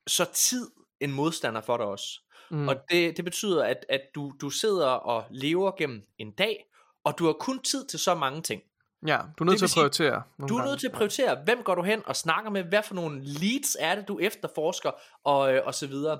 så 0.06 0.24
tid 0.34 0.70
en 1.00 1.12
modstander 1.12 1.60
for 1.60 1.76
dig 1.76 1.86
også. 1.86 2.20
Mm. 2.50 2.68
Og 2.68 2.76
det, 2.90 3.16
det 3.16 3.24
betyder, 3.24 3.64
at, 3.64 3.86
at 3.88 4.00
du, 4.14 4.32
du 4.40 4.50
sidder 4.50 4.86
og 4.86 5.24
lever 5.30 5.72
gennem 5.78 6.02
en 6.18 6.32
dag, 6.32 6.64
og 7.04 7.18
du 7.18 7.26
har 7.26 7.32
kun 7.32 7.62
tid 7.62 7.86
til 7.86 7.98
så 7.98 8.14
mange 8.14 8.42
ting. 8.42 8.62
Ja, 9.06 9.18
du 9.38 9.44
er 9.44 9.46
nødt 9.46 9.58
til 9.58 9.64
at 9.66 9.70
sige, 9.70 9.80
prioritere. 9.80 10.22
nogle 10.38 10.48
Du 10.48 10.56
er 10.56 10.64
nødt 10.64 10.80
til 10.80 10.86
at 10.86 10.92
prioritere, 10.92 11.38
hvem 11.44 11.62
går 11.62 11.74
du 11.74 11.82
hen 11.82 12.02
og 12.06 12.16
snakker 12.16 12.50
med, 12.50 12.62
hvad 12.62 12.82
for 12.82 12.94
nogle 12.94 13.24
leads 13.24 13.76
er 13.80 13.94
det, 13.94 14.08
du 14.08 14.18
efterforsker, 14.18 14.90
og, 15.24 15.54
øh, 15.54 15.62
og 15.66 15.74
så 15.74 15.86
videre. 15.86 16.18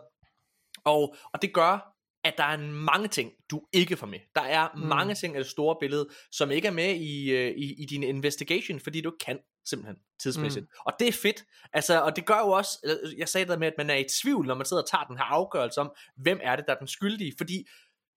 Og, 0.84 1.14
og 1.32 1.42
det 1.42 1.54
gør, 1.54 1.92
at 2.24 2.34
der 2.38 2.44
er 2.44 2.56
mange 2.72 3.08
ting, 3.08 3.32
du 3.50 3.62
ikke 3.72 3.96
får 3.96 4.06
med. 4.06 4.18
Der 4.34 4.40
er 4.40 4.68
Mm. 4.74 4.80
mange 4.80 5.14
ting 5.14 5.36
af 5.36 5.42
det 5.44 5.50
store 5.50 5.76
billede, 5.80 6.08
som 6.32 6.50
ikke 6.50 6.68
er 6.68 6.72
med 6.72 6.94
i, 6.94 7.30
øh, 7.30 7.50
i, 7.56 7.82
i 7.82 7.86
din 7.86 8.02
investigation, 8.02 8.80
fordi 8.80 9.00
du 9.00 9.12
kan 9.26 9.38
simpelthen 9.68 9.96
tidsmæssigt. 10.22 10.62
Mm. 10.64 10.80
Og 10.86 10.92
det 11.00 11.08
er 11.08 11.12
fedt. 11.12 11.44
Altså, 11.72 12.00
og 12.02 12.16
det 12.16 12.26
gør 12.26 12.38
jo 12.38 12.48
også, 12.50 12.98
jeg 13.18 13.28
sagde 13.28 13.50
det 13.50 13.58
med, 13.58 13.66
at 13.68 13.74
man 13.78 13.90
er 13.90 13.94
i 13.94 14.04
tvivl, 14.22 14.46
når 14.46 14.54
man 14.54 14.66
sidder 14.66 14.82
og 14.82 14.88
tager 14.88 15.04
den 15.04 15.16
her 15.16 15.24
afgørelse 15.24 15.80
om, 15.80 15.90
hvem 16.16 16.38
er 16.42 16.56
det, 16.56 16.64
der 16.66 16.74
er 16.74 16.78
den 16.78 16.88
skyldige, 16.88 17.32
fordi 17.38 17.66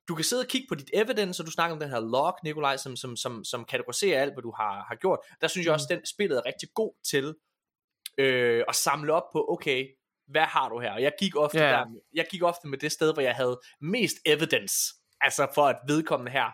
du 0.10 0.15
kan 0.15 0.24
sidde 0.26 0.41
og 0.41 0.48
kigge 0.48 0.67
på 0.69 0.76
dit 0.76 0.89
evidence, 0.93 1.41
og 1.43 1.45
du 1.48 1.52
snakker 1.52 1.74
om 1.74 1.80
den 1.80 1.89
her 1.89 2.00
log, 2.00 2.38
Nikolaj, 2.43 2.78
som, 2.78 2.95
som, 2.95 3.15
som, 3.15 3.43
som 3.43 3.65
kategoriserer 3.65 4.22
alt, 4.22 4.34
hvad 4.34 4.41
du 4.43 4.54
har, 4.58 4.86
har 4.88 4.95
gjort. 4.95 5.19
Der 5.41 5.48
synes 5.48 5.65
jeg 5.65 5.74
også, 5.74 5.88
Mm. 5.89 5.95
den 5.98 6.06
spillet 6.06 6.38
er 6.38 6.45
rigtig 6.45 6.69
god 6.76 6.93
til 7.12 7.36
øh, 8.17 8.63
at 8.67 8.76
samle 8.76 9.13
op 9.13 9.24
på, 9.34 9.45
okay, 9.50 9.88
hvad 10.28 10.41
har 10.41 10.69
du 10.69 10.80
her? 10.80 10.91
Og 10.91 11.02
jeg 11.02 11.12
gik, 11.19 11.36
ofte 11.36 11.58
Ja. 11.60 11.69
der, 11.69 11.86
jeg 12.13 12.26
gik 12.32 12.43
ofte 12.43 12.67
med 12.67 12.78
det 12.78 12.91
sted, 12.91 13.13
hvor 13.13 13.22
jeg 13.22 13.36
havde 13.36 13.60
mest 13.82 14.17
evidence, 14.26 14.76
altså 15.22 15.48
for 15.56 15.65
at 15.67 15.76
vedkommende 15.88 16.32
her 16.32 16.45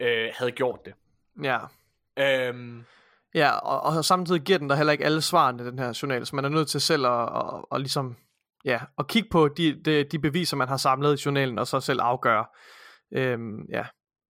øh, 0.00 0.30
havde 0.34 0.50
gjort 0.52 0.78
det. 0.84 0.94
Ja, 1.42 1.58
Øhm, 2.18 2.84
Ja, 3.34 3.50
og, 3.50 3.80
og 3.96 4.04
samtidig 4.04 4.40
giver 4.42 4.58
den 4.58 4.70
der 4.70 4.76
heller 4.76 4.92
ikke 4.92 5.04
alle 5.04 5.22
svarene, 5.22 5.66
den 5.66 5.78
her 5.78 5.98
journal, 6.02 6.26
så 6.26 6.36
man 6.36 6.44
er 6.44 6.48
nødt 6.48 6.68
til 6.68 6.80
selv 6.80 7.06
at, 7.06 7.22
at, 7.36 7.64
at 7.72 7.80
ligesom, 7.80 8.16
ja, 8.64 8.80
at 8.98 9.06
kigge 9.08 9.28
på 9.30 9.48
de, 9.48 9.82
de, 9.84 10.04
de 10.04 10.18
beviser, 10.18 10.56
man 10.56 10.68
har 10.68 10.76
samlet 10.76 11.20
i 11.20 11.22
journalen, 11.26 11.58
og 11.58 11.66
så 11.66 11.80
selv 11.80 12.00
afgøre. 12.02 12.44
Øhm, 13.14 13.60
ja, 13.70 13.84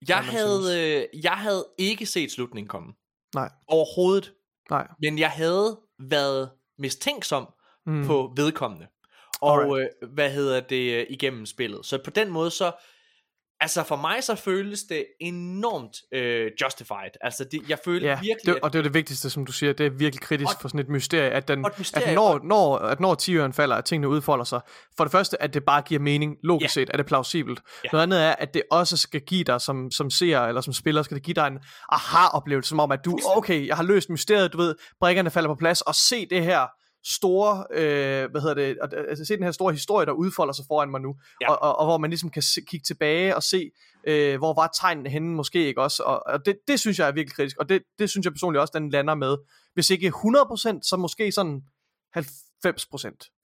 jeg, 0.08 0.17
havde, 0.17 0.62
øh, 1.13 1.24
jeg 1.24 1.32
havde 1.32 1.65
ikke 1.78 2.06
set 2.06 2.32
slutningen 2.32 2.67
komme. 2.67 2.94
Nej. 3.36 3.50
Overhovedet. 3.67 4.34
nej. 4.70 4.88
Men 5.02 5.20
jeg 5.20 5.30
havde 5.30 5.80
været 6.00 6.50
mistænksom 6.78 7.48
Mm. 7.86 7.94
mm. 7.94 8.06
på 8.08 8.34
vedkommende. 8.36 8.88
Og 9.41 9.62
Alright. 9.63 9.89
øh, 10.04 10.10
hvad 10.13 10.32
hedder 10.32 10.60
det 10.60 10.94
øh, 11.00 11.06
igennem 11.10 11.46
spillet. 11.46 11.86
Så 11.86 12.00
på 12.04 12.10
den 12.10 12.30
måde 12.30 12.52
så 12.52 12.72
altså 13.62 13.84
for 13.84 13.95
mig 13.95 14.24
så 14.24 14.36
føles 14.36 14.84
det 14.84 15.06
enormt 15.19 15.97
øh, 16.13 16.52
justified. 16.62 17.12
Altså 17.21 17.43
det, 17.52 17.62
jeg 17.69 17.78
føler 17.86 18.10
Ja, 18.10 18.19
virkelig 18.21 18.54
det, 18.56 18.62
og 18.62 18.74
det 18.74 18.80
er 18.80 18.84
det 18.84 18.93
vigtigste, 18.93 19.30
som 19.30 19.45
du 19.45 19.52
siger, 19.52 19.74
det 19.74 19.86
er 19.86 19.89
virkelig 19.89 20.21
kritisk 20.21 20.50
Og- 20.56 20.62
for 20.62 20.67
sådan 20.67 20.80
et 20.80 20.89
mysterie, 20.89 21.30
at, 21.30 21.47
den, 21.47 21.65
et 21.65 21.80
mysterie, 21.80 22.06
at 22.08 22.15
når, 22.15 22.39
når, 22.43 22.78
at 22.78 23.00
når 23.00 23.15
tiøren 23.15 23.54
falder, 23.54 23.76
at 23.76 23.86
tingene 23.86 24.08
udfolder 24.10 24.43
sig. 24.45 24.62
For 24.97 25.04
det 25.04 25.12
første, 25.12 25.41
at 25.41 25.54
det 25.54 25.63
bare 25.63 25.82
giver 25.82 26.02
mening, 26.02 26.36
logisk 26.43 26.63
Ja. 26.63 26.82
set, 26.82 26.89
er 26.93 26.97
det 26.97 27.06
plausibelt. 27.06 27.60
Ja. 27.84 27.89
Noget 27.91 28.04
andet 28.04 28.21
er, 28.24 28.32
at 28.32 28.54
det 28.54 28.62
også 28.71 28.97
skal 28.97 29.21
give 29.21 29.43
dig, 29.43 29.62
som, 29.62 29.91
som 29.91 30.10
seer 30.10 30.41
eller 30.41 30.62
som 30.62 30.74
spiller, 30.74 31.04
skal 31.04 31.15
det 31.15 31.24
give 31.24 31.36
dig 31.36 31.47
en 31.47 31.60
aha-oplevelse, 31.89 32.69
som 32.69 32.80
om, 32.80 32.91
at 32.91 33.06
du, 33.06 33.17
okay, 33.36 33.67
jeg 33.67 33.76
har 33.76 33.84
løst 33.84 34.10
mysteriet, 34.10 34.54
du 34.54 34.58
ved, 34.58 34.76
brikkerne 35.00 35.30
falder 35.32 35.50
på 35.50 35.56
plads, 35.56 35.82
og 35.82 35.95
se 35.95 36.26
det 36.30 36.43
her 36.43 36.67
store, 37.04 37.66
øh, 37.72 38.32
hvad 38.32 38.42
hedder 38.42 38.54
det, 38.54 38.80
og, 38.80 38.90
altså 39.10 39.26
se 39.26 39.36
den 39.36 39.44
her 39.44 39.52
store 39.52 39.74
historie, 39.74 40.06
der 40.06 40.12
udfolder 40.12 40.54
sig 40.54 40.66
foran 40.68 40.92
mig 40.92 41.02
nu, 41.02 41.16
Ja. 41.42 41.52
og, 41.52 41.62
og, 41.62 41.80
og 41.80 41.86
hvor 41.86 41.98
man 41.98 42.10
ligesom 42.10 42.30
kan 42.30 42.42
se, 42.42 42.62
kigge 42.62 42.84
tilbage 42.84 43.36
og 43.36 43.44
se, 43.44 43.72
øh, 44.08 44.38
hvor 44.38 44.54
var 44.54 44.70
tegnene 44.82 45.10
henne 45.10 45.36
måske, 45.36 45.68
ikke 45.68 45.82
også, 45.82 46.04
og, 46.04 46.24
og 46.26 46.46
det, 46.46 46.58
det 46.68 46.80
synes 46.80 47.00
jeg 47.00 47.08
er 47.08 47.12
virkelig 47.12 47.36
kritisk, 47.36 47.58
og 47.58 47.70
det, 47.70 47.84
det 48.00 48.10
synes 48.10 48.26
jeg 48.26 48.34
personligt 48.34 48.62
også, 48.62 48.72
den 48.76 48.90
lander 48.90 49.16
med, 49.16 49.38
hvis 49.74 49.90
ikke 49.90 50.08
100%, 50.08 50.80
så 50.82 50.98
måske 51.00 51.32
sådan 51.32 51.62
90%, 52.18 52.22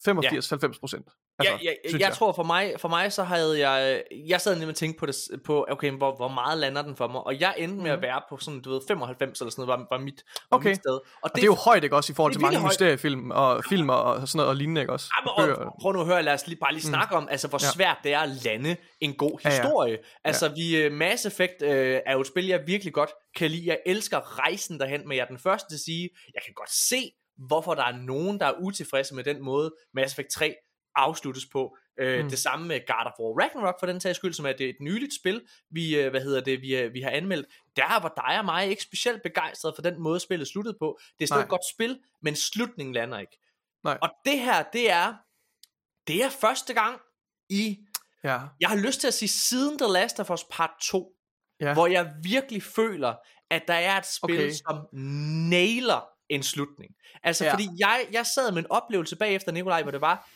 85-90%. 0.08 1.27
Altså, 1.40 1.54
jeg, 1.54 1.60
jeg, 1.64 1.76
synes 1.90 2.02
jeg, 2.02 2.14
tror 2.14 2.32
for 2.32 2.44
mig, 2.44 2.74
for 2.78 2.88
mig 2.88 3.14
så 3.14 3.24
havde 3.24 3.70
jeg, 3.70 4.04
jeg 4.28 4.42
sad 4.42 4.56
nemlig 4.56 4.70
og 4.70 4.76
tænkte 4.76 5.00
på 5.00 5.06
det, 5.06 5.16
på, 5.46 5.66
okay, 5.72 5.92
hvor, 5.92 6.16
hvor 6.16 6.28
meget 6.28 6.58
lander 6.58 6.82
den 6.82 6.96
for 6.96 7.08
mig, 7.08 7.22
og 7.26 7.40
jeg 7.40 7.56
endte 7.58 7.78
med 7.84 7.92
at 7.92 7.98
Mhm. 7.98 8.02
være 8.04 8.22
på 8.30 8.38
sådan, 8.38 8.62
du 8.62 8.70
ved, 8.70 8.82
95 8.88 9.42
eller 9.42 9.52
sådan 9.52 9.66
noget, 9.66 9.80
var, 9.80 9.98
var 9.98 10.04
mit, 10.04 10.24
var 10.52 10.58
Okay. 10.58 10.70
mit 10.70 10.78
sted. 10.78 10.92
Og 10.94 11.02
Og 11.24 11.30
det 11.36 11.42
er 11.42 11.46
jo 11.46 11.56
højt, 11.56 11.84
ikke 11.84 11.96
også, 11.96 12.14
i 12.14 12.16
forhold 12.16 12.34
det 12.34 12.40
til 12.40 12.42
mange 12.42 12.58
højt. 12.60 12.70
mysteriefilm 12.72 13.32
og 13.32 13.64
film 13.70 13.90
og 13.90 14.28
sådan 14.28 14.38
noget, 14.38 14.50
og 14.50 14.56
lignende, 14.56 14.82
ikke 14.82 14.94
også? 14.94 15.10
Jamen, 15.38 15.56
Og 15.68 15.74
prøv 15.82 15.92
nu 15.94 16.00
at 16.00 16.06
høre, 16.06 16.24
lad 16.24 16.34
os 16.34 16.48
lige, 16.48 16.60
bare 16.60 16.74
lige 16.74 16.84
snakke 16.84 17.16
om, 17.16 17.28
altså 17.32 17.48
hvor 17.48 17.60
Ja. 17.66 17.72
svært 17.72 17.98
det 18.04 18.14
er 18.14 18.20
at 18.20 18.30
lande 18.30 18.76
en 19.00 19.14
god 19.14 19.40
Ja, 19.44 19.50
ja. 19.50 19.56
historie. 19.56 19.98
Altså 20.24 20.50
vi, 20.56 20.86
uh, 20.88 20.92
Mass 20.94 21.26
Effect 21.26 21.62
uh, 21.62 21.68
er 21.70 22.14
jo 22.14 22.22
et 22.22 22.28
spil, 22.28 22.46
jeg 22.48 22.64
virkelig 22.68 22.94
godt 22.94 23.10
kan 23.36 23.52
lide. 23.52 23.64
Jeg 23.68 23.80
elsker 23.86 24.40
rejsen 24.40 24.80
derhen, 24.80 25.08
men 25.08 25.18
jeg 25.18 25.24
er 25.24 25.28
den 25.28 25.40
første 25.40 25.70
til 25.70 25.76
at 25.76 25.80
sige, 25.80 26.10
jeg 26.34 26.42
kan 26.46 26.54
godt 26.54 26.72
se, 26.72 27.12
hvorfor 27.48 27.74
der 27.74 27.84
er 27.84 27.98
nogen, 27.98 28.40
der 28.40 28.46
er 28.46 28.54
utilfredse 28.60 29.16
med 29.16 29.24
den 29.24 29.44
måde, 29.44 29.72
Mass 29.94 30.14
Effect 30.14 30.30
3 30.34 30.56
afsluttes 30.98 31.46
på. 31.46 31.78
Øh, 32.00 32.24
Mm. 32.24 32.30
Det 32.30 32.40
samme 32.40 32.68
med 32.68 32.80
God 32.88 33.06
of 33.06 33.12
War 33.20 33.44
Ragnarok 33.44 33.76
for 33.80 33.86
den 33.88 34.00
sags 34.02 34.16
skyld, 34.18 34.34
som 34.34 34.46
er 34.46 34.54
det 34.54 34.70
et 34.70 34.76
nyligt 34.82 35.14
spil, 35.16 35.42
vi, 35.70 35.96
øh, 36.00 36.10
hvad 36.12 36.22
hedder 36.22 36.42
det, 36.42 36.62
vi, 36.62 36.76
øh, 36.76 36.94
vi 36.94 37.02
har 37.02 37.10
anmeldt. 37.10 37.48
Der 37.76 38.00
var 38.00 38.14
dig 38.28 38.40
og 38.40 38.46
mig 38.46 38.68
ikke 38.68 38.84
specielt 38.84 39.24
begejstret 39.24 39.76
for 39.76 39.82
den 39.82 40.00
måde, 40.02 40.20
spillet 40.20 40.48
sluttede 40.48 40.76
på. 40.80 41.00
Det 41.20 41.26
er 41.26 41.28
stadig 41.28 41.44
et 41.44 41.50
godt 41.50 41.62
spil, 41.76 42.00
men 42.22 42.36
slutningen 42.36 42.94
lander 42.94 43.20
ikke. 43.20 43.40
Nej. 43.84 43.98
Og 44.02 44.10
det 44.26 44.40
her, 44.40 44.64
det 44.74 44.92
er, 44.92 45.14
det 46.08 46.24
er 46.24 46.30
første 46.30 46.74
gang 46.74 47.00
i, 47.50 47.78
Ja. 48.24 48.40
jeg 48.60 48.70
har 48.70 48.76
lyst 48.78 49.00
til 49.02 49.08
at 49.08 49.14
sige 49.14 49.30
siden 49.30 49.78
The 49.78 49.88
Last 49.94 50.20
of 50.20 50.30
Us 50.30 50.44
Part 50.52 50.72
2, 50.82 51.14
Ja. 51.62 51.74
hvor 51.74 51.88
jeg 51.88 52.14
virkelig 52.24 52.64
føler, 52.64 53.16
at 53.50 53.64
der 53.68 53.74
er 53.74 53.98
et 53.98 54.06
spil, 54.06 54.36
Okay. 54.38 54.52
som 54.52 54.88
nailer 55.50 56.08
en 56.30 56.44
slutning. 56.44 56.92
Altså, 57.24 57.46
ja. 57.46 57.54
fordi 57.54 57.68
jeg, 57.80 58.08
jeg 58.12 58.26
sad 58.26 58.52
med 58.52 58.60
en 58.60 58.72
oplevelse 58.72 59.16
bagefter 59.16 59.52
Nikolaj, 59.52 59.82
hvor 59.82 59.92
det 59.92 60.02
var, 60.02 60.30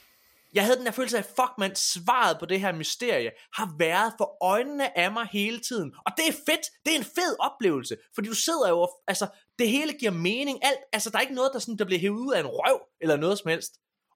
jeg 0.53 0.63
havde 0.65 0.77
den 0.77 0.85
der 0.85 0.91
følelse 0.91 1.17
af, 1.17 1.25
fuck 1.25 1.51
man, 1.57 1.75
svaret 1.75 2.39
på 2.39 2.45
det 2.45 2.59
her 2.59 2.71
mysterie 2.75 3.31
har 3.53 3.75
været 3.79 4.13
for 4.17 4.37
øjnene 4.45 4.97
af 4.97 5.11
mig 5.11 5.27
hele 5.31 5.59
tiden. 5.59 5.93
Og 6.05 6.11
det 6.17 6.27
er 6.27 6.31
fedt, 6.31 6.61
det 6.85 6.93
er 6.93 6.97
en 6.97 7.03
fed 7.03 7.35
oplevelse, 7.39 7.97
fordi 8.15 8.27
du 8.27 8.35
sidder 8.35 8.69
jo, 8.69 8.79
og- 8.81 9.01
altså, 9.07 9.27
det 9.59 9.69
hele 9.69 9.93
giver 9.93 10.11
mening, 10.11 10.59
alt, 10.65 10.79
altså 10.93 11.09
der 11.09 11.17
er 11.17 11.21
ikke 11.21 11.33
noget, 11.33 11.49
der, 11.53 11.59
sådan, 11.59 11.77
der 11.77 11.85
bliver 11.85 11.99
hævet 11.99 12.19
ud 12.19 12.33
af 12.33 12.39
en 12.39 12.45
røv, 12.49 12.81
eller 13.01 13.15
noget 13.17 13.39
som 13.39 13.49
helst. 13.49 13.71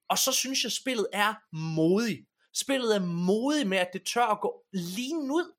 Og 0.10 0.18
så 0.18 0.32
synes 0.32 0.64
jeg, 0.64 0.72
spillet 0.72 1.08
er 1.14 1.34
modig. 1.76 2.18
Spillet 2.56 2.96
er 2.96 3.00
modig 3.06 3.68
med, 3.68 3.78
at 3.78 3.90
det 3.94 4.06
tør 4.14 4.26
at 4.26 4.42
gå 4.42 4.64
lige 4.74 5.16
ud 5.18 5.52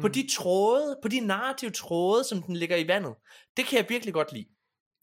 på 0.00 0.06
Mm. 0.06 0.12
de 0.12 0.28
tråde, 0.30 0.98
på 1.02 1.08
de 1.08 1.20
narrative 1.20 1.70
tråde, 1.70 2.24
som 2.24 2.42
den 2.42 2.56
ligger 2.56 2.76
i 2.76 2.88
vandet. 2.88 3.14
Det 3.56 3.66
kan 3.66 3.78
jeg 3.78 3.88
virkelig 3.88 4.14
godt 4.14 4.32
lide. 4.32 4.46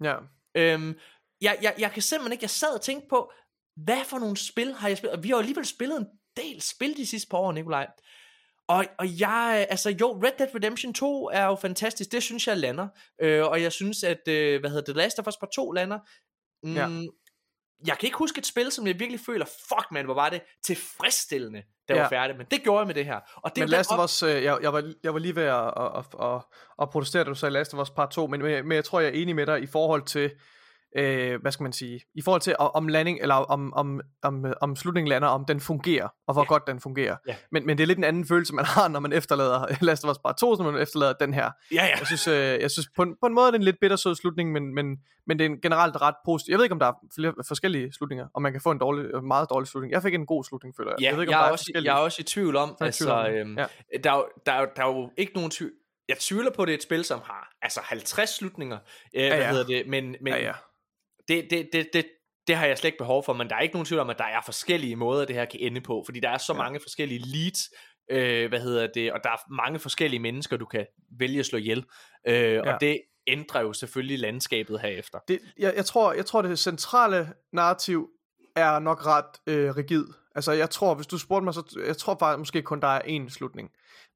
Ja. 0.04 0.16
Øhm, 0.56 0.94
jeg, 1.42 1.60
jeg, 1.62 1.76
jeg 1.80 1.92
kan 1.92 2.02
simpelthen 2.02 2.32
ikke, 2.32 2.44
jeg 2.44 2.50
sad 2.50 2.74
og 2.76 2.82
tænkte 2.82 3.08
på, 3.10 3.32
hvad 3.86 4.04
for 4.06 4.20
nogle 4.20 4.38
spil 4.38 4.74
har 4.74 4.88
jeg 4.88 4.98
spillet? 4.98 5.18
Og 5.18 5.24
vi 5.24 5.28
har 5.30 5.36
jo 5.36 5.40
alligevel 5.40 5.66
spillet 5.66 5.98
en 5.98 6.08
del 6.38 6.62
spil 6.62 6.98
de 6.98 7.06
sidste 7.08 7.28
par 7.32 7.38
år, 7.38 7.52
Nikolaj. 7.52 7.88
Og, 8.68 8.86
og 9.00 9.20
jeg, 9.20 9.68
altså 9.70 9.90
jo, 9.90 10.20
Red 10.24 10.32
Dead 10.40 10.56
Redemption 10.56 10.94
2 10.94 11.30
er 11.34 11.46
jo 11.46 11.56
fantastisk, 11.56 12.12
det 12.12 12.24
synes 12.24 12.48
jeg 12.48 12.58
lander. 12.58 12.88
Øh, 13.22 13.46
og 13.46 13.62
jeg 13.62 13.72
synes, 13.72 14.04
at, 14.04 14.28
øh, 14.28 14.60
hvad 14.60 14.70
hedder 14.70 14.84
det, 14.86 14.96
Last 14.96 15.20
of 15.20 15.28
Us 15.28 15.38
Part 15.38 15.50
2 15.56 15.72
lander. 15.72 16.00
Mm, 16.64 16.74
Ja. 16.76 16.88
Jeg 17.88 17.98
kan 17.98 18.08
ikke 18.08 18.18
huske 18.18 18.40
et 18.40 18.46
spil, 18.46 18.72
som 18.72 18.88
jeg 18.88 19.00
virkelig 19.00 19.20
føler, 19.26 19.46
fuck 19.46 19.92
man, 19.92 20.06
hvor 20.06 20.14
var 20.14 20.30
det 20.30 20.42
tilfredsstillende, 20.66 21.60
da 21.60 21.94
jeg 21.94 21.96
Ja. 21.96 22.02
var 22.02 22.10
færdig. 22.10 22.38
Men 22.38 22.46
det 22.52 22.64
gjorde 22.64 22.80
jeg 22.80 22.88
med 22.88 22.96
det 22.96 23.06
her. 23.06 23.20
Og 23.36 23.56
det 23.56 23.62
Men 23.62 23.70
Last 23.70 23.92
of 23.92 24.04
Us, 24.06 24.24
øh, 24.24 24.44
jeg, 24.44 24.58
jeg, 24.62 24.74
var, 24.74 24.94
jeg 25.04 25.14
var 25.14 25.20
lige 25.20 25.36
ved 25.36 25.44
at, 25.44 25.66
at, 25.78 25.92
at, 25.98 26.06
at, 26.36 26.42
at 26.82 26.90
protestere, 26.90 27.24
da 27.24 27.30
du 27.30 27.36
sagde 27.36 27.54
Last 27.54 27.74
of 27.74 27.80
Us 27.82 27.90
part 27.90 28.10
2, 28.12 28.28
men, 28.28 28.42
men, 28.42 28.68
men 28.68 28.76
jeg 28.76 28.86
tror, 28.86 29.00
jeg 29.00 29.10
er 29.10 29.22
enig 29.22 29.36
med 29.36 29.46
dig 29.46 29.62
i 29.62 29.68
forhold 29.68 30.04
til, 30.06 30.32
øh, 30.98 31.42
hvad 31.42 31.52
skal 31.52 31.64
man 31.64 31.74
sige, 31.74 32.02
i 32.16 32.22
forhold 32.22 32.42
til 32.42 32.56
om 32.60 32.88
landing, 32.88 33.20
eller 33.22 33.36
om, 33.36 33.74
om, 33.74 34.02
om, 34.24 34.46
om 34.62 34.76
slutningen 34.76 35.08
lander, 35.10 35.28
om 35.28 35.46
den 35.46 35.60
fungerer, 35.60 36.08
og 36.28 36.34
hvor 36.34 36.42
Ja. 36.44 36.48
godt 36.48 36.64
den 36.68 36.80
fungerer. 36.82 37.16
Ja. 37.28 37.36
Men, 37.52 37.66
men 37.66 37.78
det 37.78 37.84
er 37.84 37.88
lidt 37.88 37.98
en 37.98 38.04
anden 38.04 38.28
følelse, 38.28 38.56
man 38.56 38.66
har, 38.76 38.88
når 38.88 39.00
man 39.00 39.14
efterlader 39.14 39.66
Last 39.86 40.06
of 40.06 40.12
Us 40.12 40.18
part 40.26 40.38
2, 40.38 40.56
som 40.56 40.66
man 40.66 40.82
efterlader 40.82 41.14
den 41.14 41.34
her. 41.34 41.52
Ja, 41.72 41.76
ja. 41.86 41.98
Jeg 41.98 42.08
synes, 42.08 42.28
øh, 42.28 42.36
jeg 42.36 42.72
synes 42.72 42.88
på, 42.96 43.04
en, 43.04 43.16
på 43.22 43.28
en 43.28 43.34
måde 43.34 43.48
er 43.48 43.52
det 43.52 43.58
en 43.58 43.64
lidt 43.64 43.78
bittersød 43.82 44.16
slutning, 44.16 44.52
men, 44.52 44.76
men, 44.76 44.98
men 45.28 45.40
det 45.40 45.46
er 45.46 45.50
en 45.50 45.62
generelt 45.62 46.02
ret 46.02 46.16
positiv. 46.26 46.52
Jeg 46.52 46.58
ved 46.58 46.66
ikke, 46.66 46.74
om 46.74 46.80
der 46.80 46.88
er 46.88 46.94
flere 47.16 47.34
forskellige 47.48 47.94
slutninger, 47.94 48.28
og 48.34 48.42
man 48.42 48.52
kan 48.52 48.62
få 48.62 48.72
en 48.72 48.78
dårlig, 48.80 49.06
øh, 49.06 49.24
meget 49.24 49.50
dårlig 49.50 49.68
slutning. 49.68 49.92
Jeg 49.94 50.02
fik 50.04 50.14
en 50.14 50.26
god 50.26 50.44
slutning, 50.44 50.76
føler 50.78 50.92
jeg. 50.92 51.02
Ja, 51.02 51.08
jeg 51.08 51.16
ved 51.16 51.24
ikke, 51.24 51.32
jeg, 51.32 51.40
om 51.40 51.44
er 51.44 51.46
der 51.48 51.52
også, 51.52 51.62
forskellige- 51.66 51.94
jeg 51.94 52.00
er 52.00 52.04
også 52.04 52.18
i 52.22 52.24
tvivl 52.24 52.56
om, 52.56 52.76
Jeg 52.80 52.86
er 52.86 52.90
i 52.90 52.92
tvivl 52.92 53.12
om 53.12 53.18
altså, 53.26 53.40
øhm, 53.40 53.58
Ja. 53.58 53.66
der, 54.04 54.12
er 54.14 54.22
der, 54.46 54.52
er 54.52 54.66
der 54.76 54.84
er 54.84 54.88
jo 54.88 55.12
ikke 55.18 55.34
nogen 55.34 55.52
tvivl. 55.52 55.72
Jeg 56.10 56.18
tvivler 56.20 56.52
på, 56.52 56.62
at 56.62 56.68
det 56.68 56.74
er 56.74 56.78
et 56.78 56.84
spil, 56.84 57.04
som 57.04 57.20
har 57.26 57.52
altså 57.62 57.80
50 57.84 58.30
slutninger. 58.30 58.78
Øh, 59.16 59.22
ja, 59.24 59.30
hvad 59.30 59.38
ja. 59.38 59.50
hedder 59.52 59.66
det? 59.66 59.88
Men, 59.88 60.16
men 60.22 60.34
Ja, 60.34 60.40
ja. 60.44 60.52
Det, 61.30 61.48
det, 61.50 61.70
det, 61.74 61.90
det, 61.94 62.06
det 62.48 62.56
har 62.56 62.66
jeg 62.66 62.78
slet 62.78 62.88
ikke 62.88 62.98
behov 62.98 63.24
for, 63.24 63.34
men 63.34 63.50
der 63.50 63.56
er 63.56 63.60
ikke 63.60 63.76
nogen 63.76 63.86
tvivl 63.86 64.00
om, 64.02 64.10
at 64.10 64.18
der 64.18 64.24
er 64.26 64.42
forskellige 64.46 64.96
måder, 64.96 65.26
det 65.26 65.36
her 65.36 65.46
kan 65.46 65.60
ende 65.60 65.82
på, 65.82 66.04
fordi 66.06 66.20
der 66.20 66.30
er 66.30 66.38
så 66.38 66.54
Ja. 66.54 66.58
mange 66.58 66.80
forskellige 66.84 67.20
leads, 67.26 67.60
øh, 68.12 68.50
hvad 68.50 68.60
hedder 68.62 68.88
det, 68.94 69.12
og 69.14 69.20
der 69.24 69.30
er 69.30 69.54
mange 69.54 69.80
forskellige 69.80 70.20
mennesker, 70.20 70.58
du 70.58 70.66
kan 70.66 70.86
vælge 71.20 71.40
at 71.40 71.46
slå 71.46 71.58
ihjel, 71.58 71.86
øh, 72.28 72.34
ja. 72.54 72.74
Og 72.74 72.82
det 72.82 73.02
ændrer 73.28 73.62
jo 73.62 73.74
selvfølgelig 73.74 74.20
landskabet 74.20 74.82
herefter. 74.82 75.20
det, 75.28 75.40
jeg, 75.60 75.74
jeg, 75.76 75.86
tror, 75.86 76.14
jeg 76.14 76.26
tror, 76.26 76.42
det 76.42 76.60
centrale 76.60 77.34
narrativ 77.54 78.10
er 78.56 78.80
nok 78.80 79.06
ret 79.06 79.26
øh, 79.48 79.76
rigid. 79.76 80.06
Altså, 80.36 80.52
jeg 80.52 80.70
tror, 80.70 80.96
hvis 80.96 81.08
du 81.08 81.18
spurgte 81.18 81.44
mig, 81.44 81.54
så 81.54 81.80
jeg 81.86 81.98
tror 81.98 82.18
faktisk 82.20 82.40
måske 82.40 82.62
kun, 82.62 82.82
der 82.82 82.88
er 82.88 83.02
én 83.02 83.30
slutning. 83.30 83.70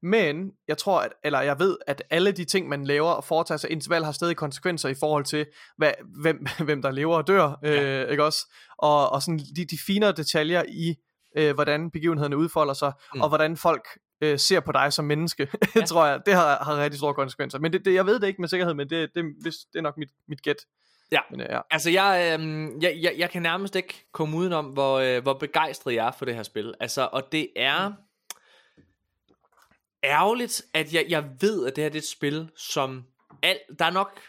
Men 0.04 0.50
jeg 0.68 0.78
tror, 0.78 1.00
at, 1.00 1.12
eller 1.24 1.40
jeg 1.40 1.58
ved, 1.58 1.76
at 1.86 2.02
alle 2.10 2.32
de 2.32 2.44
ting, 2.44 2.68
man 2.68 2.84
laver 2.84 3.10
og 3.10 3.24
foretager 3.24 3.58
sig 3.58 3.70
interval, 3.70 4.04
har 4.04 4.12
stadig 4.12 4.36
konsekvenser 4.36 4.88
i 4.88 4.94
forhold 4.94 5.24
til, 5.24 5.46
hvad, 5.76 5.92
hvem, 6.22 6.46
hvem 6.66 6.82
der 6.82 6.90
lever 6.90 7.16
og 7.16 7.26
dør, 7.26 7.58
øh, 7.64 8.10
ikke 8.10 8.24
også? 8.24 8.54
Og, 8.78 9.12
og 9.12 9.22
sådan 9.22 9.38
de, 9.38 9.64
de 9.64 9.78
finere 9.86 10.12
detaljer 10.12 10.62
i, 10.68 10.94
øh, 11.36 11.54
hvordan 11.54 11.90
begivenhederne 11.90 12.36
udfolder 12.36 12.74
sig, 12.74 12.92
mm. 12.96 13.18
Mm. 13.18 13.20
og 13.20 13.28
hvordan 13.28 13.56
folk 13.56 13.88
øh, 14.20 14.38
ser 14.38 14.60
på 14.60 14.72
dig 14.72 14.92
som 14.92 15.04
menneske, 15.04 15.48
ja. 15.76 15.80
tror 15.80 16.06
jeg, 16.06 16.20
det 16.26 16.34
har, 16.34 16.64
har 16.64 16.82
rigtig 16.82 16.98
store 16.98 17.14
konsekvenser. 17.14 17.58
Men 17.58 17.72
det, 17.72 17.84
det, 17.84 17.94
jeg 17.94 18.06
ved 18.06 18.20
det 18.20 18.26
ikke 18.26 18.40
med 18.42 18.48
sikkerhed, 18.48 18.74
men 18.74 18.90
det, 18.90 19.10
det, 19.14 19.24
det, 19.44 19.54
det 19.72 19.78
er 19.78 19.82
nok 19.82 19.96
mit, 19.96 20.10
mit 20.28 20.42
gæt. 20.42 20.56
Ja. 21.12 21.20
Men, 21.30 21.40
øh, 21.40 21.46
ja. 21.50 21.60
Altså, 21.70 21.90
jeg, 21.90 22.38
øh, 22.40 22.68
jeg, 22.82 22.98
jeg, 23.02 23.14
jeg 23.18 23.30
kan 23.30 23.42
nærmest 23.42 23.76
ikke 23.76 24.06
komme 24.12 24.36
udenom, 24.36 24.64
hvor, 24.64 24.98
øh, 24.98 25.22
hvor 25.22 25.34
begejstret 25.34 25.94
jeg 25.94 26.06
er 26.06 26.12
for 26.12 26.24
det 26.24 26.34
her 26.34 26.42
spil. 26.42 26.74
Altså, 26.80 27.08
og 27.12 27.22
det 27.32 27.48
er 27.56 27.92
ærgerligt, 30.04 30.62
at 30.74 30.94
jeg, 30.94 31.06
jeg 31.08 31.24
ved, 31.40 31.66
at 31.66 31.76
det 31.76 31.84
her 31.84 31.88
det 31.88 31.98
er 31.98 32.02
et 32.02 32.08
spil, 32.08 32.50
som 32.56 33.04
al, 33.42 33.58
der 33.78 33.84
er 33.84 33.90
nok 33.90 34.20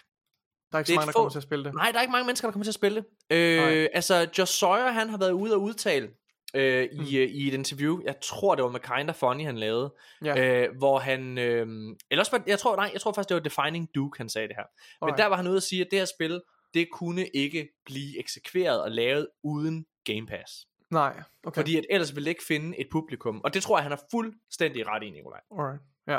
Der 0.72 0.78
er 0.78 0.80
ikke 0.80 0.88
så 0.88 0.96
mange, 0.96 1.06
der 1.06 1.12
få- 1.12 1.18
kommer 1.20 1.30
til 1.30 1.40
at 1.40 1.44
spille 1.44 1.66
det. 1.66 1.74
Nej, 1.74 1.92
der 1.92 1.98
er 1.98 2.02
ikke 2.02 2.12
mange 2.12 2.26
mennesker, 2.26 2.48
der 2.48 2.52
kommer 2.52 2.64
til 2.64 2.72
at 2.72 2.76
spille 2.76 2.96
det. 3.30 3.36
Øh, 3.38 3.58
Nej. 3.58 3.88
altså, 3.94 4.28
Josh 4.38 4.54
Sawyer, 4.54 4.92
han 4.92 5.10
har 5.10 5.18
været 5.18 5.32
ude 5.32 5.54
og 5.54 5.62
udtale 5.62 6.10
øh, 6.56 6.90
Mm. 6.94 7.02
i, 7.04 7.18
øh, 7.18 7.30
i 7.30 7.48
et 7.48 7.54
interview, 7.54 8.02
jeg 8.06 8.16
tror, 8.24 8.56
det 8.56 8.64
var 8.64 8.70
med 8.72 8.80
Kinda 8.80 9.12
Funny, 9.14 9.44
han 9.46 9.58
lavede, 9.58 9.94
Ja. 10.26 10.64
øh, 10.64 10.78
hvor 10.78 11.00
han, 11.00 11.38
øh, 11.38 11.68
eller 12.12 12.22
også, 12.22 12.32
var- 12.32 12.44
jeg 12.48 12.60
tror, 12.60 12.76
nej, 12.76 12.90
jeg 12.94 13.02
tror 13.02 13.14
faktisk, 13.14 13.30
det 13.30 13.36
var 13.36 13.42
Defining 13.66 13.90
Duke, 13.96 14.18
han 14.18 14.30
sagde 14.30 14.48
det 14.48 14.56
her. 14.56 14.64
Men 15.02 15.08
Alright. 15.10 15.18
der 15.18 15.26
var 15.26 15.36
han 15.36 15.48
ude 15.48 15.56
og 15.58 15.64
sige, 15.64 15.82
at 15.82 15.88
det 15.92 16.00
her 16.00 16.06
spil, 16.06 16.42
det 16.74 16.88
kunne 16.94 17.28
ikke 17.34 17.68
blive 17.86 18.20
eksekveret 18.20 18.82
og 18.82 18.92
lavet 18.92 19.28
uden 19.44 19.86
Game 20.06 20.26
Pass. 20.28 20.52
Nej, 20.92 21.22
okay. 21.44 21.56
Fordi 21.62 21.78
at 21.78 21.86
ellers 21.90 22.16
ville 22.16 22.26
det 22.26 22.30
ikke 22.32 22.44
finde 22.48 22.80
et 22.80 22.88
publikum. 22.92 23.42
Og 23.44 23.54
det 23.54 23.64
tror 23.64 23.78
jeg, 23.78 23.84
han 23.84 23.92
har 23.92 24.02
fuldstændig 24.12 24.88
ret 24.88 25.04
i, 25.04 25.10
Nikolaj. 25.10 25.42
Alright. 25.52 25.82
Ja, 26.08 26.18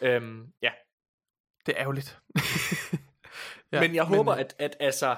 Øhm, 0.00 0.46
ja. 0.62 0.70
det 1.66 1.74
er 1.76 1.80
ærgerligt. 1.82 2.18
ja. 3.72 3.80
Men 3.80 3.94
jeg 3.94 4.04
håber, 4.04 4.32
at, 4.32 4.54
at 4.58 4.76
altså... 4.80 5.16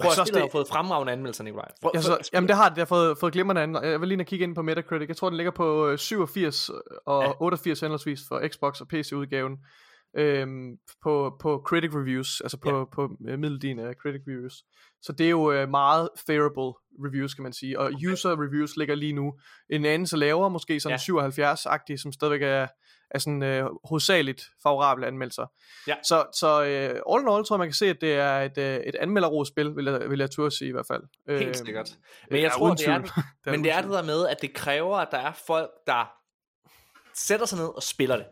Prøv 0.00 0.10
at 0.10 0.12
spillet 0.16 0.36
har 0.36 0.42
det- 0.46 0.52
fået 0.52 0.68
fremragende 0.68 1.12
anmeldelser, 1.12 1.44
Nikolaj. 1.44 1.68
Prøv, 1.82 1.90
Jeg 1.94 2.02
så, 2.02 2.30
jamen 2.32 2.48
det 2.48 2.56
har 2.56 2.68
det, 2.68 2.76
jeg 2.76 2.80
har 2.82 2.86
fået, 2.86 3.18
fået 3.18 3.32
glimrende 3.32 3.62
an. 3.62 3.74
Jeg 3.74 4.00
vil 4.00 4.08
lige 4.08 4.20
og 4.20 4.26
kigge 4.26 4.42
ind 4.42 4.54
på 4.54 4.62
Metacritic. 4.62 5.08
Jeg 5.08 5.16
tror, 5.16 5.28
den 5.28 5.36
ligger 5.36 5.50
på 5.52 5.88
øh, 5.88 5.98
87 5.98 6.70
og 7.06 7.22
Ja. 7.22 7.28
ja. 7.28 7.32
88 7.42 7.80
henholdsvis 7.80 8.20
for 8.28 8.48
Xbox 8.48 8.80
og 8.80 8.88
PC-udgaven. 8.88 9.58
Øhm, 10.16 10.76
på, 11.02 11.36
på 11.40 11.62
critic 11.66 11.90
reviews, 11.94 12.40
altså 12.40 12.56
på, 12.56 12.78
ja. 12.78 12.84
på 12.84 13.16
øh, 13.28 13.38
middeldien 13.38 13.78
af 13.78 13.94
critic 14.02 14.20
reviews. 14.28 14.54
Så 15.02 15.12
det 15.12 15.26
er 15.26 15.30
jo 15.30 15.52
øh, 15.52 15.68
meget 15.68 16.08
favorable 16.26 16.72
reviews, 17.06 17.34
kan 17.34 17.42
man 17.42 17.52
sige. 17.52 17.78
Og 17.78 17.86
okay. 17.86 18.12
user 18.12 18.30
reviews 18.30 18.76
ligger 18.76 18.94
lige 18.94 19.12
nu 19.12 19.32
en 19.70 19.84
anelse 19.84 20.16
lavere, 20.16 20.50
måske 20.50 20.80
sådan 20.80 20.98
Ja. 21.08 21.52
77-agtige, 21.52 21.96
som 21.96 22.12
stadigvæk 22.12 22.42
er, 22.42 22.66
er 23.10 23.18
sådan 23.18 23.42
øh, 23.42 23.64
hovedsageligt 23.84 24.44
favorable 24.62 25.06
anmeldelser. 25.06 25.46
Ja. 25.86 25.94
Så, 26.04 26.26
så 26.34 26.64
øh, 26.64 27.00
all 27.12 27.22
in 27.22 27.28
all 27.28 27.44
tror 27.44 27.56
jeg, 27.56 27.58
man 27.58 27.68
kan 27.68 27.74
se, 27.74 27.86
at 27.86 28.00
det 28.00 28.12
er 28.12 28.40
et, 28.40 28.58
øh, 28.58 28.76
et 28.76 28.94
anmelderrodet 28.94 29.48
spil, 29.48 29.76
vil 29.76 29.84
jeg, 29.84 30.10
vil 30.10 30.18
jeg 30.18 30.30
turde 30.30 30.50
sige 30.50 30.68
i 30.68 30.72
hvert 30.72 30.86
fald. 30.86 31.02
Helt 31.28 31.42
Øhm, 31.42 31.54
sikkert. 31.54 31.90
Men 32.30 32.42
jeg 32.42 32.52
tror, 32.52 32.74
det 32.74 32.88
er, 32.88 32.98
det, 32.98 33.12
men 33.46 33.62
det 33.64 33.72
er 33.72 33.80
det 33.80 33.90
der 33.90 34.02
med, 34.02 34.26
at 34.26 34.36
det 34.42 34.54
kræver, 34.54 34.96
at 34.96 35.08
der 35.10 35.18
er 35.18 35.32
folk, 35.46 35.70
der 35.86 36.12
sætter 37.14 37.46
sig 37.46 37.58
ned 37.58 37.68
og 37.76 37.82
spiller 37.82 38.16
det. 38.16 38.26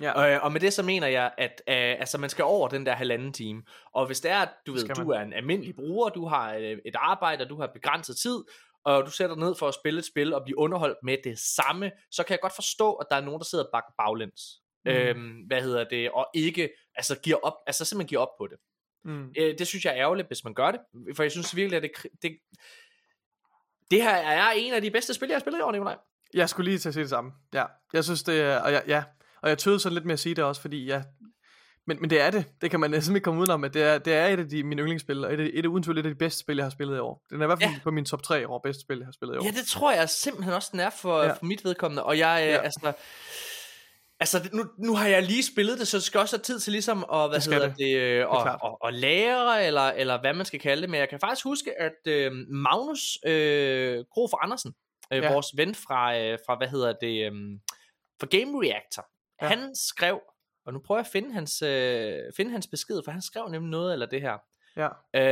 Ja. 0.00 0.34
Øh, 0.34 0.44
og 0.44 0.52
med 0.52 0.60
det 0.60 0.72
så 0.72 0.82
mener 0.82 1.06
jeg, 1.06 1.32
at 1.38 1.62
øh, 1.68 1.74
altså, 1.74 2.18
man 2.18 2.30
skal 2.30 2.44
over 2.44 2.68
den 2.68 2.86
der 2.86 2.94
halvanden 2.94 3.32
time. 3.32 3.62
Og 3.94 4.06
hvis 4.06 4.20
det 4.20 4.30
er, 4.30 4.38
at 4.38 4.48
du 4.66 4.72
ved, 4.72 4.88
du 4.88 5.10
er 5.10 5.20
en 5.20 5.32
almindelig 5.32 5.74
bruger, 5.74 6.08
du 6.08 6.26
har 6.26 6.54
øh, 6.54 6.78
et 6.84 6.94
arbejde, 6.94 7.44
og 7.44 7.48
du 7.50 7.60
har 7.60 7.66
begrænset 7.66 8.16
tid, 8.16 8.44
og 8.84 9.06
du 9.06 9.10
sætter 9.10 9.34
dig 9.34 9.44
ned 9.44 9.54
for 9.54 9.68
at 9.68 9.74
spille 9.74 9.98
et 9.98 10.04
spil 10.04 10.34
og 10.34 10.42
blive 10.44 10.58
underholdt 10.58 10.98
med 11.02 11.16
det 11.24 11.38
samme, 11.38 11.90
så 12.10 12.22
kan 12.22 12.32
jeg 12.32 12.40
godt 12.40 12.54
forstå, 12.54 12.92
at 12.92 13.06
der 13.10 13.16
er 13.16 13.20
nogen, 13.20 13.38
der 13.38 13.44
sidder 13.44 13.64
bag 13.72 13.82
baglæns. 13.98 14.42
Mm. 14.84 14.90
Øhm, 14.90 15.42
hvad 15.46 15.62
hedder 15.62 15.84
det, 15.84 16.10
og 16.10 16.26
ikke, 16.34 16.70
altså 16.94 17.20
giver 17.20 17.36
op, 17.36 17.54
altså 17.66 17.84
simpelthen 17.84 18.08
giver 18.08 18.20
op 18.20 18.36
på 18.38 18.46
det. 18.46 18.58
Mm. 19.04 19.32
Øh, 19.38 19.58
det 19.58 19.66
synes 19.66 19.84
jeg 19.84 19.90
er 19.90 19.98
ærgerligt, 19.98 20.28
hvis 20.28 20.44
man 20.44 20.54
gør 20.54 20.70
det, 20.70 20.80
for 21.16 21.22
jeg 21.22 21.30
synes 21.32 21.56
virkelig, 21.56 21.76
at 21.76 21.82
det, 21.82 21.90
det, 22.22 22.38
det 23.90 24.02
her 24.02 24.14
er 24.14 24.50
en 24.56 24.74
af 24.74 24.82
de 24.82 24.90
bedste 24.90 25.14
spil, 25.14 25.28
jeg 25.28 25.34
har 25.34 25.40
spillet 25.40 25.58
i 25.58 25.62
år, 25.62 25.72
Nikolaj. 25.72 25.96
Jeg 26.34 26.48
skulle 26.48 26.70
lige 26.70 26.78
til 26.78 26.88
at 26.88 26.94
sige 26.94 27.02
det 27.02 27.10
samme. 27.10 27.32
Ja, 27.54 27.64
jeg 27.92 28.04
synes 28.04 28.22
det 28.22 28.40
er, 28.40 28.58
og 28.58 28.72
jeg, 28.72 28.82
ja, 28.86 29.04
og 29.42 29.48
jeg 29.48 29.58
tøvede 29.58 29.80
sådan 29.80 29.94
lidt 29.94 30.04
med 30.06 30.12
at 30.12 30.20
sige 30.20 30.34
det 30.34 30.44
også, 30.44 30.60
fordi 30.60 30.84
ja, 30.84 31.02
men, 31.86 32.00
men 32.00 32.10
det 32.10 32.20
er 32.20 32.30
det. 32.30 32.44
Det 32.60 32.70
kan 32.70 32.80
man 32.80 32.90
næsten 32.96 33.16
ikke 33.16 33.24
komme 33.24 33.40
udenom, 33.40 33.64
at 33.64 33.74
det 33.74 33.82
er, 33.82 33.98
det 33.98 34.14
er 34.14 34.26
et 34.26 34.38
af 34.38 34.48
de, 34.48 34.62
mine 34.64 34.82
yndlingsspil, 34.82 35.24
og 35.24 35.34
et 35.34 35.40
et 35.58 35.64
af 35.64 35.68
uden 35.68 35.82
tvivl 35.82 35.98
et 35.98 36.06
af 36.06 36.10
de 36.12 36.18
bedste 36.18 36.40
spil, 36.40 36.56
jeg 36.56 36.64
har 36.64 36.70
spillet 36.70 36.96
i 36.96 36.98
år. 37.00 37.22
Den 37.30 37.40
er 37.40 37.44
i 37.44 37.46
hvert 37.46 37.62
fald 37.62 37.70
Ja. 37.72 37.80
på 37.82 37.90
min 37.90 38.04
top 38.04 38.22
3 38.22 38.46
over 38.46 38.58
bedste 38.58 38.80
spil, 38.82 38.98
jeg 38.98 39.06
har 39.06 39.12
spillet 39.12 39.34
i 39.34 39.38
år. 39.38 39.44
Ja, 39.44 39.50
det 39.50 39.66
tror 39.66 39.92
jeg 39.92 40.08
simpelthen 40.08 40.54
også, 40.54 40.68
den 40.72 40.80
er 40.80 40.90
for, 40.90 41.22
Ja. 41.22 41.32
for 41.32 41.44
mit 41.44 41.64
vedkommende. 41.64 42.02
Og 42.04 42.18
jeg, 42.18 42.42
ja. 42.46 42.52
Ja. 42.54 42.60
altså, 42.62 42.92
altså 44.20 44.38
det- 44.38 44.52
nu, 44.52 44.64
nu 44.78 44.94
har 44.94 45.06
jeg 45.08 45.22
lige 45.22 45.42
spillet 45.52 45.78
det, 45.78 45.88
så 45.88 45.96
det 45.96 46.04
skal 46.04 46.20
også 46.20 46.36
have 46.36 46.42
tid 46.42 46.60
til 46.60 46.70
ligesom 46.72 47.04
at, 47.12 47.28
hvad 47.30 47.40
Det 47.40 47.52
hedder 47.54 47.68
det. 47.68 47.78
det, 47.78 47.96
øh, 47.96 48.28
og, 48.28 48.42
klart. 48.42 48.58
og, 48.62 48.78
og 48.82 48.92
lære, 48.92 49.66
eller, 49.66 49.82
eller 49.88 50.20
hvad 50.20 50.34
man 50.34 50.46
skal 50.46 50.60
kalde 50.60 50.82
det. 50.82 50.90
Men 50.90 51.00
jeg 51.00 51.08
kan 51.08 51.20
faktisk 51.20 51.44
huske, 51.44 51.80
at 51.80 51.96
øh, 52.06 52.32
Magnus 52.48 53.18
øh, 53.26 54.04
Gro 54.12 54.26
for 54.30 54.44
Andersen, 54.44 54.72
øh, 55.12 55.22
Ja. 55.22 55.32
vores 55.32 55.46
ven 55.56 55.74
fra, 55.74 56.18
øh, 56.18 56.38
fra, 56.46 56.56
hvad 56.56 56.68
hedder 56.68 56.92
det, 57.00 57.24
øh, 57.26 57.32
fra 58.20 58.26
Game 58.30 58.52
Reactor, 58.66 59.06
ja. 59.42 59.48
Han 59.48 59.74
skrev, 59.74 60.20
og 60.66 60.72
nu 60.72 60.78
prøver 60.78 60.98
jeg 60.98 61.06
at 61.06 61.12
finde 61.12 61.32
hans, 61.32 61.62
øh, 61.62 62.16
finde 62.36 62.50
hans 62.50 62.66
besked, 62.66 63.00
for 63.04 63.10
han 63.12 63.22
skrev 63.22 63.48
nemlig 63.48 63.70
noget 63.70 63.92
eller 63.92 64.06
det 64.06 64.20
her. 64.20 64.38
Ja. 64.76 64.86
Øh, 64.86 65.22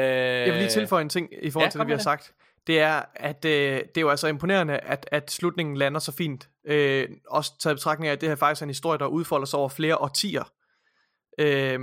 Jeg 0.46 0.52
vil 0.52 0.58
lige 0.60 0.68
tilføje 0.70 1.02
en 1.02 1.08
ting 1.08 1.28
i 1.42 1.50
forhold 1.50 1.66
ja, 1.66 1.70
til 1.70 1.78
det, 1.80 1.86
vi 1.86 1.92
har 1.92 1.98
sagt. 1.98 2.32
Det 2.66 2.80
er, 2.80 3.02
at 3.14 3.44
øh, 3.44 3.50
det 3.76 3.96
er 3.96 4.00
jo 4.00 4.10
altså 4.10 4.26
imponerende, 4.28 4.78
at, 4.78 5.08
at 5.12 5.30
slutningen 5.30 5.76
lander 5.76 6.00
så 6.00 6.12
fint. 6.12 6.48
Øh, 6.66 7.08
også 7.28 7.52
taget 7.58 7.74
i 7.74 7.76
betragtning 7.76 8.08
af, 8.08 8.12
at 8.12 8.20
det 8.20 8.28
her 8.28 8.36
faktisk 8.36 8.62
er 8.62 8.64
en 8.64 8.70
historie, 8.70 8.98
der 8.98 9.06
udfolder 9.06 9.46
sig 9.46 9.58
over 9.58 9.68
flere 9.68 9.96
årtier. 9.98 10.52
Øh, 11.40 11.78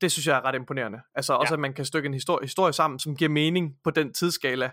det 0.00 0.12
synes 0.12 0.26
jeg 0.26 0.36
er 0.36 0.44
ret 0.44 0.54
imponerende. 0.54 1.00
Altså 1.14 1.32
også, 1.32 1.52
Ja. 1.52 1.56
at 1.56 1.60
man 1.60 1.72
kan 1.72 1.84
stykke 1.84 2.06
en 2.06 2.14
historie, 2.14 2.44
historie 2.44 2.72
sammen, 2.72 2.98
som 3.00 3.16
giver 3.16 3.28
mening 3.30 3.74
på 3.84 3.90
den 3.90 4.12
tidsskala. 4.12 4.70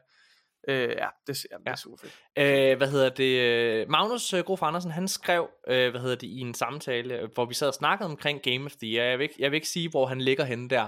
Øh, 0.67 0.89
ja, 0.89 1.07
det, 1.27 1.45
ja, 1.51 1.57
det 1.57 1.67
er 1.67 1.75
super 1.75 1.97
fedt. 1.97 2.13
Øh, 2.37 2.77
hvad 2.77 2.91
hedder 2.91 3.09
det? 3.09 3.89
Magnus 3.89 4.33
øh, 4.33 4.43
Grof 4.43 4.61
Andersen, 4.61 4.91
han 4.91 5.07
skrev, 5.07 5.49
øh, 5.67 5.91
hvad 5.91 6.01
hedder 6.01 6.15
det, 6.15 6.27
i 6.27 6.39
en 6.39 6.53
samtale, 6.53 7.19
øh, 7.19 7.29
hvor 7.33 7.45
vi 7.45 7.53
sad 7.53 7.67
og 7.67 7.73
snakkede 7.73 8.09
omkring 8.09 8.41
Game 8.41 8.65
of 8.65 8.71
the 8.71 8.87
Year. 8.87 9.05
Jeg 9.05 9.19
vil 9.19 9.23
ikke, 9.23 9.35
jeg 9.39 9.51
vil 9.51 9.55
ikke 9.55 9.69
sige, 9.69 9.89
hvor 9.89 10.05
han 10.05 10.21
ligger 10.21 10.43
henne 10.43 10.69
der. 10.69 10.87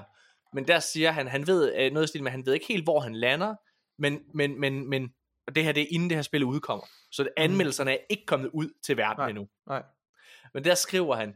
Men 0.54 0.68
der 0.68 0.80
siger 0.80 1.12
han, 1.12 1.28
han 1.28 1.48
ved 1.48 1.76
øh, 1.76 1.92
noget 1.92 2.08
i 2.08 2.08
stil 2.08 2.24
med, 2.24 2.32
han 2.32 2.46
ved 2.46 2.54
ikke 2.54 2.68
helt, 2.68 2.84
hvor 2.84 3.00
han 3.00 3.16
lander, 3.16 3.56
men, 4.00 4.20
men, 4.34 4.60
men, 4.60 4.90
men 4.90 5.14
og 5.48 5.56
det 5.56 5.64
her, 5.64 5.72
det 5.72 5.84
er 5.84 5.88
inden 5.92 6.10
det 6.10 6.18
her 6.18 6.22
spil 6.22 6.44
udkommer. 6.44 6.86
Så 7.12 7.30
anmeldelserne 7.38 7.92
er 7.92 7.98
ikke 8.10 8.26
kommet 8.26 8.50
ud 8.54 8.70
til 8.86 8.98
verden 8.98 9.22
Nej. 9.22 9.30
endnu. 9.30 9.48
Nej. 9.68 9.84
Men 10.54 10.64
der 10.64 10.76
skriver 10.76 11.16
han, 11.16 11.36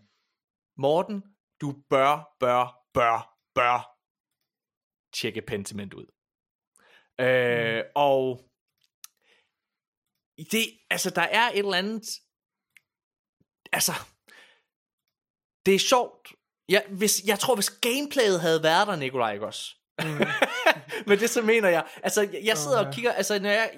Morten, 0.77 1.23
du 1.61 1.75
bør, 1.89 2.35
bør, 2.39 2.77
bør, 2.93 3.37
bør 3.55 3.97
tjekke 5.13 5.41
Pentiment 5.41 5.93
ud. 5.93 6.05
Øh, 7.21 7.83
og 7.95 8.41
det, 10.51 10.65
altså, 10.89 11.09
der 11.09 11.21
er 11.21 11.49
et 11.49 11.57
eller 11.57 11.73
andet, 11.73 12.03
altså, 13.71 13.91
det 15.65 15.75
er 15.75 15.79
sjovt. 15.79 16.33
Jeg, 16.69 16.85
hvis, 16.89 17.23
jeg 17.25 17.39
tror, 17.39 17.55
hvis 17.55 17.69
gameplayet 17.69 18.41
havde 18.41 18.63
været 18.63 18.87
der, 18.87 18.95
Nikolaj, 18.95 19.33
ikke 19.33 19.45
også? 19.45 19.75
Mm. 20.03 20.07
Men 21.07 21.19
det 21.19 21.29
så 21.29 21.41
mener 21.41 21.69
jeg. 21.69 21.87
Altså, 22.03 22.21
jeg, 22.21 22.41
jeg 22.43 22.57
sidder 22.57 22.81
Åh, 22.81 22.87
og 22.87 22.93
kigger, 22.93 23.11
altså, 23.11 23.39
når 23.39 23.49
jeg, 23.49 23.71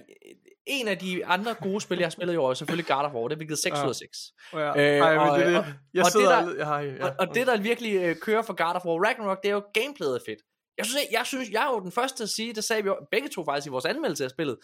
en 0.68 0.88
af 0.88 0.98
de 0.98 1.26
andre 1.26 1.54
gode 1.54 1.82
spil, 1.82 1.98
jeg 1.98 2.06
har 2.06 2.10
spillet 2.10 2.34
i 2.34 2.38
år, 2.38 2.50
er 2.50 2.54
selvfølgelig 2.54 2.86
God 2.88 3.04
of 3.06 3.12
War. 3.14 3.28
Det 3.28 3.32
har 3.32 3.40
vi 3.40 3.46
givet 3.46 3.60
6 3.60 3.78
Ja. 3.78 3.84
ud 3.86 3.90
af 3.90 3.96
6. 3.96 4.18
Oh, 4.54 4.60
ja. 4.60 4.68
Øh, 4.70 5.00
Ej, 5.00 5.10
men 5.14 5.20
og- 5.30 5.40
det, 5.40 5.48
er 5.48 5.58
og- 5.60 5.66
det. 5.66 5.74
Jeg 5.94 6.02
og 6.02 6.06
det 6.06 6.12
sidder 6.12 6.42
der- 6.42 6.66
og, 6.66 6.86
ja, 6.86 7.06
Og, 7.06 7.16
og 7.20 7.36
det, 7.36 7.48
der 7.48 7.58
virkelig 7.62 7.96
øh, 7.96 8.16
kører 8.16 8.42
for 8.42 8.54
God 8.66 8.76
of 8.76 8.86
War 8.86 9.06
Ragnarok, 9.08 9.42
det 9.44 9.50
er 9.50 9.54
jo 9.54 9.64
gameplayet 9.74 10.22
fedt. 10.26 10.40
Jeg 10.80 10.86
synes, 10.86 11.04
jeg, 11.04 11.08
jeg 11.12 11.26
synes, 11.26 11.50
jeg 11.50 11.64
er 11.64 11.70
jo 11.74 11.80
den 11.80 11.92
første 11.92 12.24
at 12.24 12.30
sige, 12.30 12.54
det 12.54 12.64
sagde 12.64 12.84
vi 12.84 12.88
jo 12.90 12.98
begge 13.12 13.30
to 13.30 13.46
faktisk 13.46 13.68
i 13.68 13.70
vores 13.70 13.86
anmeldelse 13.86 14.24
af 14.24 14.30
spillet. 14.30 14.58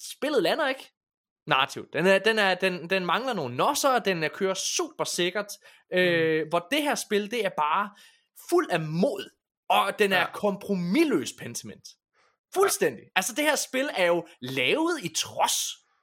Spillet 0.00 0.42
lander 0.42 0.68
ikke 0.68 0.92
narrativt. 1.46 1.92
Den, 1.92 2.06
er, 2.06 2.18
den, 2.18 2.38
er, 2.38 2.54
den, 2.54 2.90
den 2.90 3.06
mangler 3.06 3.32
nogle 3.32 3.56
nosser, 3.56 3.98
den 3.98 4.22
er, 4.22 4.28
kører 4.28 4.54
super 4.54 5.04
sikkert. 5.04 5.46
Øh, 5.92 6.48
Hvor 6.48 6.68
det 6.70 6.82
her 6.82 6.94
spil, 6.94 7.30
det 7.30 7.44
er 7.44 7.50
bare 7.56 7.90
fuld 8.50 8.70
af 8.70 8.80
mod, 8.80 9.30
og 9.68 9.98
den 9.98 10.12
er 10.12 10.16
Ja. 10.16 10.22
ja. 10.22 10.32
kompromilløs 10.32 11.32
Pentiment. 11.38 11.88
Fuldstændig. 12.54 13.04
Altså 13.16 13.34
det 13.34 13.44
her 13.44 13.56
spil 13.56 13.88
er 13.96 14.06
jo 14.06 14.26
lavet 14.40 15.00
i 15.04 15.08
trods. 15.16 15.56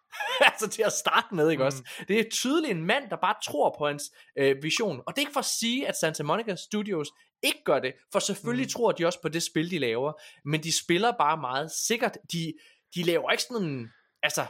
altså 0.52 0.70
til 0.70 0.82
at 0.84 0.94
starte 0.94 1.36
med, 1.36 1.50
ikke 1.50 1.64
Mm. 1.64 1.64
mm. 1.64 1.66
også? 1.66 2.04
Det 2.08 2.20
er 2.20 2.30
tydeligt 2.32 2.72
en 2.72 2.86
mand, 2.86 3.10
der 3.10 3.16
bare 3.16 3.36
tror 3.46 3.76
på 3.78 3.88
hans 3.88 4.04
øh, 4.38 4.64
vision. 4.64 5.02
Og 5.08 5.16
det 5.16 5.18
er 5.18 5.22
ikke 5.22 5.34
for 5.34 5.40
at 5.40 5.46
sige, 5.46 5.88
at 5.88 5.96
Santa 5.96 6.24
Monica 6.24 6.56
Studios 6.56 7.08
ikke 7.43 7.63
gør 7.65 7.80
det, 7.80 7.93
for 8.12 8.19
selvfølgelig 8.19 8.65
Mm. 8.65 8.69
tror 8.69 8.91
de 8.91 9.06
også 9.06 9.21
på 9.21 9.30
det 9.30 9.43
spil, 9.43 9.71
de 9.71 9.80
laver, 9.80 10.13
men 10.45 10.63
de 10.63 10.71
spiller 10.78 11.12
bare 11.19 11.38
meget 11.38 11.71
sikkert. 11.88 12.17
De, 12.32 12.54
de 12.95 13.04
laver 13.04 13.32
ikke 13.32 13.43
sådan 13.43 13.63
en, 13.67 13.89
altså, 14.23 14.45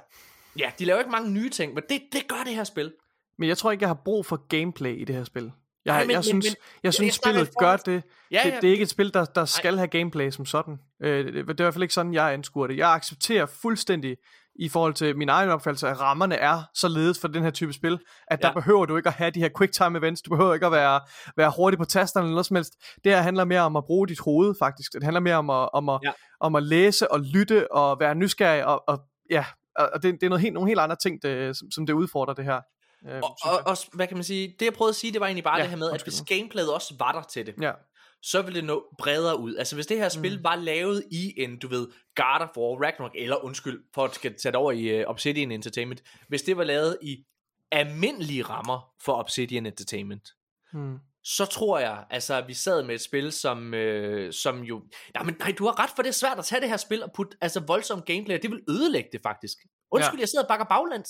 ja, 0.60 0.72
de 0.80 0.86
laver 0.86 1.00
ikke 1.00 1.12
mange 1.12 1.32
nye 1.32 1.50
ting, 1.50 1.74
men 1.74 1.84
det, 1.90 2.02
det 2.12 2.28
gør 2.28 2.44
det 2.46 2.56
her 2.56 2.64
spil. 2.64 2.94
Men 3.38 3.50
jeg 3.50 3.58
tror 3.58 3.72
ikke, 3.72 3.82
jeg 3.84 3.90
har 3.90 4.02
brug 4.06 4.26
for 4.26 4.48
gameplay 4.48 5.02
i 5.02 5.04
det 5.04 5.16
her 5.16 5.24
spil. 5.24 5.52
Jeg, 5.86 5.94
Nej, 5.94 6.04
men- 6.06 6.12
jeg, 6.12 6.24
synes, 6.24 6.46
men- 6.46 6.56
jeg 6.84 6.94
synes 6.94 7.08
jeg 7.08 7.14
spillet 7.14 7.48
gør 7.60 7.78
forhold 7.78 7.80
det. 7.86 8.04
Ja, 8.32 8.42
det. 8.46 8.52
ja, 8.52 8.56
Det 8.60 8.68
er 8.68 8.72
ikke 8.72 8.84
et 8.84 8.90
spil, 8.90 9.14
der, 9.14 9.26
der 9.26 9.46
skal 9.46 9.78
have 9.78 9.88
gameplay 9.88 10.30
som 10.32 10.46
sådan. 10.46 10.78
Øh, 11.02 11.26
det, 11.26 11.34
det 11.34 11.40
er 11.40 11.42
i 11.50 11.54
hvert 11.64 11.74
fald 11.74 11.84
ikke 11.84 11.94
sådan, 11.94 12.14
jeg 12.14 12.34
anskuer 12.34 12.68
det. 12.68 12.78
Jeg 12.78 12.94
accepterer 12.94 13.46
fuldstændig 13.46 14.18
i 14.60 14.70
forhold 14.70 14.94
til 14.94 15.18
min 15.18 15.30
egen 15.30 15.50
opfattelse, 15.50 15.88
at 15.90 16.00
rammerne 16.02 16.36
er 16.36 16.62
således 16.76 17.20
for 17.20 17.28
den 17.28 17.44
her 17.44 17.50
type 17.52 17.74
spil, 17.74 18.00
at 18.28 18.42
der 18.42 18.48
Ja. 18.48 18.54
behøver 18.54 18.86
du 18.86 18.98
ikke 18.98 19.08
at 19.10 19.14
have 19.14 19.32
de 19.32 19.40
her 19.40 19.50
quick 19.58 19.74
time 19.74 19.98
events, 20.00 20.22
du 20.22 20.30
behøver 20.30 20.54
ikke 20.54 20.66
at 20.66 20.72
være, 20.72 21.00
være 21.38 21.52
hurtig 21.56 21.78
på 21.80 21.86
tasterne 21.86 22.24
eller 22.26 22.34
noget 22.34 22.46
som 22.46 22.56
helst. 22.56 22.74
Det 23.04 23.12
her 23.12 23.22
handler 23.22 23.46
mere 23.46 23.62
om 23.62 23.76
at 23.76 23.84
bruge 23.86 24.08
dit 24.08 24.20
hoved, 24.20 24.56
faktisk. 24.60 24.94
Det 24.94 25.04
handler 25.04 25.20
mere 25.20 25.36
om 25.36 25.50
at, 25.50 25.70
om 25.74 25.90
at, 25.90 26.00
Ja. 26.04 26.12
om 26.40 26.56
at 26.56 26.64
læse 26.64 27.12
og 27.12 27.20
lytte 27.20 27.72
og 27.72 28.00
være 28.00 28.16
nysgerrig, 28.16 28.66
og, 28.66 28.84
og 28.88 29.00
ja, 29.30 29.46
og 29.76 30.04
det, 30.04 30.14
det 30.14 30.24
er 30.24 30.30
noget 30.30 30.42
helt, 30.42 30.54
nogle 30.54 30.70
helt 30.70 30.80
andre 30.80 30.96
ting, 30.96 31.22
det, 31.24 31.58
som, 31.58 31.72
som 31.72 31.86
det 31.86 31.94
udfordrer 31.94 32.34
det 32.34 32.46
her. 32.46 32.62
Øh, 33.10 33.16
Og, 33.24 33.38
og, 33.44 33.52
jeg. 33.54 33.68
og, 33.68 33.78
hvad 33.94 34.08
kan 34.08 34.18
man 34.18 34.24
sige, 34.24 34.56
det 34.60 34.66
jeg 34.66 34.74
prøvede 34.74 34.90
at 34.90 34.96
sige, 34.96 35.14
det 35.14 35.22
var 35.22 35.28
egentlig 35.28 35.44
bare 35.44 35.58
Ja, 35.58 35.62
det 35.64 35.70
her 35.70 35.78
med, 35.78 35.92
at 35.92 36.04
hvis 36.04 36.24
gameplayet 36.28 36.74
også 36.74 36.94
var 37.00 37.12
der 37.12 37.22
til 37.22 37.46
det, 37.46 37.56
ja. 37.62 37.72
Så 38.22 38.42
ville 38.42 38.56
det 38.60 38.64
nå 38.68 38.96
bredere 38.98 39.40
ud. 39.40 39.56
Altså 39.56 39.76
hvis 39.76 39.88
det 39.88 39.98
her 39.98 40.10
spil 40.10 40.32
Mm. 40.32 40.38
mm. 40.38 40.44
var 40.44 40.56
lavet 40.56 41.04
i 41.12 41.34
en, 41.38 41.60
du 41.60 41.68
ved, 41.68 41.88
God 42.16 42.42
of 42.42 42.58
War, 42.58 42.84
Ragnarok, 42.86 43.12
eller 43.16 43.44
undskyld, 43.46 43.84
for 43.94 44.04
at 44.06 44.16
skal 44.16 44.34
tage 44.34 44.52
det 44.52 44.56
over 44.56 44.72
i 44.72 45.02
uh, 45.04 45.10
Obsidian 45.10 45.52
Entertainment, 45.52 46.04
hvis 46.28 46.42
det 46.42 46.58
var 46.58 46.64
lavet 46.64 46.98
i 47.02 47.26
almindelige 47.72 48.44
rammer 48.44 48.94
for 49.02 49.14
Obsidian 49.14 49.66
Entertainment, 49.66 50.30
Hmm. 50.72 50.98
så 51.24 51.46
tror 51.46 51.80
jeg, 51.80 52.06
altså 52.10 52.34
at 52.34 52.48
vi 52.48 52.54
sad 52.54 52.84
med 52.84 52.96
et 52.96 53.02
spil, 53.02 53.32
som, 53.32 53.74
øh, 53.74 54.34
som 54.34 54.60
jo... 54.64 54.84
Nej, 55.14 55.24
men 55.24 55.36
nej, 55.40 55.54
du 55.58 55.66
har 55.66 55.80
ret 55.84 55.90
for, 55.96 56.02
det 56.02 56.10
er 56.10 56.14
svært 56.14 56.40
at 56.40 56.46
tage 56.46 56.62
det 56.62 56.70
her 56.70 56.78
spil 56.78 57.04
og 57.04 57.12
putte 57.16 57.38
altså, 57.42 57.60
voldsom 57.60 58.02
gameplay, 58.02 58.40
det 58.42 58.52
vil 58.52 58.62
ødelægge 58.70 59.10
det 59.12 59.22
faktisk. 59.24 59.58
Undskyld, 59.92 60.20
ja. 60.20 60.22
jeg 60.22 60.30
sidder 60.30 60.44
og 60.44 60.48
bakker 60.48 60.66
baglæns. 60.66 61.10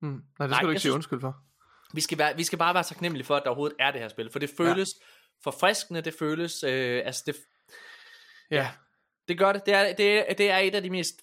Hmm. 0.00 0.10
Nej, 0.10 0.18
det 0.18 0.24
Nej, 0.38 0.48
skal 0.48 0.64
du 0.64 0.68
jeg 0.68 0.70
ikke 0.70 0.80
sige 0.80 0.80
synes- 0.80 0.94
undskyld 0.94 1.20
for. 1.20 1.36
Vi 1.94 2.00
skal, 2.00 2.18
være, 2.18 2.36
vi 2.36 2.44
skal 2.44 2.58
bare 2.58 2.74
være 2.74 2.82
taknemmelige 2.84 3.24
for, 3.26 3.36
at 3.36 3.42
der 3.42 3.48
overhovedet 3.50 3.76
er 3.80 3.90
det 3.90 4.00
her 4.00 4.08
spil, 4.08 4.30
for 4.32 4.38
det 4.38 4.50
føles 4.56 4.94
ja. 5.00 5.06
Forfriskende, 5.44 6.00
det 6.00 6.14
føles... 6.18 6.62
Øh, 6.62 7.02
altså 7.04 7.22
det, 7.26 7.36
Ja. 8.50 8.70
det 9.28 9.38
gør 9.38 9.52
det. 9.52 9.66
Det 9.66 9.74
er, 9.74 9.94
det, 9.94 10.30
er, 10.30 10.34
det 10.34 10.50
er 10.50 10.58
et 10.58 10.74
af 10.74 10.82
de 10.82 10.90
mest 10.90 11.20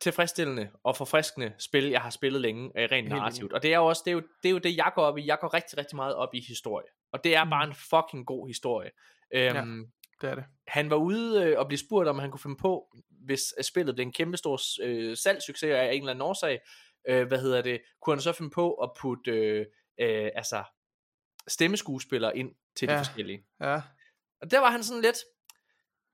tilfredsstillende 0.00 0.70
og 0.84 0.96
forfriskende 0.96 1.52
spil, 1.58 1.84
jeg 1.84 2.00
har 2.00 2.10
spillet 2.10 2.40
længe, 2.40 2.64
øh, 2.76 2.88
rent 2.92 3.08
narrativt. 3.08 3.52
Og 3.52 3.62
det 3.62 3.72
er 3.72 3.76
jo 3.78 3.86
også 3.86 4.02
det, 4.04 4.10
er 4.10 4.14
jo, 4.14 4.20
det, 4.42 4.48
er 4.48 4.52
jo 4.52 4.58
det, 4.58 4.76
jeg 4.76 4.92
går 4.94 5.02
op 5.02 5.18
i. 5.18 5.26
Jeg 5.26 5.38
går 5.40 5.54
rigtig, 5.54 5.78
rigtig 5.78 5.96
meget 5.96 6.14
op 6.14 6.34
i 6.34 6.40
historie. 6.48 6.86
Og 7.12 7.24
det 7.24 7.36
er 7.36 7.44
Mm. 7.44 7.50
bare 7.50 7.64
en 7.66 7.74
fucking 7.74 8.26
god 8.26 8.46
historie. 8.48 8.90
Øhm, 9.34 9.86
Det 10.20 10.30
er 10.30 10.34
det. 10.34 10.44
Han 10.66 10.90
var 10.90 10.96
ude 10.96 11.42
øh, 11.44 11.58
og 11.58 11.66
blive 11.66 11.78
spurgt, 11.78 12.08
om 12.08 12.18
han 12.18 12.30
kunne 12.30 12.40
finde 12.40 12.56
på, 12.56 12.96
hvis 13.10 13.42
øh, 13.58 13.64
spillet 13.64 13.94
blev 13.94 14.06
en 14.06 14.12
kæmpe 14.12 14.36
stor 14.36 14.60
øh, 14.82 15.16
salgssucces 15.16 15.70
af 15.70 15.92
en 15.92 16.00
eller 16.02 16.10
anden 16.10 16.22
årsag, 16.22 16.60
øh, 17.08 17.26
hvad 17.28 17.38
hedder 17.40 17.62
det, 17.62 17.80
kunne 18.02 18.16
han 18.16 18.22
så 18.22 18.32
finde 18.32 18.50
på 18.50 18.74
at 18.74 18.90
putte 19.00 19.30
øh, 19.30 19.66
øh, 20.00 20.30
altså, 20.34 20.64
stemmeskuespillere 21.48 22.36
ind 22.38 22.54
til 22.76 22.88
de 22.88 22.92
Ja. 22.92 22.98
forskellige. 22.98 23.44
Ja. 23.60 23.80
Og 24.42 24.50
der 24.50 24.58
var 24.58 24.70
han 24.70 24.82
sådan 24.84 25.02
lidt, 25.02 25.16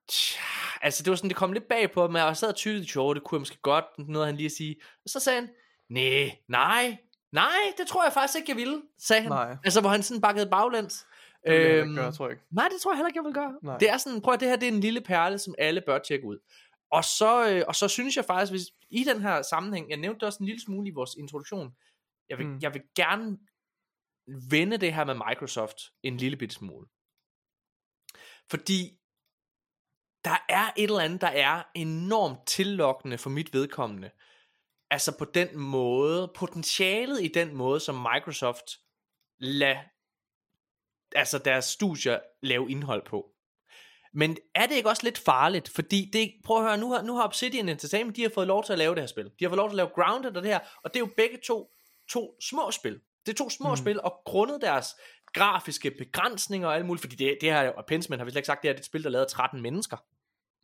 tja, 0.08 0.40
altså 0.82 1.02
det 1.02 1.10
var 1.10 1.16
sådan, 1.16 1.28
det 1.30 1.36
kom 1.36 1.52
lidt 1.52 1.68
bag 1.68 1.90
på 1.92 2.08
mig, 2.08 2.22
og 2.22 2.28
jeg 2.28 2.36
sad 2.36 2.54
tydeligt, 2.54 2.96
jo, 2.96 3.14
det 3.14 3.24
kunne 3.24 3.36
jeg 3.36 3.40
måske 3.40 3.58
godt, 3.62 3.84
noget 3.98 4.26
han 4.26 4.36
lige 4.36 4.46
at 4.46 4.52
sige. 4.52 4.76
Og 5.04 5.10
så 5.10 5.20
sagde 5.20 5.40
han, 5.40 5.48
nej, 5.90 6.38
nej, 6.48 6.96
nej, 7.32 7.56
det 7.78 7.86
tror 7.86 8.04
jeg 8.04 8.12
faktisk 8.12 8.38
ikke, 8.38 8.50
jeg 8.50 8.56
ville, 8.56 8.82
sagde 8.98 9.22
han. 9.22 9.32
Nej. 9.32 9.56
Altså, 9.64 9.80
hvor 9.80 9.90
han 9.90 10.02
sådan 10.02 10.20
bakkede 10.20 10.50
baglæns. 10.50 11.06
Det 11.46 11.52
Øhm, 11.52 11.94
gøre, 11.94 12.12
tror 12.12 12.26
jeg 12.26 12.32
ikke. 12.32 12.44
Nej, 12.50 12.68
det 12.72 12.80
tror 12.80 12.92
jeg 12.92 12.96
heller 12.96 13.08
ikke, 13.08 13.18
jeg 13.18 13.24
vil 13.24 13.34
gøre. 13.34 13.54
Nej. 13.62 13.78
Det 13.78 13.90
er 13.90 13.96
sådan, 13.96 14.20
prøv 14.20 14.34
at 14.34 14.40
det 14.40 14.48
her, 14.48 14.56
det 14.56 14.68
er 14.68 14.72
en 14.72 14.80
lille 14.80 15.00
perle, 15.00 15.38
som 15.38 15.54
alle 15.58 15.80
bør 15.86 15.98
tjekke 15.98 16.26
ud. 16.26 16.38
Og 16.90 17.04
så, 17.04 17.48
øh, 17.48 17.62
og 17.68 17.74
så 17.74 17.88
synes 17.88 18.16
jeg 18.16 18.24
faktisk, 18.24 18.52
hvis 18.52 18.62
i 18.90 19.04
den 19.04 19.20
her 19.20 19.42
sammenhæng, 19.42 19.90
jeg 19.90 19.96
nævnte 19.98 20.18
det 20.20 20.26
også 20.26 20.38
en 20.40 20.46
lille 20.46 20.60
smule 20.60 20.88
i 20.88 20.92
vores 20.92 21.14
introduktion, 21.18 21.70
jeg 22.28 22.38
vil, 22.38 22.46
mm. 22.46 22.58
jeg 22.62 22.74
vil 22.74 22.82
gerne 22.96 23.38
vende 24.50 24.78
det 24.78 24.94
her 24.94 25.04
med 25.04 25.14
Microsoft 25.28 25.76
en 26.02 26.16
lille 26.16 26.36
bit 26.36 26.52
smule. 26.52 26.86
Fordi 28.50 28.98
der 30.24 30.44
er 30.48 30.72
et 30.76 30.84
eller 30.84 31.00
andet, 31.00 31.20
der 31.20 31.28
er 31.28 31.62
enormt 31.74 32.46
tillokkende 32.46 33.18
for 33.18 33.30
mit 33.30 33.52
vedkommende. 33.52 34.10
Altså 34.90 35.18
på 35.18 35.24
den 35.24 35.58
måde, 35.58 36.32
potentialet 36.34 37.24
i 37.24 37.28
den 37.28 37.54
måde, 37.54 37.80
som 37.80 38.06
Microsoft 38.14 38.64
lader 39.38 39.82
altså 41.14 41.38
deres 41.38 41.64
studier 41.64 42.20
lave 42.42 42.70
indhold 42.70 43.06
på. 43.06 43.32
Men 44.14 44.36
er 44.54 44.66
det 44.66 44.74
ikke 44.74 44.88
også 44.88 45.04
lidt 45.04 45.18
farligt? 45.18 45.68
Fordi 45.68 46.10
det, 46.12 46.34
prøv 46.44 46.56
at 46.56 46.62
høre, 46.62 46.78
nu 46.78 46.92
har, 46.92 47.02
nu 47.02 47.16
har 47.16 47.24
Obsidian 47.24 47.68
Entertainment, 47.68 48.16
de 48.16 48.22
har 48.22 48.30
fået 48.34 48.46
lov 48.46 48.64
til 48.64 48.72
at 48.72 48.78
lave 48.78 48.94
det 48.94 49.02
her 49.02 49.06
spil. 49.06 49.24
De 49.24 49.44
har 49.44 49.48
fået 49.48 49.56
lov 49.56 49.68
til 49.68 49.74
at 49.74 49.76
lave 49.76 49.90
Grounded 49.94 50.36
og 50.36 50.42
det 50.42 50.50
her, 50.50 50.60
og 50.84 50.94
det 50.94 50.96
er 50.96 51.06
jo 51.06 51.12
begge 51.16 51.38
to, 51.46 51.70
to 52.10 52.40
små 52.40 52.70
spil. 52.70 53.00
Det 53.26 53.32
er 53.32 53.36
to 53.44 53.50
små 53.50 53.70
Mm. 53.70 53.76
spil, 53.76 54.00
og 54.00 54.20
grundet 54.24 54.60
deres 54.60 54.86
grafiske 55.34 55.90
begrænsninger 55.90 56.68
og 56.68 56.74
alt 56.74 56.86
muligt, 56.86 57.00
fordi 57.00 57.16
det, 57.16 57.38
det 57.40 57.52
her, 57.52 57.70
og 57.70 57.84
Pensman 57.86 58.18
har 58.18 58.24
vi 58.24 58.30
slet 58.30 58.38
ikke 58.38 58.46
sagt, 58.46 58.62
det 58.62 58.70
er 58.70 58.74
et 58.74 58.84
spil, 58.84 59.02
der 59.02 59.08
er 59.08 59.12
lavet 59.12 59.24
af 59.24 59.30
13 59.30 59.62
mennesker. 59.62 59.96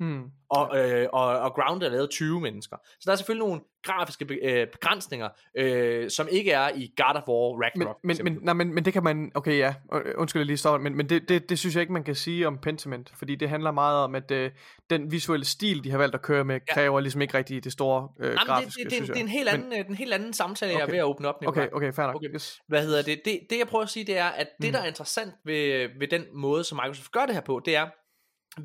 Hmm. 0.01 0.23
og, 0.51 0.79
øh, 0.79 1.09
og, 1.13 1.27
og 1.27 1.53
Grounded 1.55 1.87
er 1.89 1.93
lavet 1.93 2.11
20 2.11 2.41
mennesker. 2.41 2.77
Så 2.85 3.01
der 3.07 3.13
er 3.13 3.17
selvfølgelig 3.17 3.47
nogle 3.49 3.61
grafiske 3.85 4.25
be- 4.25 4.39
øh, 4.43 4.67
begrænsninger, 4.73 5.29
øh, 5.59 6.11
som 6.11 6.29
ikke 6.31 6.51
er 6.53 6.69
i 6.75 6.93
God 6.97 7.15
of 7.17 7.23
War 7.29 7.53
Men, 7.57 7.63
Ragnarok. 7.65 7.97
men, 8.05 8.11
eksempel. 8.11 8.33
men, 8.35 8.43
nej, 8.45 8.55
men, 8.55 8.75
men 8.75 8.85
det 8.85 8.93
kan 8.93 9.03
man, 9.05 9.33
okay 9.35 9.59
ja, 9.59 9.75
øh, 9.95 10.15
undskyld 10.17 10.41
jeg 10.41 10.47
lige 10.47 10.57
står, 10.57 10.79
men, 10.79 10.97
men 10.97 11.09
det, 11.09 11.29
det, 11.29 11.49
det 11.49 11.59
synes 11.59 11.75
jeg 11.75 11.81
ikke 11.81 11.93
man 11.93 12.05
kan 12.05 12.15
sige 12.15 12.47
om 12.47 12.59
Pentiment, 12.59 13.13
fordi 13.19 13.35
det 13.37 13.49
handler 13.49 13.71
meget 13.71 13.99
om, 13.99 14.15
at 14.15 14.31
øh, 14.31 14.51
den 14.91 15.11
visuelle 15.13 15.45
stil, 15.47 15.85
de 15.85 15.91
har 15.91 15.99
valgt 15.99 16.15
at 16.15 16.23
køre 16.23 16.45
med, 16.45 16.61
Ja. 16.69 16.75
kræver 16.75 17.01
ligesom 17.01 17.21
ikke 17.23 17.35
rigtig 17.39 17.65
det 17.65 17.73
store 17.73 18.09
øh, 18.21 18.25
Nej, 18.25 18.31
men 18.31 18.39
det, 18.39 18.47
grafiske, 18.47 18.79
det, 18.79 18.85
det, 18.85 18.93
synes 18.93 19.09
det, 19.09 19.15
er 19.15 19.19
jeg. 19.19 19.23
en 19.25 19.29
helt 19.29 19.49
anden, 19.49 19.69
men, 19.69 19.87
en 19.89 19.95
helt 19.95 20.15
anden 20.15 20.33
samtale, 20.33 20.73
jeg 20.73 20.79
er 20.79 20.83
Okay. 20.85 20.93
ved 20.93 20.99
at 20.99 21.05
åbne 21.05 21.29
op. 21.29 21.41
Nikolaj. 21.41 21.67
Okay, 21.73 21.77
okay, 21.77 21.93
fair 21.93 22.07
nok. 22.07 22.15
Okay. 22.17 22.35
Yes. 22.35 22.61
Hvad 22.69 22.83
hedder 22.87 23.03
det? 23.03 23.21
det? 23.25 23.41
Det 23.51 23.59
jeg 23.59 23.67
prøver 23.67 23.83
at 23.85 23.91
sige, 23.91 24.05
det 24.07 24.19
er, 24.19 24.25
at 24.29 24.49
det 24.63 24.69
Mm. 24.69 24.73
der 24.73 24.81
er 24.81 24.87
interessant 24.87 25.33
ved, 25.45 25.89
ved 25.99 26.09
den 26.09 26.25
måde, 26.35 26.65
som 26.65 26.77
Microsoft 26.77 27.13
gør 27.13 27.27
det 27.27 27.35
her 27.35 27.43
på, 27.43 27.63
det 27.65 27.77
er, 27.77 27.87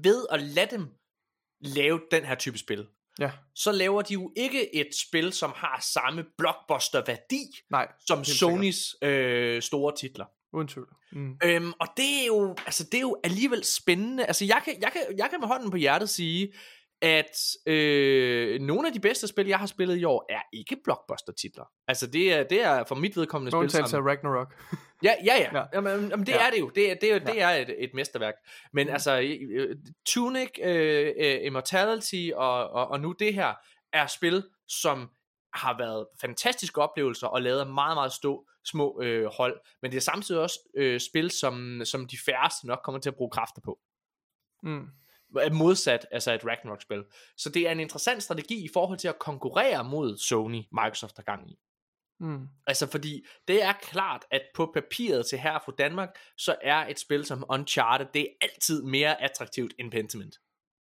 ved 0.03 0.25
at 0.31 0.41
lade 0.41 0.75
dem 0.75 0.87
lave 1.61 2.01
den 2.11 2.23
her 2.25 2.35
type 2.35 2.57
spil, 2.57 2.87
Ja, 3.19 3.31
så 3.55 3.71
laver 3.71 4.01
de 4.01 4.13
jo 4.13 4.31
ikke 4.35 4.75
et 4.75 4.87
spil, 5.07 5.33
som 5.33 5.53
har 5.55 5.79
samme 5.93 6.25
blockbuster-værdi, 6.37 7.43
nej, 7.71 7.87
som 8.07 8.23
Sonys 8.23 8.95
øh, 9.01 9.61
store 9.61 9.95
titler. 9.95 10.25
uden 10.53 10.67
tvivl. 10.67 10.87
Mm. 11.11 11.37
Øhm, 11.43 11.73
og 11.79 11.87
det 11.97 12.21
er 12.21 12.25
jo, 12.27 12.55
altså 12.65 12.83
det 12.83 12.93
er 12.93 13.01
jo 13.01 13.17
alligevel 13.23 13.63
spændende. 13.63 14.25
Altså 14.25 14.45
jeg 14.45 14.61
kan, 14.65 14.81
jeg 14.81 14.91
kan, 14.91 15.01
jeg 15.17 15.29
kan 15.29 15.39
med 15.39 15.47
hånden 15.47 15.71
på 15.71 15.77
hjertet 15.77 16.09
sige, 16.09 16.53
at 17.01 17.37
øh, 17.65 18.61
nogle 18.61 18.87
af 18.87 18.93
de 18.93 18.99
bedste 18.99 19.27
spil, 19.27 19.47
jeg 19.47 19.59
har 19.59 19.65
spillet 19.65 19.97
i 19.97 20.03
år, 20.03 20.25
er 20.29 20.41
ikke 20.53 20.77
blockbuster-titler. 20.83 21.65
Altså 21.87 22.07
det 22.07 22.33
er, 22.33 22.43
det 22.43 22.61
er 22.63 22.83
for 22.83 22.95
mit 22.95 23.17
vedkommende 23.17 23.57
Med 23.57 23.69
spil 23.69 23.87
sammen. 23.87 24.09
Ragnarok. 24.09 24.53
Ja, 25.03 25.13
ja, 25.25 25.35
ja. 25.35 25.49
Ja. 25.53 25.57
ja. 25.59 25.65
Jamen, 25.73 26.09
jamen, 26.09 26.25
det 26.25 26.31
Ja. 26.31 26.47
er 26.47 26.51
det 26.51 26.59
jo. 26.59 26.69
Det, 26.69 26.91
er- 26.91 26.95
det, 26.95 27.13
er, 27.13 27.19
det 27.19 27.35
Ja. 27.35 27.51
er 27.51 27.61
et, 27.61 27.75
et 27.83 27.93
mesterværk. 27.93 28.33
Men 28.73 28.87
Mm. 28.87 28.93
altså, 28.93 29.37
Tunic, 30.07 30.49
øh, 30.63 31.13
øh, 31.19 31.37
Immortality 31.45 32.29
og, 32.35 32.69
og, 32.69 32.87
og 32.87 32.99
nu 32.99 33.11
det 33.19 33.33
her, 33.33 33.53
er 33.93 34.07
spil, 34.07 34.43
som 34.67 35.09
har 35.53 35.77
været 35.77 36.07
fantastiske 36.21 36.81
oplevelser 36.81 37.27
og 37.27 37.41
lavet 37.41 37.67
meget, 37.67 37.95
meget 37.97 38.11
stå, 38.13 38.45
små 38.65 39.01
øh, 39.01 39.25
hold. 39.25 39.59
Men 39.81 39.91
det 39.91 39.97
er 39.97 40.01
samtidig 40.01 40.41
også 40.41 40.59
øh, 40.77 40.99
spil, 40.99 41.31
som, 41.31 41.81
som 41.85 42.07
de 42.07 42.17
færreste 42.25 42.67
nok 42.67 42.79
kommer 42.83 43.01
til 43.01 43.09
at 43.09 43.15
bruge 43.15 43.31
kræfter 43.31 43.61
på. 43.65 43.79
Mm. 44.63 44.87
Modsat 45.51 46.07
altså 46.11 46.31
et 46.31 46.45
Ragnarok-spil. 46.45 47.03
Så 47.37 47.49
det 47.49 47.67
er 47.67 47.71
en 47.71 47.79
interessant 47.79 48.23
strategi 48.23 48.65
i 48.65 48.69
forhold 48.73 48.97
til 48.97 49.07
at 49.07 49.19
konkurrere 49.19 49.83
mod 49.83 50.17
Sony, 50.17 50.63
Microsoft 50.71 51.15
har 51.15 51.23
gang 51.23 51.51
i. 51.51 51.59
Mm. 52.19 52.47
Altså 52.67 52.87
fordi 52.87 53.25
det 53.47 53.63
er 53.63 53.73
klart, 53.81 54.25
at 54.31 54.41
på 54.55 54.71
papiret 54.73 55.25
til 55.25 55.39
her 55.39 55.59
fra 55.65 55.71
Danmark, 55.77 56.17
så 56.37 56.55
er 56.61 56.87
et 56.87 56.99
spil 56.99 57.25
som 57.25 57.45
Uncharted, 57.49 58.07
det 58.13 58.21
er 58.21 58.27
altid 58.41 58.83
mere 58.83 59.21
attraktivt 59.21 59.73
end 59.79 59.91
Pentiment. 59.91 60.35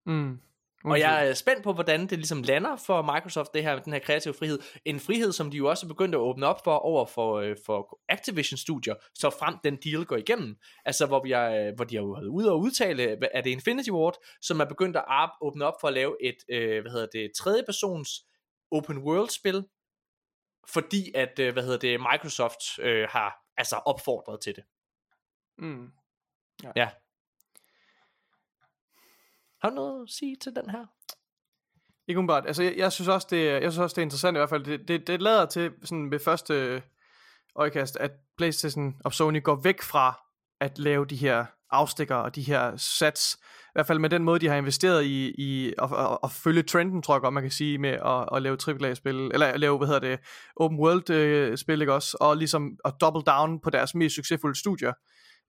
Mm. 0.07 0.41
Og 0.85 1.01
jeg 1.01 1.29
er 1.29 1.35
spændt 1.35 1.65
på, 1.65 1.73
hvordan 1.73 2.01
det 2.01 2.19
ligesom 2.19 2.43
lander 2.43 2.77
for 2.77 3.03
Microsoft, 3.03 3.55
det 3.55 3.63
her, 3.63 3.79
den 3.79 3.93
her 3.93 4.01
kreative 4.01 4.35
frihed. 4.35 4.59
En 4.85 5.01
frihed, 5.01 5.33
som 5.33 5.51
de 5.51 5.57
jo 5.57 5.69
også 5.69 5.87
er 5.87 5.89
begyndt 5.89 6.15
at 6.15 6.19
åbne 6.19 6.47
op 6.47 6.65
for 6.65 6.75
over 6.77 7.07
for, 7.07 7.35
øh, 7.35 7.57
for 7.67 8.01
Activision 8.09 8.59
Studier, 8.59 8.95
så 9.15 9.31
frem 9.31 9.55
den 9.65 9.77
deal 9.77 10.05
går 10.05 10.17
igennem. 10.17 10.57
Altså, 10.85 11.07
hvor, 11.07 11.23
vi 11.23 11.33
er, 11.33 11.75
hvor 11.75 11.85
de 11.85 11.97
har 11.97 12.03
jo 12.03 12.11
været 12.11 12.27
ude 12.27 12.53
og 12.53 12.61
udtale, 12.61 13.19
er 13.35 13.41
det 13.41 13.51
Infinity 13.51 13.91
Ward, 13.91 14.15
som 14.43 14.61
er 14.61 14.65
begyndt 14.65 14.97
at 14.97 15.31
åbne 15.43 15.65
op 15.65 15.75
for 15.81 15.89
at 15.89 15.95
lave 15.95 16.17
et, 16.23 16.37
øh, 16.51 16.81
hvad 16.81 16.93
hedder 16.93 17.07
det, 17.13 17.31
tredje 17.37 17.63
persons 17.67 18.11
open 18.71 18.99
world 18.99 19.29
spil, 19.29 19.65
fordi 20.69 21.13
at, 21.15 21.39
øh, 21.39 21.53
hvad 21.53 21.63
hedder 21.63 21.79
det, 21.79 22.01
Microsoft 22.01 22.79
øh, 22.79 23.09
har 23.11 23.37
altså 23.57 23.77
opfordret 23.77 24.41
til 24.41 24.57
det. 24.57 24.65
Mm. 25.59 25.91
Ja. 26.77 26.89
Har 29.63 29.71
du 29.71 29.75
noget 29.75 30.03
at 30.03 30.11
sige 30.11 30.37
til 30.43 30.53
den 30.57 30.71
her? 30.71 30.87
Ikke 32.09 32.19
umiddelbart. 32.19 32.47
Altså, 32.47 32.63
jeg, 32.63 32.75
jeg, 32.77 32.93
synes 32.93 33.09
også, 33.09 33.27
det, 33.31 33.47
jeg 33.47 33.73
synes 33.73 33.79
også, 33.79 33.95
det 33.95 34.03
er 34.03 34.07
interessant 34.07 34.37
i 34.37 34.39
hvert 34.39 34.49
fald. 34.49 34.65
Det, 34.65 34.89
det, 34.89 35.07
det 35.07 35.23
lader 35.23 35.47
til 35.47 35.73
sådan 35.85 36.11
ved 36.11 36.19
første 36.19 36.83
øjekast, 37.57 37.97
at 37.97 38.11
PlayStation 38.37 38.95
og 39.05 39.13
Sony 39.13 39.43
går 39.43 39.61
væk 39.63 39.83
fra 39.83 40.21
at 40.61 40.79
lave 40.79 41.05
de 41.05 41.17
her 41.17 41.47
afstikker 41.71 42.15
og 42.15 42.35
de 42.35 42.43
her 42.43 42.77
sats. 42.77 43.39
I 43.43 43.71
hvert 43.75 43.87
fald 43.87 43.99
med 43.99 44.11
den 44.11 44.25
måde, 44.25 44.41
de 44.41 44.49
har 44.49 44.57
investeret 44.57 45.05
i, 45.05 45.35
i 45.39 45.75
at, 45.83 45.93
at, 45.93 46.19
at 46.23 46.31
følge 46.31 46.63
trenden, 46.63 47.03
tror 47.03 47.15
jeg 47.15 47.21
godt, 47.21 47.35
man 47.35 47.43
kan 47.43 47.53
sige, 47.53 47.79
med 47.79 47.91
at, 47.91 48.29
at 48.37 48.43
lave 48.43 48.57
AAA-spil, 48.69 49.17
eller 49.17 49.47
at 49.47 49.61
lave, 49.61 49.79
hvad 49.79 49.87
hedder 49.87 50.01
det, 50.01 50.19
open 50.57 50.79
world-spil, 50.79 51.75
øh, 51.75 51.81
ikke 51.81 51.95
også? 51.95 52.17
Og 52.21 52.37
ligesom 52.37 52.79
at 52.85 52.95
double 53.01 53.23
down 53.23 53.61
på 53.61 53.71
deres 53.71 53.95
mest 53.95 54.15
succesfulde 54.15 54.59
studier. 54.59 54.93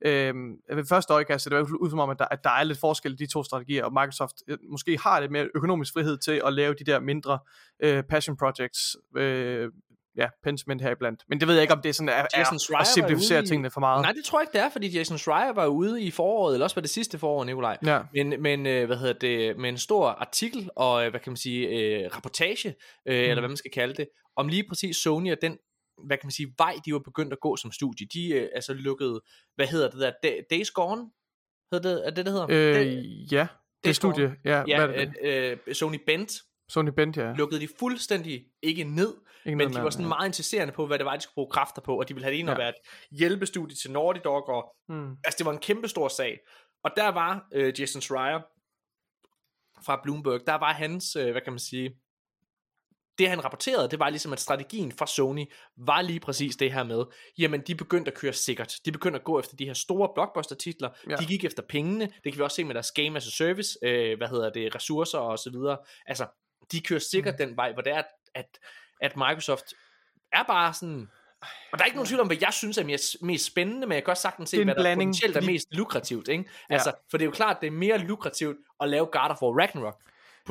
Øhm, 0.05 0.51
ved 0.73 0.85
første 0.89 1.13
øjekast 1.13 1.43
ser 1.43 1.49
det 1.49 1.69
ud 1.71 1.89
som 1.89 1.99
om, 1.99 2.09
at 2.09 2.19
der, 2.19 2.25
at 2.31 2.43
der 2.43 2.49
er 2.49 2.63
lidt 2.63 2.79
forskel 2.79 3.13
i 3.13 3.15
de 3.15 3.27
to 3.27 3.43
strategier, 3.43 3.85
og 3.85 3.93
Microsoft 3.93 4.33
øh, 4.47 4.57
måske 4.71 4.97
har 5.03 5.19
lidt 5.19 5.31
mere 5.31 5.47
økonomisk 5.55 5.93
frihed 5.93 6.17
til 6.17 6.41
at 6.45 6.53
lave 6.53 6.73
de 6.73 6.83
der 6.83 6.99
mindre 6.99 7.39
øh, 7.83 8.03
passion 8.03 8.37
projects, 8.37 8.95
øh, 9.17 9.69
ja, 10.17 10.27
Pentiment 10.43 10.81
her 10.81 10.91
iblandt. 10.91 11.23
Men 11.29 11.39
det 11.39 11.47
ved 11.47 11.55
jeg 11.55 11.61
ikke, 11.61 11.73
om 11.73 11.81
det 11.81 11.89
er 11.89 11.93
sådan, 11.93 12.09
at, 12.09 12.27
Jason 12.37 12.55
er, 12.55 12.59
Schreier 12.59 12.79
at 12.81 12.87
simplificere 12.87 13.43
i- 13.43 13.45
tingene 13.45 13.69
for 13.69 13.79
meget. 13.79 14.01
Nej, 14.01 14.11
det 14.11 14.23
tror 14.25 14.39
jeg 14.39 14.43
ikke, 14.43 14.53
det 14.57 14.61
er, 14.61 14.69
fordi 14.69 14.97
Jason 14.97 15.17
Schreier 15.17 15.53
var 15.53 15.65
ude 15.65 16.01
i 16.01 16.11
foråret, 16.11 16.53
eller 16.53 16.65
også 16.65 16.75
var 16.75 16.81
det 16.81 16.89
sidste 16.89 17.17
forår, 17.17 17.43
Nikolaj. 17.43 17.77
Ja. 17.85 18.01
Men, 18.13 18.41
men 18.41 18.65
øh, 18.67 18.85
hvad 18.85 18.97
hedder 18.97 19.13
det, 19.13 19.57
med 19.57 19.69
en 19.69 19.77
stor 19.77 20.07
artikel 20.07 20.69
og, 20.75 21.03
øh, 21.05 21.09
hvad 21.09 21.19
kan 21.19 21.31
man 21.31 21.37
sige, 21.37 21.67
øh, 21.67 22.09
rapportage, 22.15 22.67
øh, 22.69 22.73
mm. 23.15 23.29
eller 23.29 23.39
hvad 23.41 23.49
man 23.49 23.57
skal 23.57 23.71
kalde 23.71 23.93
det, 23.93 24.07
om 24.35 24.47
lige 24.47 24.63
præcis 24.69 24.97
Sony 24.97 25.31
og 25.31 25.37
den, 25.41 25.57
hvad 26.05 26.17
kan 26.17 26.25
man 26.27 26.31
sige, 26.31 26.53
vej, 26.57 26.75
de 26.85 26.93
var 26.93 26.99
begyndt 26.99 27.33
at 27.33 27.39
gå 27.39 27.55
som 27.55 27.71
studie. 27.71 28.07
De 28.13 28.29
øh, 28.33 28.49
altså 28.55 28.73
lukkede, 28.73 29.21
hvad 29.55 29.67
hedder 29.67 29.89
det 29.89 29.99
der, 29.99 30.11
Da- 30.23 30.41
Days 30.55 30.71
Gone? 30.71 31.11
Hedder 31.73 31.89
det, 31.95 32.05
er 32.07 32.09
det, 32.09 32.25
det 32.25 32.33
hedder? 32.33 32.47
Øh, 32.49 33.33
ja, 33.33 33.47
det 33.83 33.89
er 33.89 33.93
studie. 33.93 34.35
Ja, 34.45 34.63
ja, 34.67 34.85
hvad 34.85 34.95
er 34.95 35.05
det? 35.05 35.57
øh, 35.67 35.75
Sony 35.75 35.99
Bent 36.05 36.31
Sony 36.69 36.89
Bent, 36.89 37.17
ja. 37.17 37.33
lukkede 37.33 37.61
de 37.61 37.67
fuldstændig 37.79 38.45
ikke 38.61 38.83
ned, 38.83 39.13
Ingen 39.45 39.57
men 39.57 39.73
de 39.73 39.83
var 39.83 39.89
sådan 39.89 40.03
ja. 40.03 40.07
meget 40.09 40.27
insisterende 40.27 40.73
på, 40.73 40.87
hvad 40.87 40.97
det 40.97 41.05
var, 41.05 41.15
de 41.15 41.21
skulle 41.21 41.33
bruge 41.33 41.51
kræfter 41.51 41.81
på, 41.81 41.99
og 41.99 42.09
de 42.09 42.13
ville 42.13 42.23
have 42.23 42.31
det 42.33 42.39
ind 42.39 42.49
Ja. 42.49 42.57
være 42.57 42.69
et 42.69 42.75
hjælpestudie 43.11 43.75
til 43.75 43.91
Naughty 43.91 44.19
Dog, 44.23 44.49
og 44.49 44.75
Mm. 44.89 45.11
altså 45.23 45.35
det 45.37 45.45
var 45.45 45.51
en 45.51 45.59
kæmpe 45.59 45.87
stor 45.87 46.07
sag. 46.07 46.39
Og 46.83 46.91
der 46.97 47.07
var 47.07 47.47
øh, 47.53 47.79
Jason 47.79 48.01
Schreier 48.01 48.39
fra 49.85 49.99
Bloomberg, 50.03 50.41
der 50.47 50.55
var 50.55 50.73
hans, 50.73 51.15
øh, 51.15 51.31
hvad 51.31 51.41
kan 51.41 51.53
man 51.53 51.59
sige, 51.59 51.91
det 53.17 53.29
han 53.29 53.43
rapporterede, 53.43 53.89
det 53.89 53.99
var 53.99 54.09
ligesom, 54.09 54.33
at 54.33 54.39
strategien 54.39 54.91
fra 54.91 55.07
Sony 55.07 55.45
var 55.77 56.01
lige 56.01 56.19
præcis 56.19 56.55
det 56.55 56.73
her 56.73 56.83
med, 56.83 57.05
jamen 57.37 57.61
de 57.61 57.75
begyndte 57.75 58.11
at 58.11 58.17
køre 58.17 58.33
sikkert. 58.33 58.75
De 58.85 58.91
begyndte 58.91 59.19
at 59.19 59.23
gå 59.23 59.39
efter 59.39 59.55
de 59.55 59.65
her 59.65 59.73
store 59.73 60.09
blockbuster-titler. 60.15 60.89
Ja. 61.05 61.11
Ja. 61.11 61.15
De 61.15 61.25
gik 61.25 61.45
efter 61.45 61.63
pengene. 61.69 62.05
Det 62.05 62.33
kan 62.33 62.37
vi 62.37 62.43
også 62.43 62.55
se 62.55 62.63
med 62.63 62.73
deres 62.73 62.91
game 62.91 63.17
as 63.17 63.27
a 63.27 63.29
service, 63.29 63.79
øh, 63.81 64.17
hvad 64.17 64.27
hedder 64.27 64.49
det, 64.49 64.75
ressourcer 64.75 65.17
og 65.17 65.39
så 65.39 65.49
videre. 65.49 65.77
Altså, 66.05 66.25
de 66.71 66.81
kører 66.81 66.99
sikkert 66.99 67.33
mm. 67.39 67.47
den 67.47 67.57
vej, 67.57 67.73
hvor 67.73 67.81
det 67.81 67.93
er, 67.93 67.97
at, 67.97 68.05
at, 68.35 68.59
at 69.01 69.17
Microsoft 69.17 69.73
er 70.33 70.43
bare 70.43 70.73
sådan... 70.73 71.09
Og 71.71 71.77
der 71.77 71.83
er 71.83 71.85
ikke 71.85 71.95
nogen 71.95 72.07
tvivl 72.07 72.21
om, 72.21 72.27
hvad 72.27 72.37
jeg 72.41 72.53
synes 72.53 72.77
er 72.77 72.83
mest, 73.21 73.45
spændende, 73.45 73.87
men 73.87 73.95
jeg 73.95 74.03
kan 74.03 74.11
også 74.11 74.21
sagtens 74.21 74.49
se, 74.49 74.63
hvad 74.63 74.75
der 74.75 74.81
blanding, 74.81 75.09
potentielt 75.09 75.37
er 75.37 75.41
mest 75.41 75.67
lukrativt. 75.71 76.27
Ikke? 76.27 76.49
Altså, 76.69 76.93
for 77.09 77.17
det 77.17 77.23
er 77.25 77.27
jo 77.27 77.31
klart, 77.31 77.57
det 77.61 77.67
er 77.67 77.71
mere 77.71 77.97
lukrativt 77.97 78.57
at 78.79 78.89
lave 78.89 79.05
God 79.05 79.29
of 79.29 79.41
War 79.41 79.59
Ragnarok. 79.59 80.01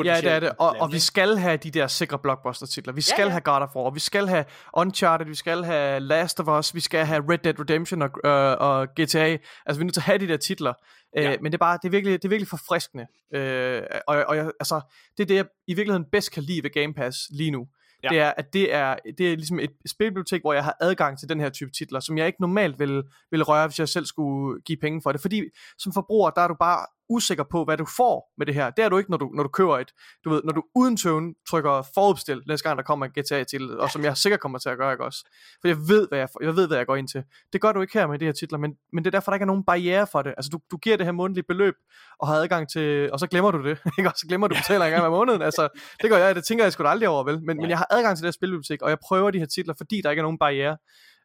Ja, 0.05 0.17
det 0.21 0.31
er 0.31 0.41
det. 0.41 0.53
Og, 0.59 0.77
og 0.81 0.93
vi 0.93 0.99
skal 0.99 1.37
have 1.37 1.57
de 1.57 1.71
der 1.71 1.87
sikre 1.87 2.19
blockbuster-titler. 2.19 2.93
Vi 2.93 3.01
skal 3.01 3.23
ja. 3.25 3.29
have 3.29 3.41
God 3.41 3.61
of 3.61 3.77
War, 3.77 3.91
vi 3.91 4.01
skal 4.01 4.29
have 4.29 4.45
Uncharted, 4.77 5.27
vi 5.27 5.35
skal 5.35 5.65
have 5.65 6.01
Last 6.01 6.41
of 6.41 6.59
Us, 6.59 6.75
vi 6.75 6.81
skal 6.81 7.07
have 7.07 7.25
Red 7.33 7.39
Dead 7.39 7.61
Redemption 7.61 8.03
og, 8.03 8.11
øh, 8.25 8.57
og 8.61 8.89
GTA. 8.89 9.03
Altså, 9.07 9.39
vi 9.67 9.81
er 9.81 9.85
nødt 9.85 9.95
til 9.95 10.01
at 10.01 10.05
have 10.05 10.19
de 10.19 10.29
der 10.29 10.37
titler. 10.37 10.73
Øh, 11.19 11.25
Ja. 11.25 11.37
Men 11.41 11.53
det 11.53 11.55
er 11.55 11.59
bare, 11.59 11.79
det 11.83 11.89
er 11.89 11.91
virkelig, 11.91 12.13
det 12.13 12.25
er 12.25 12.29
virkelig 12.29 12.49
forfriskende. 12.49 13.07
Øh, 13.35 13.83
og 14.07 14.25
og 14.29 14.37
jeg, 14.37 14.51
altså, 14.61 14.81
det 15.17 15.23
er 15.23 15.27
det, 15.27 15.35
jeg 15.35 15.47
i 15.67 15.75
virkeligheden 15.75 16.07
bedst 16.13 16.33
kan 16.33 16.43
lide 16.43 16.63
ved 16.63 16.71
Game 16.71 16.95
Pass 16.95 17.19
lige 17.31 17.51
nu. 17.51 17.67
Ja. 18.03 18.09
Det 18.09 18.21
er, 18.21 18.33
at 18.37 18.53
det 18.53 18.75
er, 18.75 18.97
det 19.19 19.33
er 19.33 19.37
ligesom 19.37 19.59
et 19.59 19.71
spilbibliotek, 19.87 20.41
hvor 20.41 20.53
jeg 20.53 20.65
har 20.65 20.77
adgang 20.81 21.19
til 21.19 21.29
den 21.29 21.41
her 21.41 21.49
type 21.49 21.71
titler, 21.71 22.01
som 22.01 22.19
jeg 22.19 22.27
ikke 22.27 22.41
normalt 22.41 22.79
ville, 22.79 23.03
ville 23.31 23.45
røre, 23.45 23.67
hvis 23.67 23.79
jeg 23.79 23.89
selv 23.89 24.07
skulle 24.07 24.63
give 24.63 24.79
penge 24.81 25.01
for 25.03 25.13
det. 25.13 25.21
Fordi 25.21 25.43
som 25.79 25.93
forbruger, 25.93 26.31
der 26.31 26.41
er 26.41 26.49
du 26.49 26.55
bare 26.61 26.87
usikker 27.09 27.45
på, 27.45 27.65
hvad 27.65 27.77
du 27.77 27.87
får 27.97 28.33
med 28.39 28.47
det 28.47 28.55
her. 28.55 28.71
Det 28.71 28.85
er 28.85 28.89
du 28.89 28.99
ikke, 28.99 29.11
når 29.11 29.19
du, 29.19 29.31
når 29.35 29.43
du 29.43 29.49
køber 29.49 29.79
et, 29.79 29.93
du 30.25 30.31
ved, 30.31 30.43
når 30.45 30.53
du 30.53 30.63
uden 30.75 30.97
tøven 30.97 31.35
trykker 31.49 31.83
forudbestil, 31.95 32.43
næste 32.49 32.69
gang 32.69 32.79
der 32.79 32.85
kommer 32.85 33.07
en 33.07 33.13
GTA 33.13 33.45
til, 33.45 33.79
og 33.79 33.91
som 33.91 34.05
jeg 34.05 34.17
sikkert 34.17 34.41
kommer 34.41 34.59
til 34.59 34.69
at 34.69 34.79
gøre, 34.79 34.93
ikke 34.93 35.05
også? 35.05 35.25
For 35.61 35.69
jeg 35.69 35.77
ved, 35.77 36.09
hvad 36.09 36.19
jeg, 36.19 36.29
jeg 36.43 36.57
ved, 36.57 36.67
hvad 36.67 36.77
jeg 36.77 36.87
går 36.87 36.97
ind 36.97 37.09
til. 37.09 37.23
Det 37.53 37.61
gør 37.61 37.73
du 37.73 37.81
ikke 37.81 37.99
her 37.99 38.07
med 38.07 38.19
de 38.19 38.25
her 38.25 38.33
titler, 38.33 38.59
men, 38.59 38.75
men 38.93 39.05
det 39.05 39.09
er 39.09 39.19
derfor, 39.19 39.31
der 39.31 39.35
ikke 39.35 39.45
er 39.45 39.47
nogen 39.47 39.65
barriere 39.65 40.07
for 40.13 40.23
det. 40.23 40.35
Altså, 40.37 40.51
du, 40.53 40.59
du 40.71 40.77
giver 40.77 40.97
det 40.97 41.07
her 41.07 41.13
månedlige 41.13 41.45
beløb, 41.49 41.75
og 42.19 42.29
har 42.29 42.35
adgang 42.35 42.69
til, 42.69 43.13
og 43.13 43.21
så 43.21 43.27
glemmer 43.27 43.51
du 43.51 43.63
det, 43.65 43.79
ikke? 43.99 44.11
Og 44.11 44.15
så 44.17 44.27
glemmer 44.29 44.49
du 44.49 44.55
at 44.55 44.63
betale 44.63 44.85
en 44.85 44.91
gang 44.91 45.03
hver 45.03 45.11
måned. 45.11 45.43
Altså, 45.43 45.69
det 46.03 46.11
gør 46.11 46.17
jeg, 46.17 46.35
det 46.35 46.45
tænker 46.45 46.65
jeg 46.65 46.73
sgu 46.73 46.85
aldrig 46.85 47.09
over, 47.09 47.25
vel? 47.25 47.43
Men, 47.43 47.57
men 47.57 47.71
jeg 47.71 47.79
har 47.79 47.87
adgang 47.91 48.17
til 48.17 48.23
det 48.23 48.27
her 48.27 48.33
spilbibliotek, 48.33 48.83
og 48.83 48.91
jeg 48.91 48.99
prøver 48.99 49.31
de 49.31 49.39
her 49.39 49.47
titler, 49.47 49.75
fordi 49.77 50.01
der 50.01 50.11
ikke 50.11 50.21
er 50.21 50.25
nogen 50.25 50.39
barriere 50.39 50.77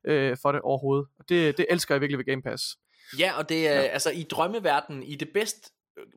øh, 0.08 0.38
for 0.42 0.52
det 0.52 0.62
overhovedet. 0.62 1.08
Og 1.20 1.26
det, 1.30 1.58
det 1.58 1.66
elsker 1.70 1.96
jeg 1.96 2.02
virkelig 2.02 2.18
ved 2.18 2.26
Game 2.26 2.42
Pass. 2.42 2.78
Ja, 3.20 3.38
og 3.38 3.50
det 3.50 3.68
er 3.68 3.82
ja. 3.82 3.88
altså 3.88 4.10
i 4.10 4.24
drømmeverdenen, 4.24 5.04
i 5.04 5.16
det 5.16 5.30
bedst, 5.34 5.72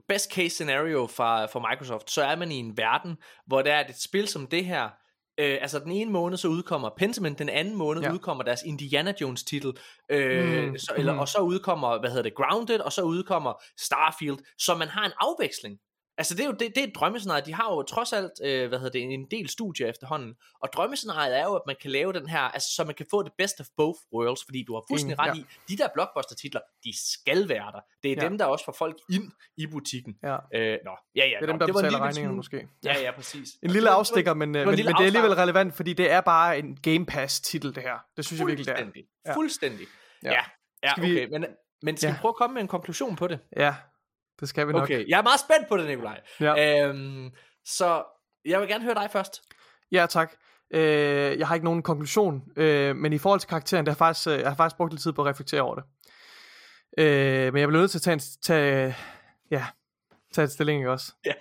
best 0.09 0.32
case 0.32 0.51
scenario 0.51 1.07
for, 1.07 1.47
for 1.53 1.68
Microsoft, 1.70 2.11
så 2.11 2.22
er 2.22 2.37
man 2.37 2.53
i 2.53 2.55
en 2.55 2.76
verden, 2.76 3.16
hvor 3.47 3.62
der 3.62 3.74
er 3.74 3.89
et 3.89 4.01
spil 4.01 4.28
som 4.28 4.47
det 4.47 4.64
her, 4.64 4.91
Øh, 5.39 5.59
altså 5.61 5.78
den 5.78 5.93
ene 5.93 6.11
måned 6.11 6.37
så 6.37 6.49
udkommer 6.49 6.91
Pentiment, 6.97 7.39
den 7.39 7.49
anden 7.49 7.76
måned 7.76 8.03
Ja. 8.03 8.12
udkommer 8.12 8.45
deres 8.45 8.62
Indiana 8.62 9.14
Jones 9.20 9.45
titel, 9.45 9.72
øh, 10.11 10.68
mm, 10.68 10.78
så, 10.78 10.95
eller, 10.97 11.12
mm. 11.12 11.18
og 11.18 11.28
så 11.28 11.39
udkommer, 11.39 11.99
hvad 12.01 12.11
hedder 12.11 12.22
det, 12.22 12.35
Grounded, 12.35 12.80
og 12.80 12.93
så 12.93 13.03
udkommer 13.03 13.62
Starfield, 13.80 14.39
så 14.59 14.74
man 14.74 14.89
har 14.89 15.05
en 15.07 15.12
afveksling. 15.20 15.78
Altså 16.18 16.34
det 16.34 16.42
er 16.42 16.46
jo 16.46 16.52
det, 16.52 16.60
det 16.74 16.78
er 16.78 16.86
et 16.86 16.94
drømmescenarie. 16.94 17.42
De 17.46 17.54
har 17.54 17.64
jo 17.74 17.82
trods 17.82 18.12
alt, 18.12 18.32
øh, 18.44 18.68
hvad 18.68 18.78
hedder 18.78 18.92
det, 18.92 19.02
en 19.02 19.26
del 19.30 19.48
studier 19.48 19.86
efterhånden. 19.88 20.34
Og 20.62 20.68
drømmescenariet 20.72 21.38
er 21.38 21.44
jo, 21.44 21.54
at 21.54 21.62
man 21.66 21.76
kan 21.82 21.90
lave 21.90 22.12
den 22.12 22.28
her, 22.28 22.40
altså 22.40 22.68
så 22.76 22.84
man 22.84 22.94
kan 22.94 23.06
få 23.10 23.22
det 23.22 23.32
best 23.38 23.60
of 23.60 23.66
both 23.76 23.98
worlds, 24.14 24.44
fordi 24.44 24.64
du 24.66 24.74
har 24.74 24.82
fuldstændig 24.90 25.16
Enig, 25.18 25.30
ret 25.32 25.38
i, 25.38 25.72
de 25.72 25.76
der 25.82 25.88
blockbuster 25.94 26.34
titler, 26.34 26.60
de 26.84 26.92
skal 27.12 27.48
være 27.48 27.72
der. 27.72 27.80
Det 28.02 28.12
er 28.12 28.22
Ja. 28.22 28.28
dem, 28.28 28.38
der 28.38 28.44
også 28.44 28.64
får 28.64 28.72
folk 28.78 28.96
ind 29.10 29.32
i 29.56 29.66
butikken. 29.66 30.14
Ja. 30.22 30.36
Øh, 30.54 30.78
nå, 30.84 30.90
ja, 31.16 31.26
ja. 31.26 31.36
Det 31.40 31.42
er 31.42 31.46
dem, 31.46 31.48
nå, 31.48 31.58
der 31.58 31.66
det 31.66 31.74
var 31.74 31.80
en 31.80 31.84
betaler 31.84 31.88
lille 31.90 31.98
regningerne 31.98 32.36
måske. 32.36 32.68
Ja, 32.84 33.00
ja, 33.00 33.10
præcis. 33.10 33.48
En 33.62 33.70
lille 33.70 33.90
afstikker, 33.90 34.34
men, 34.34 34.54
øh, 34.56 34.62
en 34.62 34.66
men, 34.68 34.74
lille 34.76 34.88
men 34.88 34.96
det 34.96 35.02
er 35.02 35.06
alligevel 35.06 35.32
relevant, 35.34 35.74
fordi 35.74 35.92
det 35.92 36.10
er 36.10 36.20
bare 36.20 36.58
en 36.58 36.76
Game 36.82 37.06
Pass-titel, 37.06 37.74
det 37.74 37.82
her. 37.82 37.98
Det 38.16 38.24
synes 38.24 38.40
jeg 38.40 38.46
virkelig, 38.46 38.66
det 38.66 38.72
er. 38.72 38.76
Fuldstændig. 38.76 39.04
Ja. 39.26 39.34
Fuldstændig. 39.34 39.86
Ja. 40.22 40.30
Ja, 40.32 40.40
ja 40.82 40.92
okay. 40.92 41.28
Men, 41.30 41.46
men 41.82 41.96
skal 41.96 42.08
Ja. 42.08 42.12
vi 42.12 42.18
prøve 42.20 42.30
at 42.30 42.36
komme 42.36 42.54
med 42.54 42.62
en 42.62 42.68
konklusion 42.68 43.16
på 43.16 43.26
det? 43.28 43.38
Ja, 43.56 43.74
det 44.41 44.49
skal 44.49 44.68
vi 44.68 44.72
nok. 44.72 44.82
Okay, 44.82 45.09
jeg 45.09 45.18
er 45.18 45.22
meget 45.22 45.41
spændt 45.41 45.68
på 45.68 45.76
det, 45.76 45.87
Nikolaj. 45.87 46.20
Ja. 46.41 46.89
Øhm, 46.89 47.30
så 47.64 48.05
jeg 48.45 48.61
vil 48.61 48.68
gerne 48.68 48.85
høre 48.85 48.95
dig 48.95 49.09
først. 49.12 49.43
Ja, 49.93 50.07
tak. 50.11 50.32
Øh, 50.70 51.39
jeg 51.39 51.49
har 51.49 51.55
ikke 51.55 51.64
nogen 51.64 51.82
konklusion, 51.82 52.43
øh, 52.57 52.97
men 52.97 53.12
i 53.12 53.18
forhold 53.18 53.41
til 53.41 53.49
karakteren, 53.49 53.87
det 53.87 53.93
har 53.93 53.97
faktisk, 53.97 54.28
øh, 54.28 54.39
jeg 54.39 54.49
har 54.49 54.57
faktisk 54.57 54.76
brugt 54.76 54.93
lidt 54.93 55.03
tid 55.03 55.12
på 55.12 55.22
at 55.22 55.28
reflektere 55.28 55.62
over 55.62 55.74
det. 55.74 55.85
Øh, 56.99 57.53
men 57.53 57.61
jeg 57.61 57.68
bliver 57.68 57.80
nødt 57.80 57.91
til 57.91 57.99
at 57.99 58.03
tage, 58.03 58.14
en, 58.14 58.20
tage, 58.43 58.97
ja, 59.51 59.66
tage 60.32 60.45
et 60.45 60.53
stilling 60.53 60.80
ikke 60.80 60.91
også. 60.91 61.12
Ja. 61.26 61.32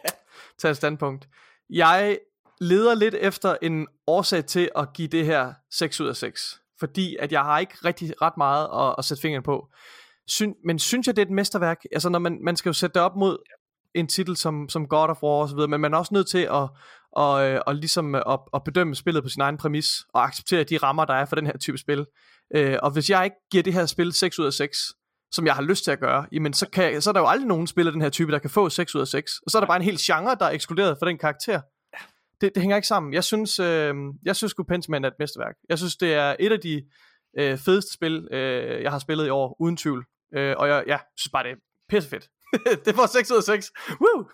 Tage 0.59 0.69
et 0.71 0.77
standpunkt. 0.77 1.27
Jeg 1.69 2.17
leder 2.61 2.95
lidt 2.95 3.15
efter 3.15 3.55
en 3.61 3.87
årsag 4.07 4.45
til 4.45 4.69
at 4.75 4.93
give 4.93 5.07
det 5.07 5.25
her 5.25 5.53
6 5.71 6.01
ud 6.01 6.07
af 6.07 6.15
6. 6.15 6.61
Fordi 6.79 7.15
at 7.19 7.31
jeg 7.31 7.43
har 7.43 7.59
ikke 7.59 7.73
rigtig 7.85 8.21
ret 8.21 8.37
meget 8.37 8.89
at, 8.89 8.95
at 8.97 9.05
sætte 9.05 9.21
fingeren 9.21 9.43
på. 9.43 9.67
Syn, 10.27 10.53
men 10.65 10.79
synes 10.79 11.07
jeg, 11.07 11.15
det 11.15 11.21
er 11.21 11.25
et 11.25 11.31
mesterværk? 11.31 11.77
Altså, 11.91 12.09
når 12.09 12.19
man, 12.19 12.39
man 12.41 12.55
skal 12.55 12.69
jo 12.69 12.73
sætte 12.73 12.93
det 12.93 13.01
op 13.01 13.15
mod 13.15 13.37
en 13.95 14.07
titel 14.07 14.37
som, 14.37 14.69
som 14.69 14.87
God 14.87 15.09
of 15.09 15.23
War 15.23 15.41
og 15.41 15.49
så 15.49 15.55
videre, 15.55 15.67
men 15.67 15.81
man 15.81 15.93
er 15.93 15.97
også 15.97 16.13
nødt 16.13 16.27
til 16.27 16.37
at, 16.37 16.49
og, 16.51 16.69
og 17.11 17.49
øh, 17.49 17.61
ligesom 17.73 18.15
øh, 18.15 18.21
at, 18.29 18.39
at 18.53 18.63
bedømme 18.63 18.95
spillet 18.95 19.23
på 19.23 19.29
sin 19.29 19.41
egen 19.41 19.57
præmis, 19.57 19.87
og 20.13 20.23
acceptere 20.23 20.63
de 20.63 20.77
rammer, 20.77 21.05
der 21.05 21.13
er 21.13 21.25
for 21.25 21.35
den 21.35 21.45
her 21.45 21.57
type 21.57 21.77
spil. 21.77 22.05
Øh, 22.55 22.77
og 22.83 22.91
hvis 22.91 23.09
jeg 23.09 23.23
ikke 23.23 23.37
giver 23.51 23.63
det 23.63 23.73
her 23.73 23.85
spil 23.85 24.13
6 24.13 24.39
ud 24.39 24.45
af 24.45 24.53
6, 24.53 24.77
som 25.31 25.45
jeg 25.45 25.55
har 25.55 25.61
lyst 25.61 25.83
til 25.83 25.91
at 25.91 25.99
gøre, 25.99 26.25
jamen 26.31 26.53
så, 26.53 26.69
kan, 26.69 27.01
så 27.01 27.09
er 27.09 27.13
der 27.13 27.19
jo 27.19 27.27
aldrig 27.27 27.47
nogen 27.47 27.67
spil 27.67 27.87
af 27.87 27.93
den 27.93 28.01
her 28.01 28.09
type, 28.09 28.31
der 28.31 28.39
kan 28.39 28.49
få 28.49 28.69
6 28.69 28.95
ud 28.95 29.01
af 29.01 29.07
6. 29.07 29.31
Og 29.45 29.51
så 29.51 29.57
er 29.57 29.59
der 29.59 29.67
bare 29.67 29.77
en 29.77 29.83
hel 29.83 29.97
genre, 30.01 30.35
der 30.39 30.45
er 30.45 30.51
ekskluderet 30.51 30.97
for 30.99 31.05
den 31.05 31.17
karakter. 31.17 31.61
Det, 32.41 32.55
det 32.55 32.61
hænger 32.61 32.75
ikke 32.75 32.87
sammen. 32.87 33.13
Jeg 33.13 33.23
synes, 33.23 33.59
øh, 33.59 33.93
jeg 34.25 34.35
synes 34.35 34.51
sgu 34.51 34.63
Pentiment 34.63 35.05
er 35.05 35.09
et 35.09 35.15
mesterværk. 35.19 35.55
Jeg 35.69 35.77
synes, 35.77 35.95
det 35.95 36.13
er 36.13 36.35
et 36.39 36.51
af 36.51 36.59
de 36.59 36.83
øh, 37.37 37.57
fedeste 37.57 37.93
spil, 37.93 38.27
øh, 38.31 38.83
jeg 38.83 38.91
har 38.91 38.99
spillet 38.99 39.25
i 39.25 39.29
år, 39.29 39.55
uden 39.59 39.77
tvivl. 39.77 40.05
Øh, 40.35 40.55
og 40.57 40.67
jeg 40.67 40.83
ja, 40.87 40.97
synes 41.17 41.31
bare, 41.31 41.43
det 41.43 41.51
er 41.51 41.55
pissefedt. 41.89 42.27
det 42.85 42.95
får 42.95 43.05
6 43.05 43.31
ud 43.31 43.37
af 43.37 43.43
6. 43.43 43.71
Woo! 44.01 44.25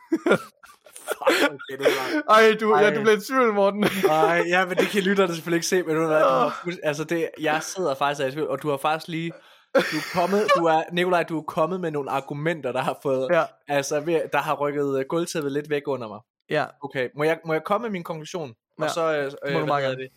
Okay, 1.22 1.78
var... 1.80 2.24
Ej, 2.36 2.58
du, 2.60 2.78
ja, 2.78 2.84
Ej. 2.84 2.95
du 2.95 3.02
blev 3.02 3.18
i 3.18 3.22
tvivl, 3.22 3.54
Morten. 3.54 3.80
Nej, 4.08 4.43
ja, 4.47 4.66
men 4.66 4.78
det 4.78 4.88
kan 4.88 5.02
lytterne 5.04 5.34
selvfølgelig 5.36 5.58
ikke 5.58 5.68
se, 5.68 5.84
men 5.84 5.95
du, 5.95 6.02
du, 6.02 6.72
altså 6.84 7.04
det, 7.04 7.30
jeg 7.39 7.64
sidder 7.64 7.95
faktisk 7.95 8.22
og 8.22 8.28
i 8.28 8.32
tvivl, 8.32 8.47
og 8.47 8.62
du 8.62 8.70
har 8.70 8.78
faktisk 8.78 9.08
lige, 9.08 9.32
du 9.76 9.80
er 9.80 10.14
kommet, 10.14 10.47
du 10.58 10.66
er, 10.66 10.84
Nikolaj, 10.91 11.24
du 11.24 11.38
er 11.39 11.43
kommet 11.43 11.82
med 11.82 11.91
nogle 11.91 12.10
argumenter, 12.12 12.72
der 12.72 12.82
har 12.82 13.00
fået, 13.04 13.28
ja, 13.32 13.43
altså, 13.68 14.00
der 14.34 14.38
har 14.38 14.56
rykket 14.56 15.00
øh, 15.00 15.06
gulvtæppet 15.10 15.52
lidt 15.52 15.70
væk 15.70 15.84
under 15.88 16.08
mig. 16.08 16.20
ja. 16.50 16.66
Okay, 16.84 17.10
må 17.18 17.24
jeg, 17.24 17.39
må 17.45 17.54
jeg 17.54 17.64
komme 17.64 17.86
med 17.86 17.91
min 17.91 18.04
konklusion? 18.04 18.50
Og 18.78 18.84
Ja, 18.86 18.88
så, 18.89 19.18
øh, 19.18 19.24
må 19.24 19.58
du 19.58 19.60
øh, 19.60 19.68
meget 19.68 19.84
hedder 19.84 19.97
gerne. 19.97 20.04
det? 20.04 20.10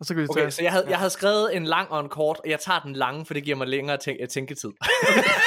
Og 0.00 0.06
så 0.06 0.14
kan 0.14 0.22
vi 0.22 0.26
Okay, 0.30 0.40
tage. 0.40 0.50
så 0.50 0.62
jeg 0.62 0.72
havde, 0.72 0.86
jeg 0.88 0.98
havde 0.98 1.10
skrevet 1.10 1.56
en 1.56 1.64
lang 1.64 1.90
og 1.90 2.00
en 2.00 2.08
kort, 2.08 2.40
og 2.44 2.50
jeg 2.50 2.60
tager 2.60 2.80
den 2.80 2.92
lange, 2.92 3.26
for 3.26 3.34
det 3.34 3.44
giver 3.44 3.56
mig 3.56 3.66
længere 3.68 3.96
tænk- 3.98 4.22
øh, 4.22 4.28
tænketid. 4.28 4.70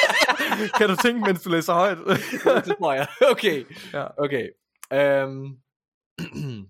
kan 0.77 0.89
du 0.89 0.95
tænke, 0.95 1.19
mens 1.21 1.41
du 1.43 1.49
læser 1.49 1.73
højt? 1.73 1.97
det 2.65 2.75
tror 2.79 2.93
jeg. 2.93 3.07
Okay. 3.31 3.65
ja. 3.93 4.05
Okay. 4.17 4.47
Øhm. 4.93 5.57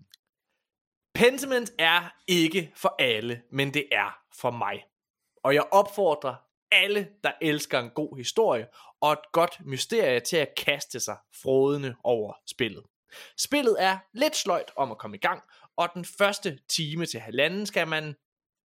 Pentiment 1.16 1.72
er 1.80 2.14
ikke 2.28 2.72
for 2.76 2.96
alle, 3.00 3.42
men 3.52 3.74
det 3.74 3.86
er 3.92 4.18
for 4.42 4.52
mig. 4.52 4.84
Og 5.44 5.54
jeg 5.54 5.64
opfordrer 5.72 6.36
alle, 6.72 7.08
der 7.24 7.32
elsker 7.42 7.80
en 7.80 7.90
god 7.96 8.18
historie 8.18 8.68
og 9.02 9.14
et 9.14 9.20
godt 9.34 9.58
mysterie 9.66 10.20
til 10.20 10.38
at 10.38 10.50
kaste 10.58 11.00
sig 11.00 11.18
frodende 11.44 11.96
over 12.04 12.34
spillet. 12.52 12.84
Spillet 13.40 13.76
er 13.80 13.98
lidt 14.14 14.36
sløjt 14.36 14.72
om 14.78 14.92
at 14.92 14.98
komme 14.98 15.18
i 15.18 15.20
gang, 15.20 15.42
og 15.82 15.90
den 15.94 16.06
første 16.06 16.60
time 16.70 17.06
til 17.06 17.20
halvanden 17.20 17.66
skal 17.66 17.88
man 17.88 18.16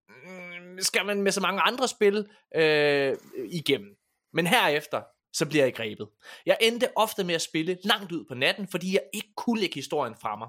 mm, 0.08 0.78
skal 0.78 1.06
man 1.06 1.22
med 1.22 1.32
så 1.32 1.40
mange 1.40 1.60
andre 1.60 1.88
spil 1.88 2.28
øh, 2.54 3.16
igennem. 3.50 3.96
Men 4.32 4.46
herefter, 4.46 5.02
så 5.32 5.46
bliver 5.46 5.64
jeg 5.64 5.74
grebet. 5.74 6.08
Jeg 6.46 6.58
endte 6.60 6.96
ofte 6.96 7.24
med 7.24 7.34
at 7.34 7.42
spille 7.42 7.78
langt 7.84 8.12
ud 8.12 8.24
på 8.24 8.34
natten, 8.34 8.68
fordi 8.68 8.92
jeg 8.92 9.02
ikke 9.14 9.32
kunne 9.36 9.60
lægge 9.60 9.74
historien 9.74 10.14
fra 10.20 10.36
mig. 10.36 10.48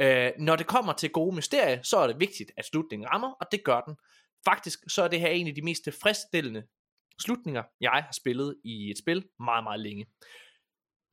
Øh, 0.00 0.32
når 0.38 0.56
det 0.56 0.66
kommer 0.66 0.92
til 0.92 1.10
gode 1.10 1.36
mysterier, 1.36 1.82
så 1.82 1.96
er 1.96 2.06
det 2.06 2.20
vigtigt, 2.20 2.52
at 2.56 2.64
slutningen 2.64 3.08
rammer, 3.08 3.32
og 3.32 3.46
det 3.52 3.64
gør 3.64 3.80
den. 3.80 3.96
Faktisk 4.44 4.78
så 4.88 5.02
er 5.02 5.08
det 5.08 5.20
her 5.20 5.28
en 5.28 5.48
af 5.48 5.54
de 5.54 5.62
mest 5.62 5.84
tilfredsstillende 5.84 6.62
slutninger, 7.20 7.62
jeg 7.80 7.90
har 7.90 8.12
spillet 8.12 8.56
i 8.64 8.90
et 8.90 8.98
spil 8.98 9.28
meget, 9.38 9.64
meget 9.64 9.80
længe. 9.80 10.06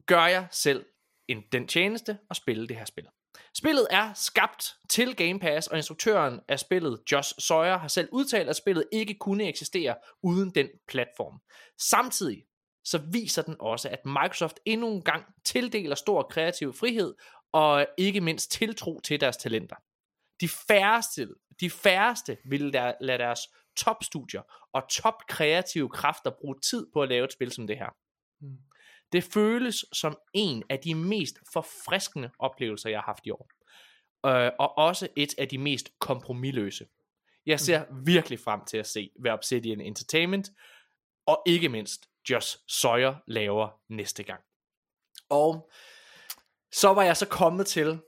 Gør 0.05 0.25
jeg 0.25 0.47
selv 0.51 0.86
en, 1.27 1.43
den 1.51 1.67
tjeneste 1.67 2.17
at 2.29 2.36
spille 2.36 2.67
det 2.67 2.77
her 2.77 2.86
spil. 2.86 3.07
Spillet 3.56 3.88
er 3.89 4.14
skabt 4.14 4.76
til 4.89 5.16
Game 5.16 5.39
Pass, 5.39 5.68
og 5.68 5.78
instruktøren 5.78 6.39
af 6.48 6.60
spillet, 6.60 7.02
Josh 7.12 7.34
Sawyer, 7.39 7.78
har 7.78 7.88
selv 7.88 8.10
udtalt, 8.12 8.50
at 8.50 8.56
spillet 8.56 8.86
ikke 8.92 9.14
kunne 9.14 9.48
eksistere 9.48 9.96
uden 10.24 10.50
den 10.50 10.68
platform. 10.88 11.42
Samtidig 11.80 12.46
så 12.84 12.98
viser 12.98 13.42
den 13.42 13.56
også, 13.60 13.89
at 13.89 14.06
Microsoft 14.06 14.60
endnu 14.66 14.88
en 14.88 15.02
gang 15.02 15.26
tildeler 15.46 15.96
stor 15.96 16.24
kreativ 16.24 16.74
frihed, 16.74 17.14
og 17.52 17.88
ikke 17.98 18.22
mindst 18.22 18.52
tiltro 18.52 19.00
til 19.00 19.22
deres 19.22 19.38
talenter. 19.38 19.76
De 20.42 20.50
færreste, 20.50 21.28
de 21.60 21.70
færreste 21.70 22.38
vil 22.46 22.74
der, 22.74 22.94
lade 23.02 23.18
deres 23.18 23.39
topstudier 23.78 24.42
og 24.74 24.89
top 24.89 25.28
kreative 25.28 25.89
kræfter 25.89 26.32
bruge 26.42 26.56
tid 26.60 26.88
på 26.94 27.02
at 27.02 27.10
lave 27.10 27.26
et 27.26 27.34
spil 27.34 27.52
som 27.52 27.68
det 27.68 27.78
her. 27.78 27.89
Hmm. 28.39 28.58
Mm. 29.14 29.20
Det 29.20 29.24
føles 29.34 29.86
som 29.93 30.18
en 30.34 30.64
af 30.70 30.80
de 30.80 30.95
mest 30.95 31.39
forfriskende 31.53 32.30
oplevelser, 32.39 32.89
jeg 32.89 32.97
har 32.99 33.05
haft 33.05 33.26
i 33.26 33.32
år. 33.32 33.49
Øh, 34.26 34.51
og 34.59 34.78
også 34.78 35.07
et 35.16 35.34
af 35.38 35.47
de 35.47 35.57
mest 35.57 35.89
kompromilløse. 35.99 36.86
Jeg 37.45 37.59
ser 37.59 37.86
virkelig 38.05 38.39
frem 38.39 38.66
til 38.66 38.78
at 38.78 38.88
se, 38.88 39.12
hvad 39.20 39.32
Obsidian 39.32 39.82
Entertainment 39.82 40.49
og 41.26 41.43
ikke 41.45 41.70
mindst 41.70 42.09
Josh 42.30 42.57
Sawyer 42.68 43.16
laver 43.28 43.70
næste 43.89 44.24
gang. 44.24 44.41
Og 45.30 45.72
så 46.72 46.93
var 46.93 47.03
jeg 47.03 47.18
så 47.18 47.28
kommet 47.28 47.68
til, 47.68 47.89
og 47.89 47.99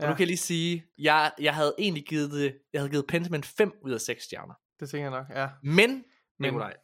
Ja. 0.00 0.06
nu 0.08 0.12
kan 0.14 0.20
jeg 0.20 0.26
lige 0.26 0.36
sige, 0.36 0.84
jeg, 0.98 1.32
jeg 1.38 1.54
havde 1.54 1.74
egentlig 1.78 2.06
givet 2.06 2.30
det, 2.30 2.58
jeg 2.72 2.80
havde 2.80 2.90
givet 2.90 3.06
Pentiment 3.06 3.46
5 3.46 3.72
ud 3.82 3.92
af 3.92 4.00
6 4.00 4.24
stjerner. 4.24 4.54
Det 4.80 4.90
tænker 4.90 5.10
jeg 5.10 5.18
nok, 5.20 5.36
ja. 5.36 5.48
Men, 5.62 6.04
Nikolaj, 6.38 6.76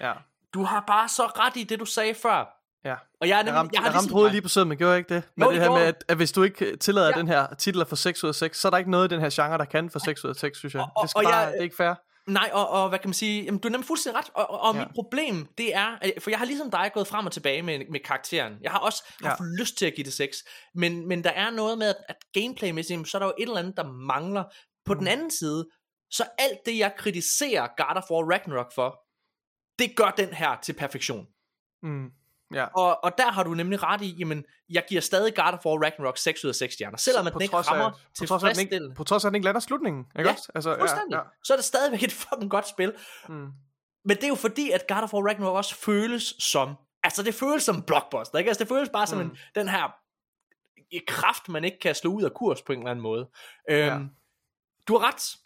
Ja, 0.00 0.12
du 0.54 0.62
har 0.62 0.84
bare 0.86 1.08
så 1.08 1.26
ret 1.26 1.56
i 1.56 1.64
det, 1.64 1.80
du 1.80 1.84
sagde 1.84 2.14
før. 2.14 2.53
Ja. 2.84 2.94
Og 3.20 3.28
jeg, 3.28 3.34
er 3.34 3.36
Jeg 3.36 3.44
nemlig, 3.44 3.54
ramte, 3.58 3.74
jeg 3.74 3.80
har 3.82 3.88
jeg 3.88 3.94
ramte 3.94 4.04
ligesom 4.04 4.14
hovedet 4.16 4.32
lige 4.32 4.42
på 4.42 4.48
sømmen, 4.48 4.68
men 4.68 4.78
gjorde 4.78 4.90
jeg 4.90 4.98
ikke 4.98 5.14
det? 5.14 5.22
Jo, 5.42 5.50
det 5.50 5.60
her 5.60 5.70
med, 5.70 5.82
at, 5.82 6.04
at 6.08 6.16
hvis 6.16 6.32
du 6.32 6.42
ikke 6.42 6.76
tillader 6.76 7.06
Ja. 7.14 7.18
den 7.18 7.28
her 7.28 7.54
titler 7.54 7.84
for 7.84 7.96
6 7.96 8.24
ud 8.24 8.28
af 8.28 8.34
6, 8.34 8.60
så 8.60 8.68
er 8.68 8.70
der 8.70 8.78
ikke 8.78 8.90
noget 8.90 9.12
i 9.12 9.14
den 9.14 9.20
her 9.20 9.30
genre, 9.32 9.58
der 9.58 9.64
kan 9.64 9.90
for 9.90 9.98
6 9.98 10.24
ud 10.24 10.30
af 10.30 10.36
6, 10.36 10.58
synes 10.58 10.74
jeg. 10.74 10.82
Og- 10.82 10.90
og- 10.96 11.02
det, 11.02 11.10
skal 11.10 11.18
og 11.18 11.24
bare, 11.32 11.36
jeg- 11.36 11.52
det 11.52 11.58
er 11.58 11.62
ikke 11.62 11.76
fair. 11.76 11.94
Nej, 12.26 12.50
og, 12.52 12.68
og 12.68 12.88
hvad 12.88 12.98
kan 12.98 13.08
man 13.08 13.14
sige, 13.14 13.44
jamen, 13.44 13.60
du 13.60 13.68
er 13.68 13.72
nemlig 13.72 13.86
fuldstændig 13.86 14.18
ret, 14.18 14.30
og, 14.34 14.50
og, 14.50 14.60
og 14.60 14.74
Ja. 14.74 14.80
mit 14.80 14.88
problem, 14.94 15.46
det 15.58 15.74
er, 15.74 15.98
at- 16.02 16.12
for 16.20 16.30
jeg 16.30 16.38
har 16.38 16.46
ligesom 16.46 16.70
dig 16.70 16.90
gået 16.94 17.06
frem 17.06 17.26
og 17.26 17.32
tilbage 17.32 17.62
med, 17.62 17.80
med 17.90 18.00
karakteren. 18.00 18.54
Jeg 18.62 18.70
har 18.70 18.78
også 18.78 19.04
Ja. 19.22 19.28
haft 19.28 19.40
lyst 19.60 19.78
til 19.78 19.86
at 19.86 19.92
give 19.96 20.04
det 20.04 20.12
6, 20.12 20.36
men, 20.74 21.08
men 21.08 21.24
der 21.24 21.30
er 21.30 21.50
noget 21.50 21.78
med, 21.78 21.86
at, 21.88 21.96
at 22.08 22.16
gameplaymæssigt, 22.32 23.08
så 23.08 23.16
er 23.16 23.18
der 23.18 23.26
jo 23.26 23.32
et 23.38 23.42
eller 23.48 23.58
andet, 23.58 23.76
der 23.76 23.92
mangler. 23.92 24.44
På 24.86 24.92
Mm. 24.92 24.98
den 24.98 25.08
anden 25.08 25.30
side, 25.30 25.66
så 26.10 26.24
alt 26.38 26.58
det, 26.66 26.78
jeg 26.78 26.92
kritiserer 26.98 27.68
God 27.76 27.96
of 27.96 28.10
War 28.10 28.32
Ragnarok 28.32 28.74
for, 28.74 29.00
det 29.78 29.96
gør 29.96 30.10
den 30.16 30.28
her 30.34 30.56
til 30.62 30.72
perfektion. 30.72 31.26
Mm. 31.82 32.06
Ja. 32.54 32.64
Og, 32.64 33.04
og 33.04 33.18
der 33.18 33.32
har 33.32 33.42
du 33.42 33.54
nemlig 33.54 33.82
ret 33.82 34.00
i, 34.02 34.16
jamen, 34.18 34.44
jeg 34.70 34.84
giver 34.88 35.00
stadig 35.00 35.34
God 35.34 35.44
of 35.52 35.64
War 35.66 35.82
Ragnarok 35.84 36.18
6 36.18 36.44
ud 36.44 36.48
af 36.48 36.54
6 36.54 36.74
stjerner, 36.74 36.96
selvom 36.96 37.26
at 37.26 37.32
den 37.32 37.42
ikke 37.42 37.56
af- 37.56 37.70
rammer 37.70 37.90
på 38.18 38.26
trods 38.26 38.44
af, 38.44 38.48
at 38.48 38.56
den 38.56 38.60
ikke, 38.72 38.94
på 38.96 39.04
trods 39.04 39.24
af, 39.24 39.28
at 39.28 39.30
den 39.30 39.34
ikke 39.34 39.44
lander 39.44 39.60
slutningen, 39.60 40.04
ikke 40.18 40.28
Ja, 40.28 40.34
også? 40.34 40.52
Altså, 40.54 40.76
Fuldstændig. 40.78 41.18
Så 41.44 41.52
er 41.52 41.56
det 41.56 41.64
stadigvæk 41.64 42.02
et 42.02 42.12
fucking 42.12 42.50
godt 42.50 42.68
spil. 42.68 42.92
Mm. 43.28 43.48
Men 44.04 44.16
det 44.16 44.24
er 44.24 44.28
jo 44.28 44.34
fordi, 44.34 44.70
at 44.70 44.86
God 44.88 45.02
of 45.02 45.14
War 45.14 45.22
Ragnarok 45.28 45.56
også 45.56 45.74
føles 45.74 46.34
som... 46.38 46.74
Altså, 47.02 47.22
det 47.22 47.34
føles 47.34 47.62
som 47.62 47.82
blockbuster, 47.82 48.38
ikke? 48.38 48.48
Altså, 48.48 48.64
det 48.64 48.68
føles 48.68 48.88
bare 48.88 49.06
som 49.06 49.18
Mm. 49.18 49.24
en, 49.24 49.38
den 49.54 49.68
her 49.68 49.94
kraft, 51.06 51.48
man 51.48 51.64
ikke 51.64 51.78
kan 51.78 51.94
slå 51.94 52.10
ud 52.10 52.22
af 52.22 52.34
kurs 52.34 52.62
på 52.62 52.72
en 52.72 52.78
eller 52.78 52.90
anden 52.90 53.02
måde. 53.02 53.28
Øhm, 53.70 53.78
Ja. 53.88 53.98
Du 54.88 54.98
har 54.98 55.08
ret. 55.08 55.36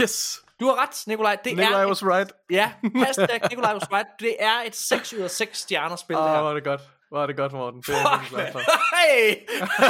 Yes! 0.00 0.40
Du 0.60 0.66
har 0.66 0.82
ret, 0.82 1.06
Nikolaj. 1.06 1.36
Det 1.44 1.56
Nikolaj 1.56 1.82
er... 1.82 1.86
was 1.86 2.02
right. 2.04 2.32
Ja, 2.50 2.72
hashtag 3.04 3.40
Nikolaj 3.50 3.72
was 3.72 3.92
right. 3.92 4.06
Det 4.20 4.36
er 4.40 4.62
et 4.66 4.76
6 4.76 5.12
ud 5.12 5.18
af 5.18 5.30
6 5.30 5.58
stjerner 5.58 5.96
spil, 5.96 6.16
Åh, 6.16 6.22
det 6.22 6.30
oh, 6.30 6.36
her. 6.36 6.50
er 6.50 6.54
det 6.54 6.64
godt. 6.64 6.80
Hvor 7.08 7.22
er 7.22 7.26
det 7.26 7.36
godt, 7.36 7.52
Morten. 7.52 7.80
Det 7.80 7.88
er 7.88 8.20
Fuck, 8.20 8.52
for. 8.52 8.60
Hey! 8.96 9.34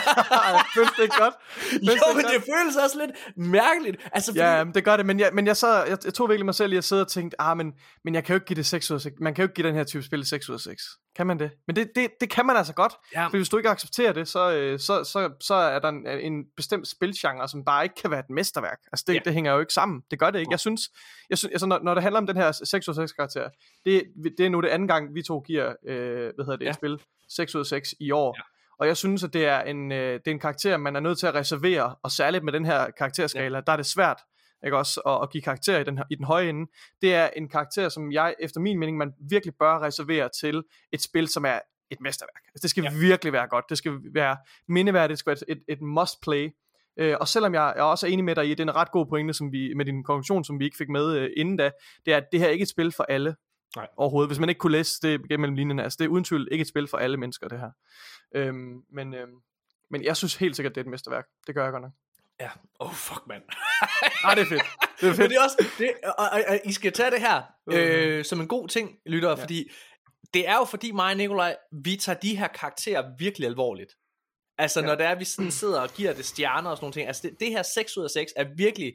Føles 0.76 0.90
det 0.96 1.02
ikke 1.02 1.16
godt? 1.18 1.34
Føles 1.48 1.86
Jo, 1.88 2.12
men 2.14 2.22
godt? 2.24 2.34
det 2.34 2.42
føles 2.56 2.76
også 2.76 2.98
lidt 2.98 3.10
mærkeligt. 3.36 4.08
Altså, 4.12 4.30
fordi, 4.32 4.40
Ja, 4.40 4.64
men 4.64 4.74
det 4.74 4.84
gør 4.84 4.96
det, 4.96 5.06
men 5.06 5.20
jeg, 5.20 5.30
men 5.32 5.46
jeg, 5.46 5.56
så, 5.56 5.84
jeg, 5.84 5.98
jeg 6.04 6.14
tog 6.14 6.28
virkelig 6.28 6.44
mig 6.44 6.54
selv 6.54 6.72
i 6.72 6.76
at 6.76 6.84
sidde 6.84 7.02
og 7.02 7.08
tænkte, 7.08 7.40
ah, 7.40 7.56
men, 7.56 7.72
men 8.04 8.14
jeg 8.14 8.24
kan 8.24 8.32
jo 8.32 8.36
ikke 8.36 8.46
give 8.46 8.56
det 8.56 8.66
6 8.66 8.90
ud 8.90 8.94
af 8.94 9.00
6. 9.00 9.16
Man 9.20 9.34
kan 9.34 9.42
jo 9.42 9.44
ikke 9.46 9.54
give 9.54 9.66
den 9.68 9.74
her 9.74 9.84
type 9.84 10.02
spil 10.02 10.26
6 10.26 10.48
ud 10.48 10.54
af 10.54 10.60
6. 10.60 10.82
Kan 11.16 11.26
man 11.26 11.38
det? 11.38 11.50
Men 11.66 11.76
det, 11.76 11.90
det, 11.94 12.10
det 12.20 12.30
kan 12.30 12.46
man 12.46 12.56
altså 12.56 12.74
godt. 12.74 12.92
Ja. 13.14 13.26
For 13.26 13.36
hvis 13.36 13.48
du 13.48 13.56
ikke 13.56 13.68
accepterer 13.68 14.12
det, 14.12 14.28
så, 14.28 14.52
øh, 14.52 14.78
så, 14.78 15.04
så, 15.04 15.30
så 15.40 15.54
er 15.54 15.78
der 15.78 15.88
en, 15.88 16.06
en 16.06 16.44
bestemt 16.56 16.88
spilgenre, 16.88 17.48
som 17.48 17.64
bare 17.64 17.84
ikke 17.84 17.94
kan 17.94 18.10
være 18.10 18.20
et 18.20 18.30
mesterværk. 18.30 18.78
Altså 18.92 19.04
det, 19.08 19.14
ja. 19.14 19.20
det 19.24 19.32
hænger 19.34 19.52
jo 19.52 19.60
ikke 19.60 19.72
sammen. 19.72 20.02
Det 20.10 20.18
gør 20.18 20.30
det 20.30 20.38
ikke. 20.38 20.50
Jeg 20.50 20.60
synes, 20.60 20.82
jeg 21.30 21.38
synes 21.38 21.52
altså, 21.52 21.66
når, 21.66 21.78
når 21.82 21.94
det 21.94 22.02
handler 22.02 22.20
om 22.20 22.26
den 22.26 22.36
her 22.36 22.52
6 22.52 22.88
ud 22.88 22.92
af 22.92 22.96
6 22.96 23.12
karakter, 23.12 23.48
det, 23.84 24.02
det 24.38 24.46
er 24.46 24.50
nu 24.50 24.60
det 24.60 24.68
anden 24.68 24.88
gang, 24.88 25.14
vi 25.14 25.22
to 25.22 25.40
giver 25.40 25.74
øh, 25.86 26.32
hvad 26.34 26.44
hedder 26.44 26.56
det, 26.56 26.64
Ja. 26.64 26.70
et 26.70 26.76
spil 26.76 27.00
6 27.28 27.54
ud 27.54 27.60
af 27.60 27.66
6 27.66 27.94
i 28.00 28.10
år. 28.10 28.34
Ja. 28.38 28.42
Og 28.80 28.86
jeg 28.86 28.96
synes, 28.96 29.24
at 29.24 29.32
det 29.32 29.46
er, 29.46 29.60
en, 29.60 29.92
øh, 29.92 30.14
det 30.14 30.26
er 30.26 30.30
en 30.30 30.38
karakter, 30.40 30.76
man 30.76 30.96
er 30.96 31.00
nødt 31.00 31.18
til 31.18 31.26
at 31.26 31.34
reservere, 31.34 31.94
og 32.02 32.10
særligt 32.10 32.44
med 32.44 32.52
den 32.52 32.64
her 32.64 32.90
karakterskala, 32.98 33.56
ja. 33.58 33.62
der 33.66 33.72
er 33.72 33.76
det 33.76 33.86
svært 33.86 34.20
ikke 34.66 34.78
også, 34.78 35.00
at, 35.00 35.22
at 35.22 35.30
give 35.30 35.42
karakter 35.42 35.78
i 35.78 35.84
den, 35.84 36.00
i 36.10 36.14
den 36.14 36.24
høje 36.24 36.48
ende. 36.48 36.70
Det 37.02 37.14
er 37.14 37.30
en 37.36 37.48
karakter, 37.48 37.88
som 37.88 38.12
jeg, 38.12 38.34
efter 38.40 38.60
min 38.60 38.78
mening, 38.78 38.96
man 38.98 39.12
virkelig 39.30 39.54
bør 39.58 39.78
reservere 39.82 40.28
til 40.40 40.62
et 40.92 41.02
spil, 41.02 41.28
som 41.28 41.44
er 41.44 41.58
et 41.90 42.00
mesterværk. 42.00 42.42
Altså, 42.54 42.62
det 42.62 42.70
skal 42.70 42.82
Ja. 42.84 42.90
virkelig 43.00 43.32
være 43.32 43.46
godt. 43.48 43.64
Det 43.68 43.78
skal 43.78 43.92
være 44.14 44.36
mindeværdigt. 44.68 45.10
Det 45.10 45.18
skal 45.18 45.30
være 45.48 45.56
et, 45.56 45.62
et 45.68 45.80
must 45.82 46.20
play. 46.22 46.50
Øh, 46.98 47.16
og 47.20 47.28
selvom 47.28 47.54
jeg, 47.54 47.72
jeg 47.76 47.84
også 47.84 48.06
er 48.06 48.10
enig 48.10 48.24
med 48.24 48.34
dig 48.34 48.46
i, 48.46 48.52
at 48.52 48.58
det 48.58 48.64
er 48.64 48.68
en 48.68 48.76
ret 48.76 48.90
god 48.90 49.06
pointe 49.06 49.34
som 49.34 49.52
vi, 49.52 49.74
med 49.74 49.84
din 49.84 50.04
konklusion, 50.04 50.44
som 50.44 50.58
vi 50.60 50.64
ikke 50.64 50.76
fik 50.76 50.88
med 50.88 51.16
øh, 51.16 51.30
inden 51.36 51.56
da, 51.56 51.70
det 52.06 52.12
er, 52.12 52.16
at 52.16 52.24
det 52.32 52.40
her 52.40 52.46
er 52.46 52.50
ikke 52.50 52.62
et 52.62 52.68
spil 52.68 52.92
for 52.92 53.04
alle 53.08 53.36
Nej. 53.76 53.86
overhovedet. 53.96 54.28
Hvis 54.28 54.38
man 54.38 54.48
ikke 54.48 54.58
kunne 54.58 54.72
læse 54.72 55.00
det 55.02 55.28
gennem 55.28 55.54
linjerne, 55.54 55.82
altså 55.82 55.96
det 56.00 56.04
er 56.04 56.08
uden 56.08 56.24
tvivl 56.24 56.48
ikke 56.50 56.62
et 56.62 56.68
spil 56.68 56.88
for 56.88 56.98
alle 56.98 57.16
mennesker, 57.16 57.48
det 57.48 57.60
her. 57.60 57.70
Øhm, 58.34 58.82
men, 58.92 59.14
øhm, 59.14 59.30
men 59.90 60.04
jeg 60.04 60.16
synes 60.16 60.36
helt 60.36 60.56
sikkert, 60.56 60.74
det 60.74 60.80
er 60.80 60.84
et 60.84 60.90
mesterværk. 60.90 61.24
Det 61.46 61.54
gør 61.54 61.62
jeg 61.62 61.72
godt 61.72 61.82
nok. 61.82 61.92
Ja. 62.40 62.50
Oh, 62.78 62.92
fuck, 62.92 63.22
mand. 63.26 63.42
Ah, 64.24 64.36
det 64.36 64.42
er 64.42 64.46
fedt. 64.46 64.62
Det 65.00 65.02
er 65.02 65.06
Men 65.06 65.16
fedt. 65.16 65.30
det 65.30 65.36
er 65.36 65.42
også, 65.42 65.70
det, 65.78 65.92
og, 66.04 66.14
og, 66.18 66.42
og, 66.48 66.60
I 66.64 66.72
skal 66.72 66.92
tage 66.92 67.10
det 67.10 67.20
her 67.20 67.42
øh, 67.72 68.24
som 68.24 68.40
en 68.40 68.48
god 68.48 68.68
ting, 68.68 68.98
lyttere, 69.06 69.36
ja. 69.36 69.42
Fordi 69.42 69.70
det 70.34 70.48
er 70.48 70.56
jo 70.56 70.64
fordi 70.64 70.92
mig 70.92 71.10
og 71.10 71.16
Nikolaj, 71.16 71.56
vi 71.84 71.96
tager 71.96 72.18
de 72.18 72.36
her 72.36 72.48
karakterer 72.48 73.16
virkelig 73.18 73.48
alvorligt. 73.48 73.92
Altså. 74.58 74.80
Ja. 74.80 74.86
når 74.86 74.94
det 74.94 75.06
er, 75.06 75.14
vi 75.14 75.24
sådan 75.24 75.50
sidder 75.50 75.80
og 75.80 75.88
giver 75.88 76.12
det 76.12 76.24
stjerner 76.24 76.70
og 76.70 76.76
sådan 76.76 76.84
nogle 76.84 76.92
ting, 76.92 77.06
altså 77.06 77.22
det, 77.22 77.40
det 77.40 77.50
her 77.50 77.62
6 77.62 77.96
ud 77.96 78.04
af 78.04 78.10
6 78.10 78.32
er 78.36 78.44
virkelig, 78.56 78.94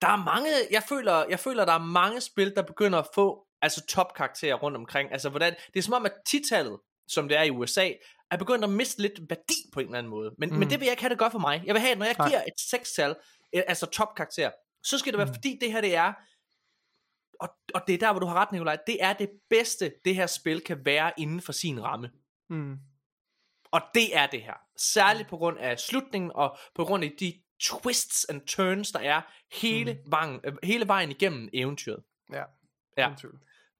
der 0.00 0.08
er 0.08 0.24
mange, 0.24 0.50
jeg 0.70 0.82
føler, 0.88 1.24
jeg 1.28 1.40
føler, 1.40 1.64
der 1.64 1.72
er 1.72 1.84
mange 1.84 2.20
spil, 2.20 2.54
der 2.56 2.62
begynder 2.62 2.98
at 2.98 3.06
få 3.14 3.46
altså 3.62 3.86
topkarakterer 3.86 4.54
rundt 4.54 4.76
omkring, 4.76 5.12
altså 5.12 5.28
hvordan, 5.28 5.54
det 5.72 5.78
er 5.78 5.82
som 5.82 5.94
om, 5.94 6.06
at 6.06 6.12
titallet, 6.26 6.78
som 7.08 7.28
det 7.28 7.38
er 7.38 7.42
i 7.42 7.50
USA, 7.50 7.90
er 8.34 8.38
begyndt 8.38 8.64
at 8.64 8.70
miste 8.70 9.02
lidt 9.02 9.20
værdi 9.30 9.54
på 9.72 9.80
en 9.80 9.86
eller 9.86 9.98
anden 9.98 10.10
måde. 10.10 10.34
Men, 10.38 10.50
mm. 10.50 10.56
men 10.56 10.70
det 10.70 10.80
vil 10.80 10.86
jeg 10.86 10.92
ikke 10.92 11.02
have 11.02 11.10
det 11.10 11.18
godt 11.18 11.32
for 11.32 11.38
mig. 11.38 11.62
Jeg 11.66 11.74
vil 11.74 11.80
have, 11.80 11.94
når 11.94 12.06
jeg 12.06 12.16
giver 12.28 12.42
et 12.42 12.60
6-tal, 12.60 13.14
eh, 13.52 13.62
altså 13.66 13.86
topkarakter, 13.86 14.50
så 14.82 14.98
skal 14.98 15.12
det 15.12 15.18
være, 15.18 15.26
Mm. 15.26 15.34
fordi 15.34 15.58
det 15.60 15.72
her 15.72 15.80
det 15.80 15.94
er, 15.96 16.12
og, 17.40 17.48
og 17.74 17.82
det 17.86 17.94
er 17.94 17.98
der, 17.98 18.12
hvor 18.12 18.20
du 18.20 18.26
har 18.26 18.34
ret, 18.34 18.52
Nikolaj, 18.52 18.78
det 18.86 18.96
er 19.00 19.12
det 19.12 19.30
bedste, 19.50 19.92
det 20.04 20.14
her 20.14 20.26
spil 20.26 20.60
kan 20.60 20.84
være 20.84 21.12
inden 21.18 21.40
for 21.40 21.52
sin 21.52 21.82
ramme. 21.82 22.10
Mm. 22.50 22.76
Og 23.70 23.80
det 23.94 24.16
er 24.16 24.26
det 24.26 24.42
her. 24.42 24.54
Særligt 24.76 25.28
på 25.28 25.36
grund 25.36 25.58
af 25.58 25.78
slutningen, 25.78 26.30
og 26.34 26.58
på 26.74 26.84
grund 26.84 27.04
af 27.04 27.12
de 27.20 27.32
twists 27.60 28.24
and 28.24 28.40
turns, 28.46 28.90
der 28.92 28.98
er 28.98 29.20
hele, 29.52 29.92
mm. 29.92 30.10
vejen, 30.10 30.40
øh, 30.44 30.52
hele 30.62 30.88
vejen 30.88 31.10
igennem 31.10 31.48
eventyret. 31.52 32.02
Ja. 32.32 32.42
Ja. 32.98 33.14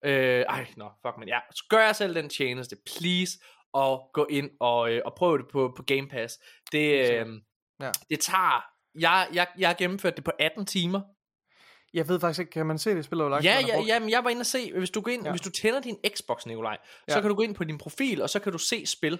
Øh, 0.04 0.44
ej, 0.48 0.66
nå, 0.76 0.90
fuck, 1.02 1.18
men 1.18 1.28
ja. 1.28 1.38
Så 1.50 1.64
gør 1.68 1.80
jeg 1.84 1.96
selv 1.96 2.14
den 2.14 2.28
tjeneste, 2.28 2.76
please, 2.86 3.38
og 3.74 4.10
gå 4.12 4.26
ind 4.30 4.50
og, 4.60 4.92
øh, 4.92 5.02
og 5.04 5.14
prøv 5.14 5.38
det 5.38 5.46
på, 5.52 5.72
på 5.76 5.82
Game 5.82 6.08
Pass. 6.08 6.38
Det, 6.72 7.10
øh, 7.10 7.26
Ja. 7.80 7.90
det 8.10 8.20
tager... 8.20 8.64
Jeg, 8.98 9.28
jeg, 9.32 9.46
jeg 9.58 9.68
har 9.68 9.74
gennemført 9.74 10.16
det 10.16 10.24
på 10.24 10.30
18 10.38 10.66
timer. 10.66 11.00
Jeg 11.94 12.08
ved 12.08 12.20
faktisk 12.20 12.40
ikke, 12.40 12.50
kan 12.50 12.66
man 12.66 12.78
se 12.78 12.94
det 12.94 13.04
spil 13.04 13.20
over 13.20 13.40
Ja, 13.42 13.58
ja, 13.68 13.80
ja, 13.86 13.98
men 14.00 14.10
jeg 14.10 14.24
var 14.24 14.30
inde 14.30 14.40
og 14.40 14.46
se, 14.46 14.72
hvis 14.78 14.90
du 14.90 15.00
går 15.00 15.10
ind, 15.10 15.22
ja. 15.22 15.28
Ja. 15.28 15.32
hvis 15.32 15.40
du 15.40 15.50
tænder 15.50 15.80
din 15.80 15.96
Xbox, 16.16 16.46
Nikolaj, 16.46 16.78
så 16.84 17.14
Ja. 17.16 17.20
kan 17.20 17.28
du 17.30 17.36
gå 17.36 17.42
ind 17.42 17.54
på 17.54 17.64
din 17.64 17.78
profil, 17.78 18.22
og 18.22 18.30
så 18.30 18.40
kan 18.40 18.52
du 18.52 18.58
se 18.58 18.86
spil. 18.86 19.12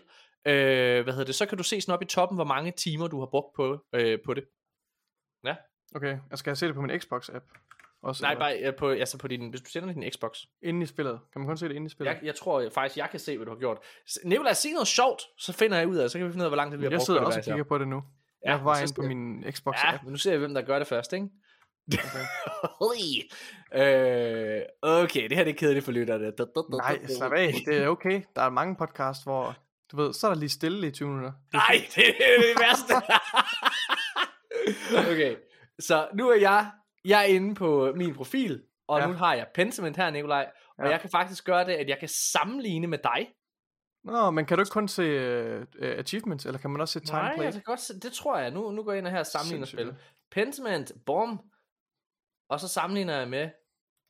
Øh, 0.47 1.03
hvad 1.03 1.13
hedder 1.13 1.25
det? 1.25 1.35
Så 1.35 1.47
kan 1.47 1.59
du 1.59 1.65
se 1.65 1.81
sådan 1.81 1.95
op 1.95 2.03
i 2.03 2.05
toppen, 2.05 2.37
hvor 2.37 2.45
mange 2.45 2.71
timer 2.71 3.07
du 3.09 3.19
har 3.19 3.27
brugt 3.27 3.55
på, 3.57 3.79
øh, 3.95 4.19
på 4.25 4.35
det. 4.35 4.45
Okay, 5.97 6.19
jeg 6.31 6.39
skal 6.39 6.51
jeg 6.51 6.59
se 6.59 6.67
det 6.67 6.75
på 6.75 6.81
min 6.81 6.91
Xbox-app? 6.91 7.74
Også, 8.05 8.23
Nej, 8.23 8.31
eller 8.31 8.45
bare 8.45 8.59
øh, 8.59 8.77
på, 8.77 8.91
altså 8.91 9.19
på 9.19 9.29
din, 9.29 9.49
hvis 9.51 9.61
du 9.61 9.71
tænder 9.71 9.93
din 9.93 10.11
Xbox. 10.13 10.39
Inden 10.63 10.83
i 10.83 10.87
spillet. 10.87 11.21
Kan 11.33 11.41
man 11.41 11.49
kun 11.49 11.57
se 11.57 11.69
det 11.69 11.75
inden 11.75 11.87
i 11.87 11.91
spillet? 11.91 12.15
Jeg, 12.15 12.25
jeg 12.25 12.35
tror 12.35 12.61
jeg, 12.61 12.73
faktisk, 12.73 12.97
jeg 12.97 13.11
kan 13.11 13.21
se, 13.21 13.37
hvad 13.37 13.47
du 13.47 13.53
har 13.53 13.59
gjort. 13.59 13.79
Nikolaj, 14.25 14.53
sig 14.53 14.73
noget 14.73 14.89
sjovt, 14.89 15.23
så 15.39 15.53
finder 15.53 15.77
jeg 15.77 15.89
ud 15.89 15.97
af, 15.97 16.11
så 16.11 16.19
kan 16.19 16.27
vi 16.27 16.33
finde 16.33 16.43
ud 16.43 16.45
af, 16.45 16.51
hvor 16.51 16.57
lang 16.57 16.71
tid 16.71 16.79
vi 16.79 16.85
har 16.85 16.91
jeg 16.91 16.99
brugt 16.99 17.07
sidder 17.07 17.21
på 17.21 17.31
det. 17.31 17.37
også 17.37 17.51
og 17.51 17.55
kigger 17.55 17.65
på 17.65 17.79
det 17.79 17.89
nu. 17.89 17.97
Ja, 17.97 18.49
jeg 18.49 18.55
er 18.55 18.59
på 18.59 18.65
vej 18.65 18.75
så 18.75 18.83
ind 18.83 18.95
på 18.95 19.03
min 19.03 19.45
Xbox-app. 19.45 19.93
Ja, 19.93 19.99
men 20.03 20.11
nu 20.13 20.19
ser 20.19 20.31
jeg, 20.31 20.39
hvem 20.39 20.55
der 20.55 20.63
gør 20.63 20.79
det 20.79 20.89
først, 20.89 21.13
ikke? 21.13 21.29
Okay. 22.81 23.21
øh, 23.81 24.63
okay, 24.83 25.29
det 25.29 25.37
her 25.37 25.45
det 25.45 25.51
er 25.51 25.59
kedeligt 25.59 25.85
for 25.85 25.93
lytterne. 25.93 26.33
Nej, 26.71 27.07
slap 27.07 27.33
af. 27.33 27.55
Det 27.67 27.77
er 27.77 27.89
okay. 27.89 28.23
Der 28.37 28.43
er 28.43 28.51
mange 28.51 28.77
podcasts, 28.77 29.25
hvor... 29.25 29.57
Du 29.93 29.97
ved, 29.97 30.13
så 30.13 30.27
er 30.27 30.33
der 30.33 30.41
lige 30.41 30.49
stille 30.49 30.87
i 30.87 30.91
20 30.91 31.09
minutter. 31.09 31.33
Det 31.33 31.55
er 31.55 31.59
Nej, 31.59 31.87
det 31.95 32.09
er 32.09 32.41
det 32.41 32.61
værste. 32.61 32.95
okay, 35.13 35.37
så 35.79 36.09
nu 36.15 36.31
er 36.31 36.41
jeg, 36.41 36.71
jeg 37.05 37.21
er 37.21 37.25
inde 37.25 37.55
på 37.55 37.93
min 37.97 38.15
profil, 38.15 38.63
og 38.89 39.01
ja. 39.01 39.07
Nu 39.07 39.13
har 39.13 39.35
jeg 39.35 39.47
Pentiment 39.55 39.97
her, 39.97 40.11
Nikolaj, 40.11 40.51
og 40.79 40.85
Ja. 40.85 40.91
jeg 40.91 41.01
kan 41.01 41.11
faktisk 41.11 41.45
gøre 41.45 41.65
det, 41.65 41.73
at 41.73 41.89
jeg 41.89 41.99
kan 41.99 42.09
sammenligne 42.09 42.87
med 42.87 42.99
dig. 42.99 43.33
Nå, 44.05 44.31
men 44.31 44.47
kan 44.47 44.57
du 44.59 44.63
ikke 44.63 44.71
kun 44.71 44.89
se 44.89 45.03
uh, 45.59 45.65
achievements, 45.81 46.47
eller 46.47 46.59
kan 46.59 46.71
man 46.71 46.81
også 46.81 46.93
se 46.93 47.01
time 47.01 47.19
Nej, 47.19 47.37
jeg 47.41 47.53
kan 47.53 47.63
godt 47.63 47.81
se, 47.81 48.01
det 48.01 48.13
tror 48.13 48.39
jeg. 48.39 48.51
Nu, 48.51 48.71
nu 48.71 48.83
går 48.83 48.93
jeg 48.93 48.99
ind 48.99 49.07
og 49.07 49.13
her 49.13 49.19
og 49.21 49.27
sammenligner 49.27 49.67
spil. 49.67 49.97
Pentiment, 50.31 50.93
bom. 51.07 51.41
Og 52.49 52.61
så 52.61 52.69
sammenligner 52.69 53.19
jeg 53.19 53.29
med 53.29 53.51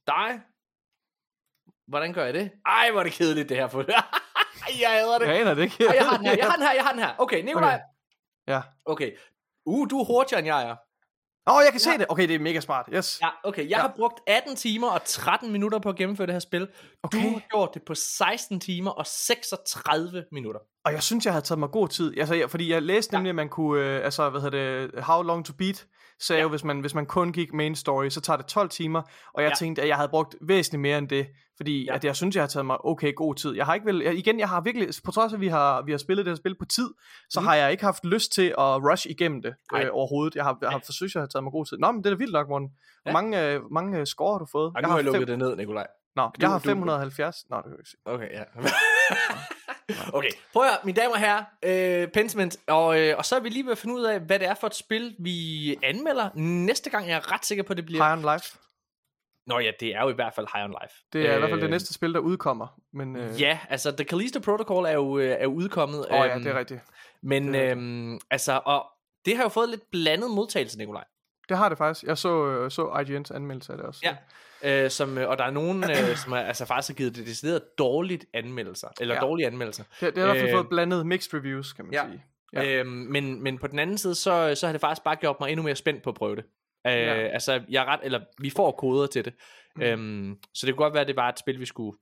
dig. 0.06 0.40
Hvordan 1.86 2.12
gør 2.12 2.24
jeg 2.24 2.34
det? 2.34 2.52
Ej, 2.66 2.90
hvor 2.90 3.00
er 3.00 3.04
det 3.04 3.12
kedeligt 3.12 3.48
det 3.48 3.56
her. 3.56 3.68
For 3.68 3.84
jeg 4.82 4.90
hader 4.90 5.18
det. 5.18 5.26
Jeg 5.26 5.40
aner 5.40 5.54
det 5.54 5.62
ikke. 5.62 5.84
Ej, 5.86 5.94
jeg 5.94 6.06
har 6.08 6.16
den 6.16 6.26
her, 6.26 6.36
jeg 6.36 6.46
har 6.46 6.56
den 6.56 6.66
her, 6.66 6.72
jeg 6.74 6.84
har 6.84 6.92
den 6.92 7.00
her. 7.00 7.14
Okay, 7.18 7.42
Nikolaj. 7.44 7.80
Ja. 8.46 8.62
Okay. 8.84 9.16
Uh, 9.66 9.90
du 9.90 10.00
er 10.00 10.04
hurtigere 10.04 10.38
end 10.38 10.46
jeg 10.46 10.68
er. 10.68 10.76
Åh, 11.46 11.56
oh, 11.56 11.62
jeg 11.64 11.72
kan 11.72 11.80
se 11.80 11.90
Ja. 11.90 11.96
det. 11.96 12.06
Okay, 12.08 12.28
det 12.28 12.34
er 12.34 12.38
mega 12.38 12.60
smart. 12.60 12.86
Yes. 12.94 13.18
Ja, 13.22 13.28
okay. 13.44 13.62
Jeg. 13.62 13.70
Ja. 13.70 13.80
har 13.80 13.92
brugt 13.96 14.20
18 14.26 14.56
timer 14.56 14.88
og 14.90 15.04
13 15.04 15.52
minutter 15.52 15.78
på 15.78 15.88
at 15.88 15.96
gennemføre 15.96 16.26
det 16.26 16.34
her 16.34 16.40
spil. 16.40 16.68
Okay. 17.02 17.18
Du 17.18 17.30
har 17.32 17.40
gjort 17.50 17.74
det 17.74 17.82
på 17.82 17.94
16 17.94 18.60
timer 18.60 18.90
og 18.90 19.06
36 19.06 20.24
minutter. 20.32 20.60
Og 20.84 20.92
jeg 20.92 21.02
synes, 21.02 21.24
jeg 21.24 21.32
havde 21.32 21.44
taget 21.44 21.58
mig 21.58 21.70
god 21.70 21.88
tid. 21.88 22.18
Altså, 22.18 22.34
jeg, 22.34 22.50
fordi 22.50 22.70
jeg 22.72 22.82
læste 22.82 23.10
Ja. 23.12 23.18
nemlig, 23.18 23.28
at 23.28 23.34
man 23.34 23.48
kunne, 23.48 23.82
øh, 23.96 24.04
altså, 24.04 24.30
hvad 24.30 24.40
hedder 24.40 24.86
det, 24.92 25.04
How 25.04 25.22
Long 25.22 25.44
to 25.46 25.52
Beat, 25.58 25.86
sagde 26.20 26.36
Ja. 26.36 26.38
ja. 26.38 26.42
jo, 26.42 26.48
hvis 26.48 26.64
man, 26.64 26.80
hvis 26.80 26.94
man 26.94 27.06
kun 27.06 27.32
gik 27.32 27.52
main 27.52 27.74
story, 27.74 28.08
så 28.08 28.20
tager 28.20 28.36
det 28.36 28.46
12 28.46 28.68
timer, 28.68 29.02
og 29.34 29.42
jeg 29.42 29.42
Ja. 29.42 29.48
ja. 29.48 29.54
tænkte, 29.54 29.82
at 29.82 29.88
jeg 29.88 29.96
havde 29.96 30.08
brugt 30.08 30.34
væsentligt 30.40 30.80
mere 30.80 30.98
end 30.98 31.08
det, 31.08 31.26
fordi 31.56 31.84
Ja. 31.84 31.92
ja. 31.92 31.96
at 31.96 32.04
jeg 32.04 32.16
synes, 32.16 32.34
jeg 32.36 32.42
har 32.42 32.48
taget 32.48 32.66
mig 32.66 32.84
okay 32.84 33.14
god 33.14 33.34
tid. 33.34 33.54
Jeg 33.54 33.66
har 33.66 33.74
ikke 33.74 33.86
vel, 33.86 33.98
jeg, 33.98 34.14
igen, 34.14 34.38
jeg 34.38 34.48
har 34.48 34.60
virkelig, 34.60 34.88
på 35.04 35.10
trods 35.10 35.32
af, 35.32 35.36
at 35.36 35.40
vi 35.40 35.48
har, 35.48 35.82
vi 35.82 35.90
har 35.90 35.98
spillet 35.98 36.26
det 36.26 36.30
her 36.30 36.36
spil 36.36 36.56
på 36.58 36.64
tid, 36.64 36.88
så 37.30 37.40
mm. 37.40 37.46
har 37.46 37.54
jeg 37.54 37.70
ikke 37.70 37.84
haft 37.84 38.04
lyst 38.04 38.32
til 38.32 38.46
at 38.48 38.82
rush 38.90 39.06
igennem 39.10 39.42
det 39.42 39.54
øh, 39.74 39.86
overhovedet. 39.92 40.34
Jeg 40.34 40.44
har, 40.44 40.58
jeg 40.62 40.70
har 40.70 40.80
forsøgt, 40.84 41.10
at 41.10 41.14
jeg 41.14 41.22
har 41.22 41.26
taget 41.26 41.42
mig 41.44 41.52
god 41.52 41.66
tid. 41.66 41.76
Nå, 41.78 41.92
men 41.92 41.98
det 42.04 42.06
er 42.06 42.14
da 42.14 42.18
vildt 42.18 42.32
nok, 42.32 42.48
Morten. 42.48 42.68
Hvor 43.02 43.10
Ja. 43.10 43.12
mange, 43.12 43.46
øh, 43.48 43.60
mange 43.72 43.98
øh, 43.98 44.06
score 44.06 44.32
har 44.32 44.38
du 44.38 44.46
fået? 44.52 44.72
Og 44.76 44.82
nu 44.82 44.88
har 44.88 44.96
jeg 44.96 45.04
fem- 45.04 45.12
lukket 45.12 45.28
det 45.28 45.38
ned, 45.38 45.56
Nikolaj. 45.56 45.86
Nå, 46.16 46.22
Du- 46.22 46.30
jeg 46.40 46.48
har 46.50 46.58
du- 46.58 46.62
570. 46.64 47.44
Nå, 47.50 47.56
det 47.56 47.64
kan 47.64 47.72
jeg 47.72 47.78
ikke 47.78 47.90
se. 47.90 47.96
Okay, 48.04 48.30
ja. 48.32 48.44
okay, 50.12 50.30
prøv 50.52 50.62
at 50.62 50.68
høre, 50.68 50.78
mine 50.84 50.96
damer 50.96 51.12
og 51.14 51.20
herrer, 51.20 51.44
øh, 52.02 52.08
Pentiment, 52.08 52.56
og, 52.66 53.00
øh, 53.00 53.18
og 53.18 53.24
så 53.24 53.36
er 53.36 53.40
vi 53.40 53.48
lige 53.48 53.64
ved 53.64 53.72
at 53.72 53.78
finde 53.78 53.94
ud 53.94 54.02
af, 54.02 54.20
hvad 54.20 54.38
det 54.38 54.48
er 54.48 54.54
for 54.54 54.66
et 54.66 54.74
spil, 54.74 55.16
vi 55.18 55.76
anmelder 55.82 56.28
næste 56.34 56.90
gang. 56.90 57.08
Jeg 57.08 57.16
er 57.16 57.32
ret 57.32 57.46
sikker 57.46 57.64
på, 57.64 57.72
at 57.72 57.76
det 57.76 57.86
bliver... 57.86 58.04
High 58.04 58.24
on 58.24 58.34
Life. 58.34 58.58
Nå 59.46 59.58
ja, 59.58 59.70
det 59.80 59.94
er 59.94 60.02
jo 60.02 60.08
i 60.08 60.12
hvert 60.12 60.34
fald 60.34 60.46
High 60.54 60.64
on 60.64 60.74
Life. 60.82 60.94
Det 61.12 61.26
er 61.26 61.30
øh, 61.30 61.36
i 61.36 61.38
hvert 61.38 61.50
fald 61.50 61.60
det 61.60 61.66
Øh, 61.66 61.70
næste 61.70 61.94
spil, 61.94 62.14
der 62.14 62.20
udkommer. 62.20 62.66
Men, 62.92 63.16
øh, 63.16 63.40
Ja, 63.40 63.58
altså 63.70 63.92
The 63.92 64.04
Callisto 64.04 64.40
Protocol 64.40 64.84
er 64.84 64.92
jo, 64.92 65.18
øh, 65.18 65.30
er 65.30 65.42
jo 65.42 65.52
udkommet. 65.52 66.06
Åh 66.10 66.20
oh, 66.20 66.26
ja, 66.26 66.34
øhm, 66.34 66.44
det 66.44 66.52
er 66.52 66.58
rigtigt. 66.58 66.80
Men 67.22 67.54
det 67.54 67.62
er 67.62 67.70
øhm, 67.70 68.18
altså, 68.30 68.60
og 68.64 68.86
det 69.24 69.36
har 69.36 69.42
jo 69.42 69.48
fået 69.48 69.68
lidt 69.68 69.90
blandet 69.90 70.30
modtagelse, 70.30 70.78
Nikolaj. 70.78 71.04
Det 71.48 71.56
har 71.56 71.68
det 71.68 71.78
faktisk. 71.78 72.04
Jeg 72.06 72.18
så, 72.18 72.46
øh, 72.46 72.70
så 72.70 72.82
IGN's 72.86 73.34
anmeldelse 73.36 73.72
af 73.72 73.78
det 73.78 73.86
også. 73.86 74.00
Ja. 74.04 74.16
Øh, 74.84 74.90
som, 74.90 75.18
øh, 75.18 75.28
og 75.28 75.38
der 75.38 75.44
er 75.44 75.50
nogen, 75.50 75.84
øh, 75.84 76.16
som 76.24 76.32
er, 76.32 76.36
altså 76.36 76.64
faktisk 76.64 76.88
har 76.88 76.94
givet 76.94 77.16
det 77.16 77.26
decideret 77.26 77.62
dårligt 77.78 78.24
anmeldelser, 78.34 78.88
eller 79.00 79.14
ja. 79.14 79.20
Dårlige 79.20 79.46
anmeldelser. 79.46 79.84
Det, 80.00 80.14
det 80.14 80.22
har 80.22 80.22
i 80.22 80.26
hvert 80.32 80.36
fald 80.40 80.48
Øh, 80.50 80.54
fået 80.56 80.68
blandet 80.68 81.06
mixed 81.06 81.34
reviews, 81.34 81.72
kan 81.72 81.84
man 81.84 81.94
ja. 81.94 82.04
sige. 82.06 82.24
Ja. 82.52 82.64
Øhm, 82.80 82.88
men, 82.88 83.42
men 83.42 83.58
på 83.58 83.66
den 83.66 83.78
anden 83.78 83.98
side, 83.98 84.14
så, 84.14 84.54
så 84.54 84.66
har 84.66 84.72
det 84.72 84.80
faktisk 84.80 85.04
bare 85.04 85.16
gjort 85.16 85.36
mig 85.40 85.50
endnu 85.50 85.62
mere 85.62 85.76
spændt 85.76 86.02
på 86.02 86.10
at 86.10 86.16
prøve 86.16 86.36
det. 86.36 86.44
Øh, 86.86 86.92
Ja. 86.92 87.14
Altså, 87.14 87.62
jeg 87.68 87.80
er 87.82 87.86
ret, 87.86 88.00
eller 88.02 88.20
vi 88.38 88.50
får 88.50 88.70
koder 88.70 89.06
til 89.06 89.24
det. 89.24 89.34
Mm. 89.76 89.82
Øhm, 89.82 90.36
så 90.54 90.66
det 90.66 90.74
kunne 90.74 90.84
godt 90.84 90.94
være, 90.94 91.00
at 91.00 91.08
det 91.08 91.16
var 91.16 91.28
et 91.28 91.38
spil, 91.38 91.60
vi 91.60 91.66
skulle 91.66 91.98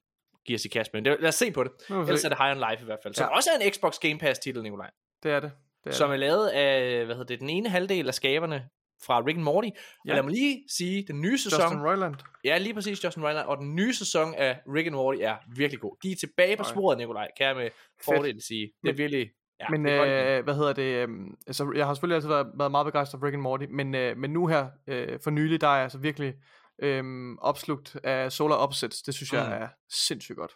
give 0.47 0.57
os 0.57 0.65
i 0.65 0.69
kast 0.69 0.91
med. 0.95 1.01
Men 1.03 1.13
det, 1.13 1.21
lad 1.21 1.29
os 1.29 1.35
se 1.35 1.51
på 1.53 1.65
det. 1.65 1.73
Vi 1.89 1.95
Ellers 1.95 2.25
er 2.25 2.29
det 2.29 2.39
High 2.39 2.51
on 2.57 2.71
Life 2.71 2.83
i 2.83 2.85
hvert 2.85 2.99
fald. 3.03 3.15
Som 3.15 3.25
Ja. 3.31 3.37
også 3.37 3.51
er 3.61 3.65
en 3.65 3.73
Xbox 3.73 3.99
Game 3.99 4.19
Pass 4.19 4.39
titel, 4.41 4.63
Nikolaj. 4.63 4.91
Det 5.23 5.33
er 5.33 5.41
det. 5.41 5.53
det 5.85 5.91
er 5.91 5.95
Som 5.95 6.09
det. 6.11 6.15
er 6.15 6.19
lavet 6.19 6.49
af, 6.49 7.05
hvad 7.05 7.15
hedder 7.17 7.27
det, 7.29 7.41
den 7.41 7.51
ene 7.51 7.69
halvdel 7.69 8.09
af 8.09 8.15
skaberne 8.15 8.69
fra 9.07 9.21
Rick 9.21 9.37
and 9.37 9.45
Morty. 9.45 9.69
Ja. 10.07 10.11
Og 10.11 10.15
lad 10.15 10.23
mig 10.23 10.33
lige 10.33 10.65
sige, 10.69 11.05
den 11.09 11.21
nye 11.21 11.39
sæson... 11.39 11.61
Justin 11.63 11.81
Roiland. 11.83 12.15
Ja, 12.45 12.59
lige 12.59 12.75
præcis 12.75 13.05
Justin 13.05 13.23
Roiland. 13.23 13.47
Og 13.47 13.57
den 13.57 13.75
nye 13.75 13.95
sæson 13.95 14.35
af 14.35 14.61
Rick 14.75 14.87
and 14.87 14.95
Morty 14.95 15.19
er 15.23 15.37
virkelig 15.57 15.81
god. 15.81 15.97
De 16.03 16.13
er 16.13 16.17
tilbage 16.17 16.57
på 16.57 16.65
sporet, 16.65 16.99
Nikolaj, 16.99 17.29
kan 17.37 17.47
jeg 17.47 17.57
med 17.57 17.69
fordel 18.05 18.43
sige. 18.43 18.73
Det 18.83 18.91
er 18.91 18.95
virkelig... 18.95 19.31
Ja, 19.61 19.69
men 19.69 19.87
er 19.87 20.39
øh, 20.39 20.45
hvad 20.45 20.55
hedder 20.55 20.73
det? 20.73 20.83
Øh, 20.83 21.09
altså, 21.47 21.73
jeg 21.77 21.87
har 21.87 21.95
selvfølgelig 21.95 22.15
altid 22.15 22.29
været, 22.29 22.47
været 22.59 22.71
meget 22.71 22.85
begejstret 22.85 23.21
for 23.21 23.27
Rick 23.27 23.35
and 23.35 23.43
Morty, 23.43 23.65
men, 23.71 23.95
øh, 23.95 24.17
men 24.17 24.31
nu 24.31 24.47
her, 24.47 24.67
øh, 24.87 25.19
for 25.25 25.31
nylig, 25.31 25.61
der 25.61 25.69
er 25.69 25.75
jeg 25.75 25.83
altså 25.83 25.99
virkelig 25.99 26.35
øh, 26.83 27.05
opslugt 27.41 27.97
af 28.05 28.33
Solar 28.33 28.57
Opposites. 28.57 29.03
Det 29.03 29.15
synes 29.15 29.33
jeg 29.33 29.47
Mm. 29.47 29.53
er 29.53 29.69
sindssygt 29.91 30.37
godt. 30.39 30.53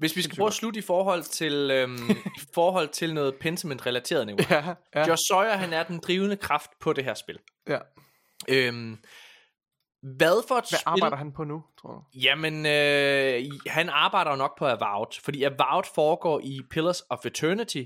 Hvis 0.00 0.16
vi 0.16 0.22
skal 0.22 0.36
prøve 0.36 0.46
at 0.46 0.52
slutte 0.52 0.78
i 0.78 0.82
forhold 0.82 1.22
til, 1.22 1.70
øhm, 1.70 2.10
i 2.10 2.40
forhold 2.54 2.88
til 2.88 3.14
noget 3.14 3.34
Pentiment-relateret 3.34 4.26
niveau. 4.26 4.46
Ja, 4.50 4.74
ja, 4.94 5.08
Josh 5.08 5.22
Sawyer, 5.28 5.52
han 5.56 5.72
er 5.72 5.82
den 5.82 5.98
drivende 5.98 6.36
kraft 6.36 6.70
på 6.80 6.92
det 6.92 7.04
her 7.04 7.14
spil. 7.14 7.38
ja. 7.68 7.78
Øhm, 8.48 8.98
hvad 10.02 10.48
for 10.48 10.54
et 10.54 10.64
Hvad 10.70 10.78
spil... 10.78 10.82
arbejder 10.86 11.16
han 11.16 11.32
på 11.32 11.44
nu, 11.44 11.62
tror 11.80 11.92
du? 11.92 12.02
Jamen, 12.14 12.66
øh, 12.66 13.42
han 13.66 13.88
arbejder 13.88 14.36
nok 14.36 14.58
på 14.58 14.66
Avowed, 14.66 15.20
fordi 15.24 15.42
Avowed 15.42 15.84
foregår 15.94 16.40
i 16.44 16.60
Pillars 16.70 17.02
of 17.10 17.26
Eternity, 17.26 17.84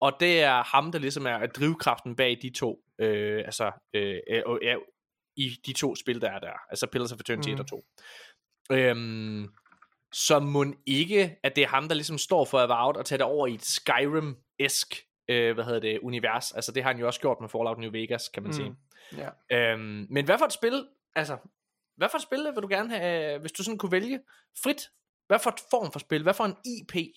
og 0.00 0.12
det 0.20 0.40
er 0.42 0.62
ham, 0.62 0.92
der 0.92 0.98
ligesom 0.98 1.26
er 1.26 1.46
drivkraften 1.46 2.16
bag 2.16 2.38
de 2.42 2.50
to, 2.50 2.78
øh, 3.00 3.42
altså, 3.44 3.72
øh, 3.94 4.16
øh, 4.30 4.42
øh, 4.62 4.76
i 5.36 5.48
de 5.66 5.72
to 5.72 5.94
spil, 5.94 6.20
der 6.20 6.30
er 6.30 6.38
der, 6.38 6.52
altså 6.70 6.86
Pillars 6.86 7.12
of 7.12 7.20
Eternity 7.20 7.48
Mm. 7.48 7.54
1 7.54 7.60
og 7.60 7.66
2. 7.66 7.84
Øhm, 8.72 9.48
så 10.14 10.38
må 10.40 10.64
ikke, 10.86 11.36
at 11.42 11.56
det 11.56 11.64
er 11.64 11.68
ham, 11.68 11.88
der 11.88 11.94
ligesom 11.94 12.18
står 12.18 12.44
for 12.44 12.58
Avowed 12.58 12.96
og 12.96 13.06
tager 13.06 13.18
det 13.18 13.26
over 13.26 13.46
i 13.46 13.54
et 13.54 13.62
Skyrim-esk, 13.64 15.06
øh, 15.28 15.54
hvad 15.54 15.64
hedder 15.64 15.80
det, 15.80 15.98
univers. 16.02 16.52
Altså 16.52 16.72
det 16.72 16.82
har 16.82 16.90
han 16.90 17.00
jo 17.00 17.06
også 17.06 17.20
gjort 17.20 17.40
med 17.40 17.48
Fallout 17.48 17.78
New 17.78 17.90
Vegas, 17.90 18.28
kan 18.28 18.42
man 18.42 18.50
Mm. 18.50 18.52
sige. 18.52 18.76
Ja. 19.50 19.72
Øhm, 19.72 20.06
men 20.10 20.24
hvad 20.24 20.38
for 20.38 20.44
et 20.44 20.52
spil, 20.52 20.86
altså, 21.14 21.36
hvad 21.96 22.08
for 22.08 22.18
et 22.18 22.22
spil 22.22 22.38
vil 22.54 22.62
du 22.62 22.68
gerne 22.68 22.98
have, 22.98 23.38
hvis 23.38 23.52
du 23.52 23.62
sådan 23.62 23.78
kunne 23.78 23.92
vælge 23.92 24.20
frit? 24.62 24.90
Hvad 25.26 25.38
for 25.38 25.50
et 25.50 25.60
form 25.70 25.92
for 25.92 25.98
spil? 25.98 26.22
Hvad 26.22 26.34
for 26.34 26.44
en 26.44 26.56
IP 26.64 27.14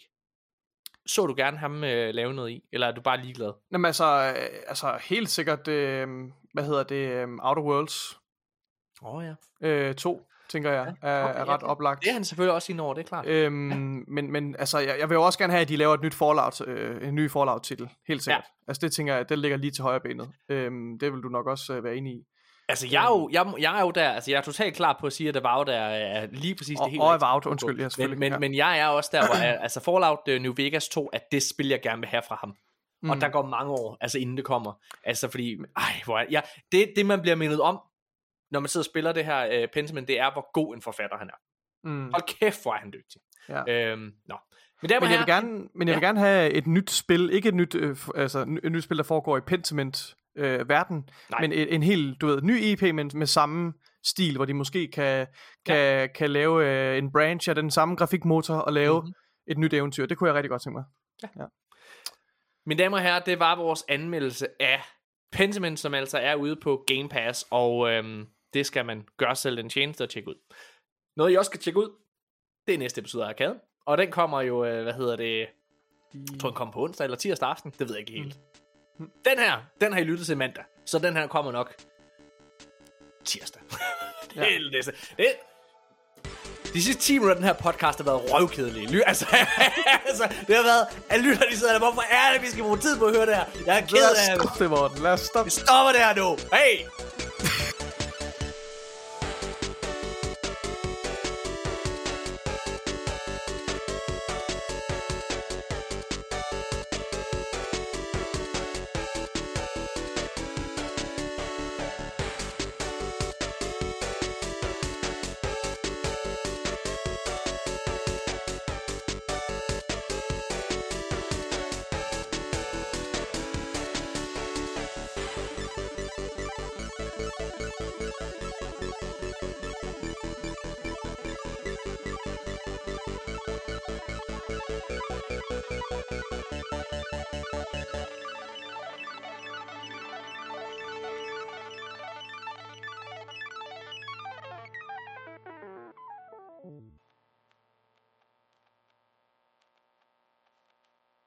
så 1.06 1.26
du 1.26 1.34
gerne 1.38 1.58
ham 1.58 1.84
øh, 1.84 2.14
lave 2.14 2.34
noget 2.34 2.52
i? 2.52 2.64
Eller 2.72 2.88
er 2.88 2.92
du 2.92 3.02
bare 3.02 3.22
ligeglad? 3.22 3.54
Jamen 3.72 3.86
altså, 3.86 4.34
øh, 4.38 4.60
altså 4.68 5.00
helt 5.04 5.30
sikkert, 5.30 5.68
øh, 5.68 6.08
hvad 6.54 6.64
hedder 6.64 6.84
det, 6.84 7.08
øh, 7.08 7.28
Outer 7.42 7.62
Worlds 7.64 8.20
Åh 9.02 9.16
oh, 9.16 9.26
ja. 9.26 9.68
øh, 9.68 9.96
2, 9.96 10.28
tænker 10.50 10.72
jeg, 10.72 10.82
er, 11.02 11.24
okay, 11.24 11.34
er 11.36 11.40
ja, 11.40 11.44
ret 11.44 11.60
det- 11.62 11.70
oplagt. 11.70 12.02
Det 12.04 12.10
er 12.10 12.14
han 12.14 12.26
selvfølgelig 12.26 12.54
også 12.54 12.72
inde 12.72 12.84
over, 12.84 12.94
det 12.94 13.04
er 13.04 13.08
klart. 13.08 13.26
Øhm, 13.28 14.04
men, 14.08 14.32
men 14.32 14.56
altså, 14.60 14.80
jeg, 14.80 14.96
jeg 15.00 15.10
vil 15.10 15.16
jo 15.16 15.24
også 15.24 15.40
gerne 15.40 15.54
have, 15.54 15.62
at 15.62 15.70
de 15.70 15.76
laver 15.76 15.94
et 15.94 16.02
nyt 16.02 16.14
Fallout, 16.16 16.62
øh, 16.68 17.08
en 17.08 17.16
ny 17.16 17.32
Fallout-titel, 17.32 17.90
helt 18.08 18.24
sikkert. 18.24 18.44
Ja. 18.48 18.64
Altså 18.68 18.82
det 18.82 18.92
tænker 18.94 19.16
jeg, 19.16 19.30
det 19.30 19.40
ligger 19.40 19.58
lige 19.58 19.72
til 19.72 19.84
højre 19.84 20.00
benet. 20.00 20.30
Øhm, 20.50 21.00
det 21.00 21.14
vil 21.14 21.22
du 21.22 21.30
nok 21.30 21.48
også 21.48 21.74
øh, 21.74 21.84
være 21.84 21.96
enig 21.96 22.14
i. 22.14 22.24
Altså, 22.70 22.88
jeg 22.92 23.04
er, 23.06 23.10
jo, 23.10 23.30
jeg, 23.32 23.54
jeg 23.60 23.78
er 23.80 23.82
jo 23.82 23.92
der, 23.92 24.10
altså 24.10 24.32
jeg 24.32 24.38
er 24.38 24.42
totalt 24.42 24.76
klar 24.76 24.98
på 25.00 25.08
at 25.08 25.14
sige, 25.14 25.30
at 25.30 25.36
Avowed 25.38 25.68
er, 25.68 25.74
er 25.74 26.28
lige 26.32 26.56
præcis 26.56 26.80
Og, 26.80 26.86
det 26.86 26.92
helt 26.92 27.02
og. 27.04 27.14
Avowed, 27.14 27.46
undskyld, 27.46 27.80
ja, 27.82 27.90
selvfølgelig. 27.90 28.20
Men, 28.20 28.32
men, 28.32 28.40
men 28.40 28.56
jeg 28.56 28.80
er 28.80 28.88
også 28.88 29.10
der, 29.14 29.26
hvor 29.28 29.36
jeg, 29.46 29.60
altså 29.62 29.80
Fallout 29.80 30.20
uh, 30.30 30.42
New 30.42 30.54
Vegas 30.58 30.90
2 30.90 31.10
er 31.14 31.20
det 31.32 31.44
spil, 31.44 31.68
jeg 31.68 31.82
gerne 31.82 32.00
vil 32.00 32.10
have 32.10 32.22
fra 32.28 32.38
ham. 32.42 32.54
Mm. 33.04 33.10
Og 33.10 33.22
der 33.22 33.30
går 33.30 33.46
mange 33.46 33.72
år, 33.72 33.98
altså 34.02 34.20
inden 34.20 34.38
det 34.38 34.46
kommer. 34.46 34.74
Altså 35.04 35.28
fordi, 35.30 35.58
ej, 35.78 35.84
hvor 36.06 36.20
er, 36.20 36.26
ja, 36.32 36.42
det, 36.72 36.94
det 36.96 37.06
man 37.06 37.22
bliver 37.22 37.36
mindet 37.36 37.62
om, 37.62 37.80
når 38.52 38.60
man 38.60 38.68
sidder 38.70 38.82
og 38.82 38.86
spiller 38.86 39.12
det 39.12 39.26
her 39.26 39.64
uh, 39.64 39.70
Pentiment, 39.74 40.08
det 40.08 40.20
er, 40.20 40.32
hvor 40.34 40.52
god 40.54 40.76
en 40.76 40.82
forfatter 40.82 41.18
han 41.18 41.28
er. 41.30 41.38
Mm, 41.84 42.04
Hold 42.12 42.40
kæft, 42.40 42.62
hvor 42.64 42.74
er 42.74 42.78
han 42.80 42.94
dygtig. 42.94 43.22
ja. 43.50 43.92
Øhm, 43.92 44.12
nå. 44.26 44.36
Men, 44.82 44.90
der 44.90 45.00
Men 45.00 45.10
jeg 45.12 45.20
vil 45.20 45.28
gerne, 45.28 45.50
men 45.76 45.88
jeg 45.88 45.96
vil 45.96 46.02
Ja. 46.02 46.08
gerne 46.08 46.20
have 46.20 46.52
et 46.52 46.68
nyt 46.68 46.90
spil, 46.92 47.30
ikke 47.34 47.50
et 47.50 47.56
nyt, 47.56 47.76
øh, 47.76 47.98
altså 48.16 48.58
et 48.64 48.72
nyt 48.72 48.84
spil, 48.84 48.98
der 48.98 49.04
foregår 49.04 49.38
i 49.38 49.42
Pentiment 49.42 50.16
øh, 50.38 50.70
verden, 50.70 51.10
Nej. 51.30 51.42
men 51.42 51.52
et, 51.52 51.74
en 51.76 51.84
helt, 51.84 52.22
du 52.22 52.28
ved, 52.28 52.42
ny 52.42 52.52
EP, 52.62 52.82
men 52.96 53.12
med 53.14 53.28
samme 53.28 53.74
stil, 54.06 54.36
hvor 54.36 54.46
de 54.46 54.54
måske 54.54 54.88
kan, 54.94 55.28
kan, 55.66 55.76
ja. 55.76 56.08
kan 56.08 56.30
lave 56.30 56.66
øh, 56.92 56.98
en 56.98 57.12
branch 57.12 57.50
af 57.50 57.56
den 57.56 57.72
samme 57.72 57.96
grafikmotor 57.96 58.56
og 58.56 58.74
lave 58.74 59.00
Mhm. 59.00 59.06
mm-hmm. 59.06 59.52
et 59.52 59.58
nyt 59.58 59.74
eventyr. 59.74 60.06
Det 60.06 60.18
kunne 60.18 60.28
jeg 60.28 60.36
rigtig 60.36 60.50
godt 60.50 60.62
tænke 60.64 60.76
mig. 60.78 60.84
Mine 62.66 62.84
damer 62.84 62.98
og 62.98 63.04
herrer, 63.04 63.20
det 63.20 63.40
var 63.40 63.56
vores 63.56 63.86
anmeldelse 63.90 64.48
af 64.60 64.82
Pentiment, 65.32 65.80
som 65.80 65.94
altså 65.94 66.18
er 66.18 66.36
ude 66.36 66.56
på 66.56 66.84
Game 66.88 67.10
Pass, 67.10 67.46
og 67.52 67.90
øhm, 67.92 68.26
det 68.54 68.66
skal 68.66 68.86
man 68.86 69.06
gøre 69.18 69.36
selv 69.36 69.58
den 69.58 69.70
tjeneste 69.70 70.04
at 70.04 70.10
tjekke 70.10 70.30
ud. 70.30 70.36
Noget, 71.18 71.34
I 71.34 71.36
også 71.36 71.50
skal 71.50 71.60
tjekke 71.60 71.80
ud, 71.80 71.90
det 72.68 72.74
er 72.74 72.78
næste 72.78 73.00
episode 73.02 73.24
af 73.24 73.28
Arcade, 73.30 73.60
og 73.86 73.98
den 73.98 74.12
kommer 74.12 74.42
jo, 74.42 74.66
øh, 74.66 74.84
hvad 74.84 74.94
hedder 74.94 75.16
det, 75.16 75.40
jeg 76.14 76.40
tror 76.40 76.50
den 76.50 76.56
kommer 76.56 76.74
på 76.74 76.84
onsdag 76.84 77.06
eller 77.06 77.18
tirsdag 77.18 77.50
aften, 77.50 77.72
det 77.72 77.80
ved 77.80 77.96
jeg 77.96 78.00
ikke 78.00 78.12
helt. 78.12 78.40
Den 79.00 79.40
her, 79.40 79.62
den 79.82 79.94
har 79.94 80.00
I 80.00 80.04
lyttet 80.04 80.26
til 80.26 80.38
mandag, 80.38 80.64
så 80.86 81.00
den 81.00 81.18
her 81.18 81.28
kommer 81.28 81.52
nok 81.52 81.76
tirsdag. 83.26 83.62
det, 84.34 84.38
er 84.38 84.60
det, 84.72 84.86
det, 84.86 85.14
det, 85.18 85.26
de 86.74 86.84
sidste 86.84 87.02
10 87.02 87.14
minutter 87.14 87.36
af 87.36 87.36
den 87.36 87.46
her 87.46 87.54
podcast 87.54 87.98
har 87.98 88.06
været 88.06 88.22
røvkedelige. 88.34 88.88
Ly- 88.88 89.02
altså, 89.06 89.26
altså, 90.10 90.24
det 90.48 90.56
har 90.56 90.64
været, 90.64 90.88
at 91.10 91.20
lytter 91.20 91.50
de 91.50 91.58
sidder 91.58 91.74
der, 91.74 91.80
hvorfor 91.80 92.02
er 92.02 92.34
det, 92.34 92.42
vi 92.42 92.48
skal 92.48 92.64
bruge 92.64 92.78
tid 92.78 93.00
på 93.00 93.06
at 93.06 93.16
høre 93.16 93.26
det 93.26 93.36
her? 93.36 93.46
Jeg 93.66 93.78
er 93.78 93.86
ked 93.86 93.98
af 94.30 94.38
det. 94.40 94.44
Stop 94.44 94.60
det, 94.60 94.70
Morten. 94.70 95.04
Lad 95.04 95.12
os 95.12 95.20
stoppe. 95.20 95.46
Vi 95.46 95.52
stopper 95.52 95.92
der 95.92 96.16
nu. 96.16 96.38
Hey! 96.54 97.07